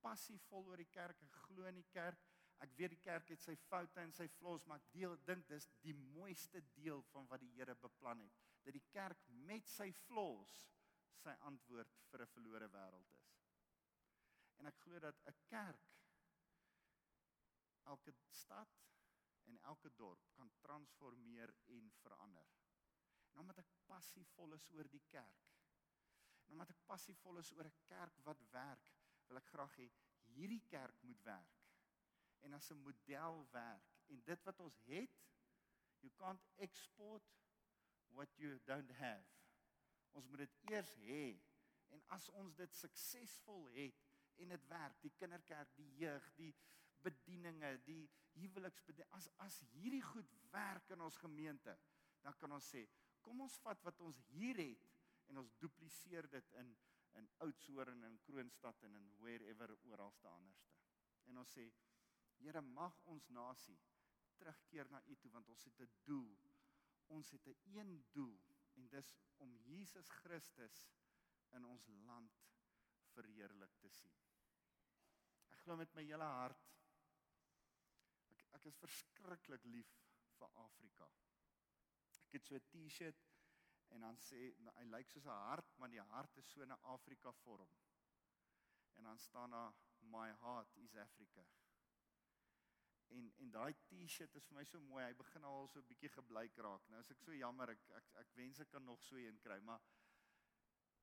passievol 0.00 0.66
oor 0.66 0.82
die 0.82 0.90
kerk. 0.90 1.22
Ek 1.22 1.38
glo 1.46 1.66
in 1.70 1.78
die 1.78 1.90
kerk. 1.92 2.18
Ek 2.64 2.72
weet 2.78 2.94
die 2.94 3.02
kerk 3.04 3.28
het 3.28 3.42
sy 3.44 3.54
foute 3.66 4.00
en 4.00 4.12
sy 4.16 4.26
flaws, 4.38 4.64
maar 4.64 4.80
ek 4.80 4.92
deel 4.94 5.16
dink 5.28 5.44
dis 5.50 5.66
die 5.84 5.94
mooiste 6.16 6.62
deel 6.76 7.02
van 7.12 7.28
wat 7.28 7.42
die 7.42 7.52
Here 7.56 7.74
beplan 7.82 8.22
het, 8.24 8.38
dat 8.64 8.76
die 8.76 8.86
kerk 8.94 9.26
met 9.48 9.68
sy 9.68 9.90
flaws 10.06 10.62
sy 11.20 11.34
antwoord 11.50 11.92
vir 12.10 12.22
'n 12.24 12.32
verlore 12.32 12.68
wêreld 12.72 13.12
is. 13.18 13.28
En 14.58 14.66
ek 14.66 14.80
glo 14.84 14.98
dat 14.98 15.20
'n 15.26 15.36
kerk 15.52 15.92
elke 17.92 18.14
stad 18.30 18.80
en 19.46 19.58
elke 19.72 19.90
dorp 19.96 20.24
kan 20.34 20.50
transformeer 20.62 21.54
en 21.66 21.90
verander. 22.00 22.48
En 23.32 23.38
omdat 23.38 23.58
ek 23.58 23.74
passievol 23.86 24.54
is 24.54 24.68
oor 24.70 24.88
die 24.88 25.04
kerk. 25.10 25.44
En 26.46 26.52
omdat 26.52 26.70
ek 26.70 26.86
passievol 26.86 27.38
is 27.38 27.52
oor 27.52 27.66
'n 27.66 27.78
kerk 27.84 28.24
wat 28.24 28.40
werk, 28.50 28.90
wil 29.28 29.36
ek 29.36 29.52
graag 29.52 29.76
hê 29.76 29.90
hierdie 30.34 30.64
kerk 30.70 31.02
moet 31.02 31.22
werk 31.22 31.55
en 32.40 32.52
as 32.52 32.70
'n 32.70 32.82
model 32.82 33.46
werk. 33.50 33.84
En 34.06 34.22
dit 34.24 34.42
wat 34.42 34.60
ons 34.60 34.78
het, 34.84 35.10
you 36.00 36.12
can't 36.16 36.42
export 36.56 37.22
what 38.08 38.36
you 38.36 38.60
don't 38.64 38.90
have. 38.90 39.26
Ons 40.12 40.28
moet 40.28 40.38
dit 40.38 40.56
eers 40.70 40.94
hê. 40.96 41.40
En 41.88 42.02
as 42.16 42.28
ons 42.28 42.54
dit 42.54 42.74
suksesvol 42.74 43.68
het 43.76 44.02
en 44.36 44.48
dit 44.48 44.68
werk, 44.68 45.00
die 45.00 45.12
kinderkerk, 45.16 45.74
die 45.76 45.92
jeug, 46.00 46.34
die 46.34 46.54
bedieninge, 47.04 47.76
die 47.86 48.10
huweliksbediening, 48.40 49.12
as 49.16 49.28
as 49.44 49.60
hierdie 49.72 50.02
goed 50.02 50.32
werk 50.50 50.90
in 50.90 51.00
ons 51.00 51.16
gemeente, 51.16 51.76
dan 52.24 52.36
kan 52.40 52.52
ons 52.52 52.68
sê, 52.74 52.86
kom 53.20 53.40
ons 53.40 53.58
vat 53.64 53.82
wat 53.86 54.00
ons 54.00 54.18
hier 54.32 54.58
het 54.60 54.90
en 55.30 55.42
ons 55.42 55.56
dupliseer 55.62 56.28
dit 56.30 56.52
in 56.62 56.76
in 57.16 57.28
Oudtshoorn 57.40 58.02
en 58.02 58.10
in 58.10 58.18
Kroonstad 58.26 58.82
en 58.84 58.94
in 58.94 59.06
wherever 59.22 59.70
oralste 59.88 60.28
anderste. 60.28 60.74
En 61.30 61.38
ons 61.40 61.52
sê 61.58 61.64
Here 62.38 62.60
mag 62.60 62.98
ons 63.04 63.28
nasie 63.28 63.78
terugkeer 64.36 64.90
na 64.90 65.00
U 65.06 65.16
toe 65.16 65.30
want 65.30 65.48
ons 65.48 65.64
het 65.64 65.80
'n 65.80 65.90
doel. 66.04 66.36
Ons 67.06 67.30
het 67.30 67.46
'n 67.46 67.58
een 67.76 68.04
doel 68.12 68.38
en 68.74 68.88
dis 68.88 69.14
om 69.36 69.56
Jesus 69.56 70.08
Christus 70.08 70.88
in 71.50 71.64
ons 71.64 71.86
land 71.86 72.42
verheerlik 73.14 73.76
te 73.80 73.88
sien. 73.88 74.16
Ek 75.50 75.60
glo 75.64 75.76
met 75.76 75.94
my 75.94 76.02
hele 76.02 76.24
hart 76.24 76.66
ek 78.30 78.42
ek 78.58 78.66
is 78.66 78.78
verskriklik 78.82 79.64
lief 79.64 79.90
vir 80.38 80.48
Afrika. 80.64 81.08
Ek 82.26 82.32
het 82.32 82.46
so 82.46 82.56
'n 82.56 82.68
T-shirt 82.70 83.26
en 83.94 84.00
dan 84.00 84.16
sê 84.18 84.40
nou, 84.58 84.72
hy 84.78 84.84
lyk 84.84 85.10
soos 85.10 85.26
'n 85.26 85.42
hart, 85.48 85.76
maar 85.78 85.88
die 85.88 86.06
hart 86.12 86.36
is 86.36 86.48
so 86.52 86.62
'n 86.62 86.78
Afrika 86.94 87.32
vorm. 87.32 87.70
En 88.96 89.04
dan 89.04 89.18
staan 89.18 89.50
daar 89.50 89.74
my 90.00 90.28
heart 90.40 90.76
is 90.76 90.94
Africa. 90.94 91.46
En 93.14 93.32
en 93.42 93.50
daai 93.50 93.74
T-shirt 93.88 94.34
is 94.40 94.46
vir 94.48 94.56
my 94.58 94.64
so 94.64 94.80
mooi. 94.80 95.02
Hy 95.04 95.14
begin 95.18 95.44
al 95.44 95.68
so 95.68 95.80
'n 95.80 95.88
bietjie 95.90 96.10
gebleik 96.14 96.56
raak. 96.66 96.88
Nou 96.88 97.00
is 97.00 97.10
ek 97.10 97.20
so 97.22 97.32
jammer. 97.32 97.70
Ek 97.70 97.84
ek 98.00 98.10
ek 98.22 98.34
wens 98.40 98.60
ek 98.60 98.70
kan 98.70 98.84
nog 98.84 99.02
so 99.02 99.16
een 99.16 99.38
kry, 99.44 99.58
maar 99.60 99.82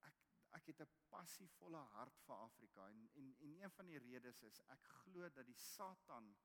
ek 0.10 0.20
ek 0.60 0.66
het 0.72 0.82
'n 0.82 0.95
passievolle 1.10 1.84
hart 1.93 2.20
vir 2.26 2.36
Afrika 2.36 2.89
en 2.89 3.08
en 3.22 3.36
en 3.47 3.56
een 3.62 3.72
van 3.78 3.86
die 3.86 3.99
redes 3.99 4.41
is 4.49 4.60
ek 4.76 4.84
glo 4.99 5.30
dat 5.30 5.45
die 5.45 5.62
Satan 5.68 6.36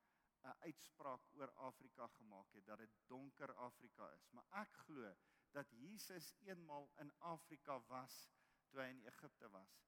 'n 0.45 0.57
uitspraak 0.69 1.29
oor 1.35 1.51
Afrika 1.71 2.07
gemaak 2.07 2.53
het 2.53 2.67
dat 2.67 2.79
dit 2.79 2.95
donker 3.07 3.53
Afrika 3.55 4.11
is. 4.13 4.31
Maar 4.31 4.47
ek 4.63 4.73
glo 4.87 5.15
dat 5.53 5.71
Jesus 5.71 6.33
eenmal 6.39 6.91
in 6.97 7.13
Afrika 7.19 7.81
was 7.87 8.29
toe 8.69 8.81
hy 8.81 8.91
in 8.93 9.07
Egipte 9.11 9.51
was 9.51 9.79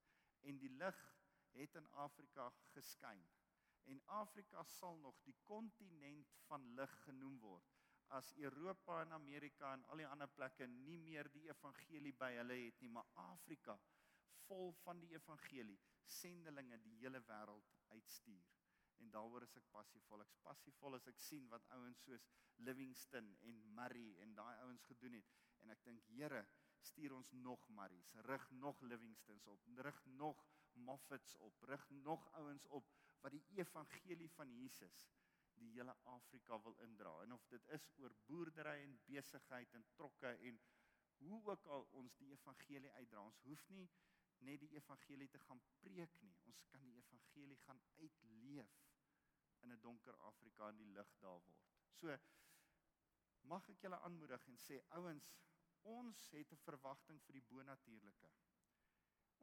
en 0.41 0.59
die 0.59 0.73
lig 0.83 1.01
het 1.53 1.75
in 1.75 1.89
Afrika 2.07 2.49
geskyn 2.75 3.27
en 3.85 4.03
Afrika 4.21 4.65
sal 4.65 4.97
nog 4.99 5.21
die 5.25 5.37
kontinent 5.45 6.35
van 6.49 6.67
lig 6.75 6.97
genoem 7.05 7.39
word 7.41 7.77
as 8.19 8.33
Europa 8.37 9.01
en 9.03 9.13
Amerika 9.13 9.73
en 9.73 9.85
al 9.85 10.03
die 10.03 10.07
ander 10.07 10.29
plekke 10.35 10.67
nie 10.67 10.99
meer 10.99 11.31
die 11.31 11.47
evangelie 11.49 12.13
by 12.23 12.33
hulle 12.37 12.57
het 12.65 12.81
nie 12.83 12.91
maar 12.91 13.07
Afrika 13.31 13.79
vol 14.49 14.73
van 14.83 14.99
die 15.03 15.13
evangelie 15.15 15.79
sendelinge 16.11 16.79
die 16.83 16.97
hele 17.03 17.21
wêreld 17.29 17.75
uitstuur. 17.95 18.47
En 19.01 19.11
daaroor 19.15 19.47
is 19.47 19.57
ek 19.57 19.69
passievol. 19.73 20.25
Ek's 20.25 20.41
passievol 20.45 20.99
as 20.99 21.07
ek 21.09 21.21
sien 21.23 21.47
wat 21.53 21.69
ouens 21.77 22.03
soos 22.05 22.27
Livingston 22.67 23.31
en 23.49 23.61
Murray 23.77 24.17
en 24.25 24.35
daai 24.37 24.57
ouens 24.65 24.85
gedoen 24.91 25.17
het. 25.21 25.31
En 25.63 25.73
ek 25.75 25.85
dink 25.87 26.03
Here 26.17 26.43
stuur 26.91 27.15
ons 27.17 27.31
nog 27.47 27.63
Murrays. 27.77 28.11
Rig 28.27 28.49
nog 28.65 28.81
Livingstons 28.83 29.47
op. 29.55 29.71
Rig 29.87 30.03
nog 30.21 30.43
Moffats 30.89 31.37
op. 31.47 31.63
Rig 31.71 31.87
nog 32.03 32.27
ouens 32.43 32.67
op 32.67 32.91
wat 33.21 33.33
die 33.33 33.45
evangelie 33.63 34.31
van 34.37 34.53
Jesus 34.57 35.09
die 35.61 35.71
hele 35.75 35.95
Afrika 36.09 36.61
wil 36.65 36.77
indra. 36.87 37.23
En 37.23 37.33
of 37.33 37.47
dit 37.53 37.67
is 37.77 37.91
oor 38.01 38.15
boerdery 38.27 38.79
en 38.83 39.01
besigheid 39.05 39.75
en 39.77 39.85
trokke 39.97 40.33
en 40.51 40.61
hoe 41.21 41.41
ook 41.53 41.67
al 41.67 41.87
ons 42.01 42.17
die 42.17 42.31
evangelie 42.33 42.93
uitdra. 42.93 43.21
Ons 43.21 43.43
hoef 43.45 43.67
nie 43.69 43.89
net 44.47 44.61
die 44.61 44.73
evangelie 44.77 45.29
te 45.29 45.39
gaan 45.39 45.61
preek 45.83 46.21
nie. 46.25 46.37
Ons 46.49 46.63
kan 46.73 46.81
die 46.87 46.97
evangelie 47.03 47.59
gaan 47.67 47.83
uitleef 47.99 48.79
in 49.61 49.73
'n 49.73 49.81
donker 49.81 50.17
Afrika 50.17 50.69
in 50.69 50.77
die 50.77 50.93
lig 50.97 51.17
daar 51.19 51.41
word. 51.45 51.67
So 51.93 52.17
mag 53.43 53.69
ek 53.69 53.83
julle 53.85 53.99
aanmoedig 54.07 54.47
en 54.47 54.57
sê 54.57 54.81
ouens, 54.89 55.35
ons 55.83 56.31
het 56.31 56.53
'n 56.53 56.65
verwagting 56.65 57.21
vir 57.27 57.33
die 57.33 57.49
bonatuurlike. 57.53 58.31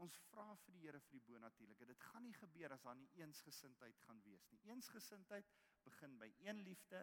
Ons 0.08 0.22
vra 0.32 0.54
vir 0.64 0.72
die 0.72 0.82
Here 0.86 1.00
vir 1.04 1.18
die 1.18 1.26
bonatuurlike. 1.28 1.86
Dit 1.90 2.04
gaan 2.08 2.24
nie 2.24 2.36
gebeur 2.38 2.72
as 2.72 2.84
daar 2.86 2.96
nie 2.96 3.10
eensgesindheid 3.20 3.98
gaan 4.06 4.22
wees 4.24 4.46
nie. 4.54 4.60
Eensgesindheid 4.72 5.50
begin 5.84 6.16
by 6.22 6.30
een 6.46 6.62
liefde, 6.64 7.02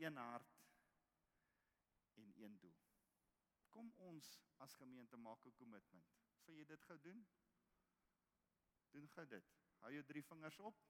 een 0.00 0.18
hart 0.18 0.56
en 2.18 2.32
een 2.42 2.56
doel. 2.58 2.74
Kom 3.70 3.92
ons 4.08 4.32
as 4.66 4.74
gemeente 4.80 5.20
maak 5.28 5.46
'n 5.46 5.54
kommitment. 5.60 6.10
Sal 6.42 6.58
jy 6.58 6.64
dit 6.64 6.88
gou 6.90 6.98
doen? 7.06 7.22
Doen 8.90 9.08
gou 9.14 9.26
dit. 9.26 9.54
Hou 9.84 9.92
jou 9.92 10.04
drie 10.04 10.24
vingers 10.32 10.58
op. 10.58 10.82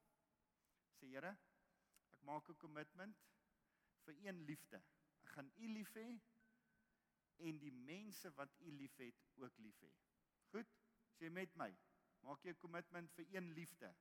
Sê 0.97 1.13
Here, 1.13 1.37
ek 2.13 2.21
maak 2.21 2.49
'n 2.49 2.57
kommitment 2.65 3.21
vir 4.07 4.25
een 4.25 4.41
liefde. 4.49 4.81
Ek 5.21 5.29
gaan 5.37 5.51
U 5.55 5.67
lief 5.67 5.93
hê 5.93 6.19
en 7.37 7.59
die 7.59 7.71
mense 7.71 8.33
wat 8.33 8.59
U 8.59 8.71
liefhet 8.71 9.27
ook 9.35 9.57
lief 9.57 9.79
hê. 9.85 9.93
Goed? 10.49 10.78
Sê 11.19 11.29
met 11.29 11.55
my. 11.59 11.69
Maak 12.23 12.43
jy 12.43 12.53
'n 12.53 12.61
kommitment 12.63 13.11
vir 13.15 13.25
een 13.35 13.51
liefde. 13.53 13.95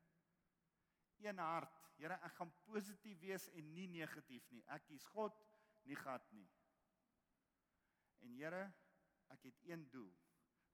Een 1.19 1.39
hart. 1.39 1.75
Here, 1.99 2.15
ek 2.15 2.35
gaan 2.39 2.53
positief 2.65 3.19
wees 3.21 3.49
en 3.59 3.73
nie 3.75 3.89
negatief 3.91 4.51
nie. 4.51 4.63
Ek 4.67 4.85
kies 4.87 5.07
God, 5.07 5.35
nie 5.83 5.97
gat 5.97 6.33
nie. 6.33 6.47
En 8.23 8.35
Here, 8.39 8.73
ek 9.35 9.43
het 9.43 9.65
een 9.67 9.89
doel 9.91 10.13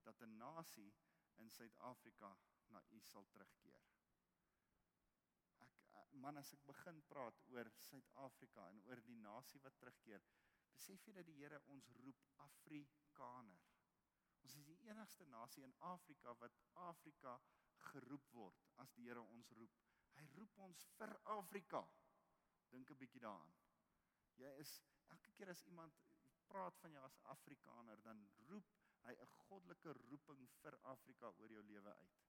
dat 0.05 0.21
'n 0.21 0.37
nasie 0.37 0.93
in 1.41 1.51
Suid-Afrika 1.51 2.37
na 2.69 2.83
U 2.91 3.01
sal 3.01 3.27
terugkeer. 3.33 3.81
Ek 5.65 6.13
man 6.13 6.37
as 6.37 6.53
ek 6.53 6.65
begin 6.67 7.03
praat 7.09 7.41
oor 7.53 7.71
Suid-Afrika 7.89 8.69
en 8.69 8.83
oor 8.89 9.01
die 9.07 9.17
nasie 9.17 9.61
wat 9.61 9.79
terugkeer, 9.79 10.23
besef 10.71 11.07
jy 11.07 11.13
dat 11.13 11.27
die 11.27 11.39
Here 11.41 11.61
ons 11.75 11.89
roep 11.89 12.27
Afrikaner. 12.37 13.74
Ons 14.45 14.57
is 14.61 14.67
die 14.69 14.81
enigste 14.91 15.25
nasie 15.33 15.65
in 15.65 15.75
Afrika 15.89 16.35
wat 16.41 16.57
Afrika 16.87 17.39
geroep 17.91 18.27
word 18.37 18.65
as 18.83 18.93
die 18.97 19.07
Here 19.09 19.23
ons 19.23 19.53
roep. 19.59 19.79
Hy 20.19 20.25
roep 20.37 20.59
ons 20.67 20.83
vir 20.99 21.13
Afrika. 21.35 21.81
Dink 22.75 22.91
'n 22.91 22.99
bietjie 23.01 23.23
daaraan. 23.25 23.55
Jy 24.37 24.51
is 24.61 24.75
elke 25.15 25.33
keer 25.39 25.51
as 25.51 25.65
iemand 25.71 25.97
praat 26.51 26.77
van 26.83 26.93
jou 26.93 27.05
as 27.05 27.19
Afrikaner, 27.37 28.03
dan 28.03 28.21
roep 28.51 28.69
hy 29.07 29.15
'n 29.15 29.33
goddelike 29.47 29.97
roeping 30.11 30.47
vir 30.61 30.79
Afrika 30.93 31.33
oor 31.41 31.57
jou 31.57 31.63
lewe 31.63 31.95
uit. 31.95 32.21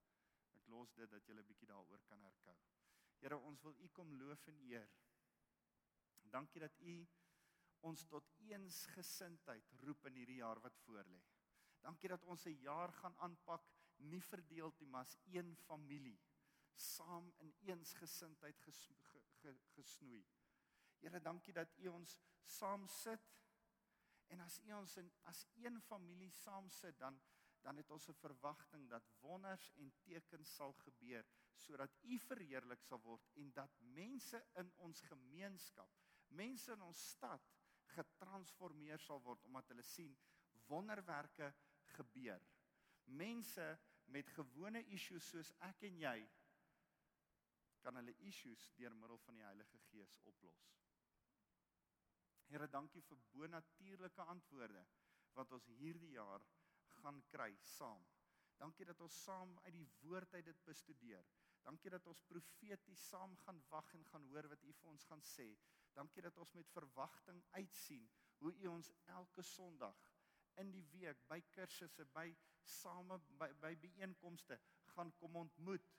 Ek 0.55 0.67
los 0.67 0.93
dit 0.93 1.09
dat 1.11 1.27
jy 1.27 1.35
'n 1.35 1.47
bietjie 1.51 1.67
daaroor 1.67 2.01
kan 2.07 2.21
herkou. 2.21 2.57
Here, 3.19 3.37
ons 3.37 3.61
wil 3.61 3.75
U 3.75 3.87
kom 3.89 4.13
loof 4.13 4.47
en 4.47 4.59
eer. 4.59 4.89
Dankie 6.31 6.59
dat 6.59 6.79
U 6.79 7.07
ons 7.81 8.05
tot 8.05 8.31
eensgesindheid 8.37 9.71
roep 9.81 10.05
in 10.05 10.13
hierdie 10.13 10.41
jaar 10.41 10.61
wat 10.61 10.77
voorlê. 10.85 11.21
Dankie 11.85 12.09
dat 12.09 12.23
ons 12.23 12.45
'n 12.45 12.57
jaar 12.65 12.93
gaan 12.93 13.17
aanpak 13.17 13.67
nie 13.97 14.23
verdeeld 14.23 14.79
nie, 14.79 14.87
maar 14.87 15.05
as 15.05 15.17
een 15.23 15.55
familie, 15.55 16.19
saam 16.73 17.33
in 17.37 17.53
eensgesindheid 17.59 18.59
ges, 18.59 18.89
ge, 19.11 19.21
ge, 19.41 19.55
gesnoei. 19.75 20.25
Here, 20.99 21.21
dankie 21.21 21.53
dat 21.53 21.77
U 21.77 21.87
ons 21.87 22.17
saam 22.41 22.87
sit 22.87 23.31
en 24.27 24.41
as 24.41 24.59
U 24.59 24.73
ons 24.73 24.97
in 24.97 25.11
as 25.23 25.45
een 25.53 25.81
familie 25.81 26.31
saam 26.31 26.69
sit, 26.69 26.97
dan 26.99 27.21
dan 27.65 27.77
het 27.77 27.89
ons 27.89 28.07
'n 28.09 28.13
verwagting 28.13 28.89
dat 28.89 29.07
wonders 29.21 29.71
en 29.75 29.93
tekens 30.03 30.55
sal 30.55 30.73
gebeur 30.73 31.25
sodat 31.55 31.95
U 32.01 32.19
verheerlik 32.19 32.81
sal 32.81 33.01
word 33.01 33.29
en 33.33 33.51
dat 33.51 33.79
mense 33.79 34.45
in 34.53 34.71
ons 34.75 35.01
gemeenskap, 35.01 35.89
mense 36.27 36.71
in 36.71 36.81
ons 36.81 37.09
stad 37.09 37.41
getransformeer 37.85 38.99
sal 38.99 39.21
word 39.21 39.43
omdat 39.45 39.67
hulle 39.67 39.83
sien 39.83 40.17
wonderwerke 40.67 41.53
gebeur. 41.97 42.41
Mense 43.05 43.65
met 44.13 44.29
gewone 44.37 44.81
issues 44.95 45.29
soos 45.29 45.51
ek 45.67 45.85
en 45.89 45.99
jy 46.01 46.17
kan 47.85 47.97
hulle 47.99 48.15
issues 48.29 48.71
deur 48.79 48.95
middel 48.97 49.19
van 49.27 49.37
die 49.37 49.45
Heilige 49.45 49.79
Gees 49.89 50.15
oplos. 50.25 50.65
Here, 52.49 52.67
dankie 52.69 53.01
vir 53.05 53.21
bonatuurlike 53.33 54.25
antwoorde 54.33 54.81
wat 55.37 55.51
ons 55.57 55.67
hierdie 55.79 56.13
jaar 56.15 56.43
gaan 57.01 57.21
kry 57.29 57.51
saam. 57.75 58.05
Dankie 58.61 58.87
dat 58.87 59.01
ons 59.03 59.17
saam 59.25 59.51
uit 59.65 59.73
die 59.75 59.87
woord 60.01 60.33
uit 60.37 60.45
dit 60.47 60.61
bestudeer. 60.65 61.25
Dankie 61.65 61.91
dat 61.91 62.05
ons 62.07 62.21
profeties 62.29 63.07
saam 63.09 63.33
gaan 63.43 63.61
wag 63.71 63.89
en 63.97 64.05
gaan 64.11 64.27
hoor 64.31 64.47
wat 64.51 64.63
U 64.63 64.73
vir 64.79 64.91
ons 64.91 65.07
gaan 65.09 65.23
sê. 65.25 65.47
Dankie 65.97 66.23
dat 66.23 66.37
ons 66.37 66.53
met 66.57 66.69
verwagting 66.73 67.41
uitsien 67.57 68.05
hoe 68.39 68.53
U 68.63 68.67
ons 68.75 68.91
elke 69.17 69.43
Sondag 69.43 69.99
in 70.61 70.71
die 70.71 70.85
week 70.93 71.21
by 71.29 71.41
kursusse, 71.55 72.05
by 72.13 72.29
same 72.65 73.19
by 73.39 73.51
by 73.61 73.73
byeenkomste 73.81 74.59
gaan 74.95 75.11
kom 75.19 75.35
ontmoet 75.35 75.91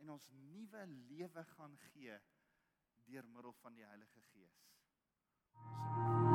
en 0.00 0.14
ons 0.16 0.28
nuwe 0.32 0.86
lewe 1.10 1.44
gaan 1.56 1.78
gee 1.90 2.20
deur 3.06 3.28
middel 3.34 3.52
van 3.62 3.74
die 3.74 3.86
Heilige 3.86 4.22
Gees. 4.32 4.62
Asseblief 5.56 6.25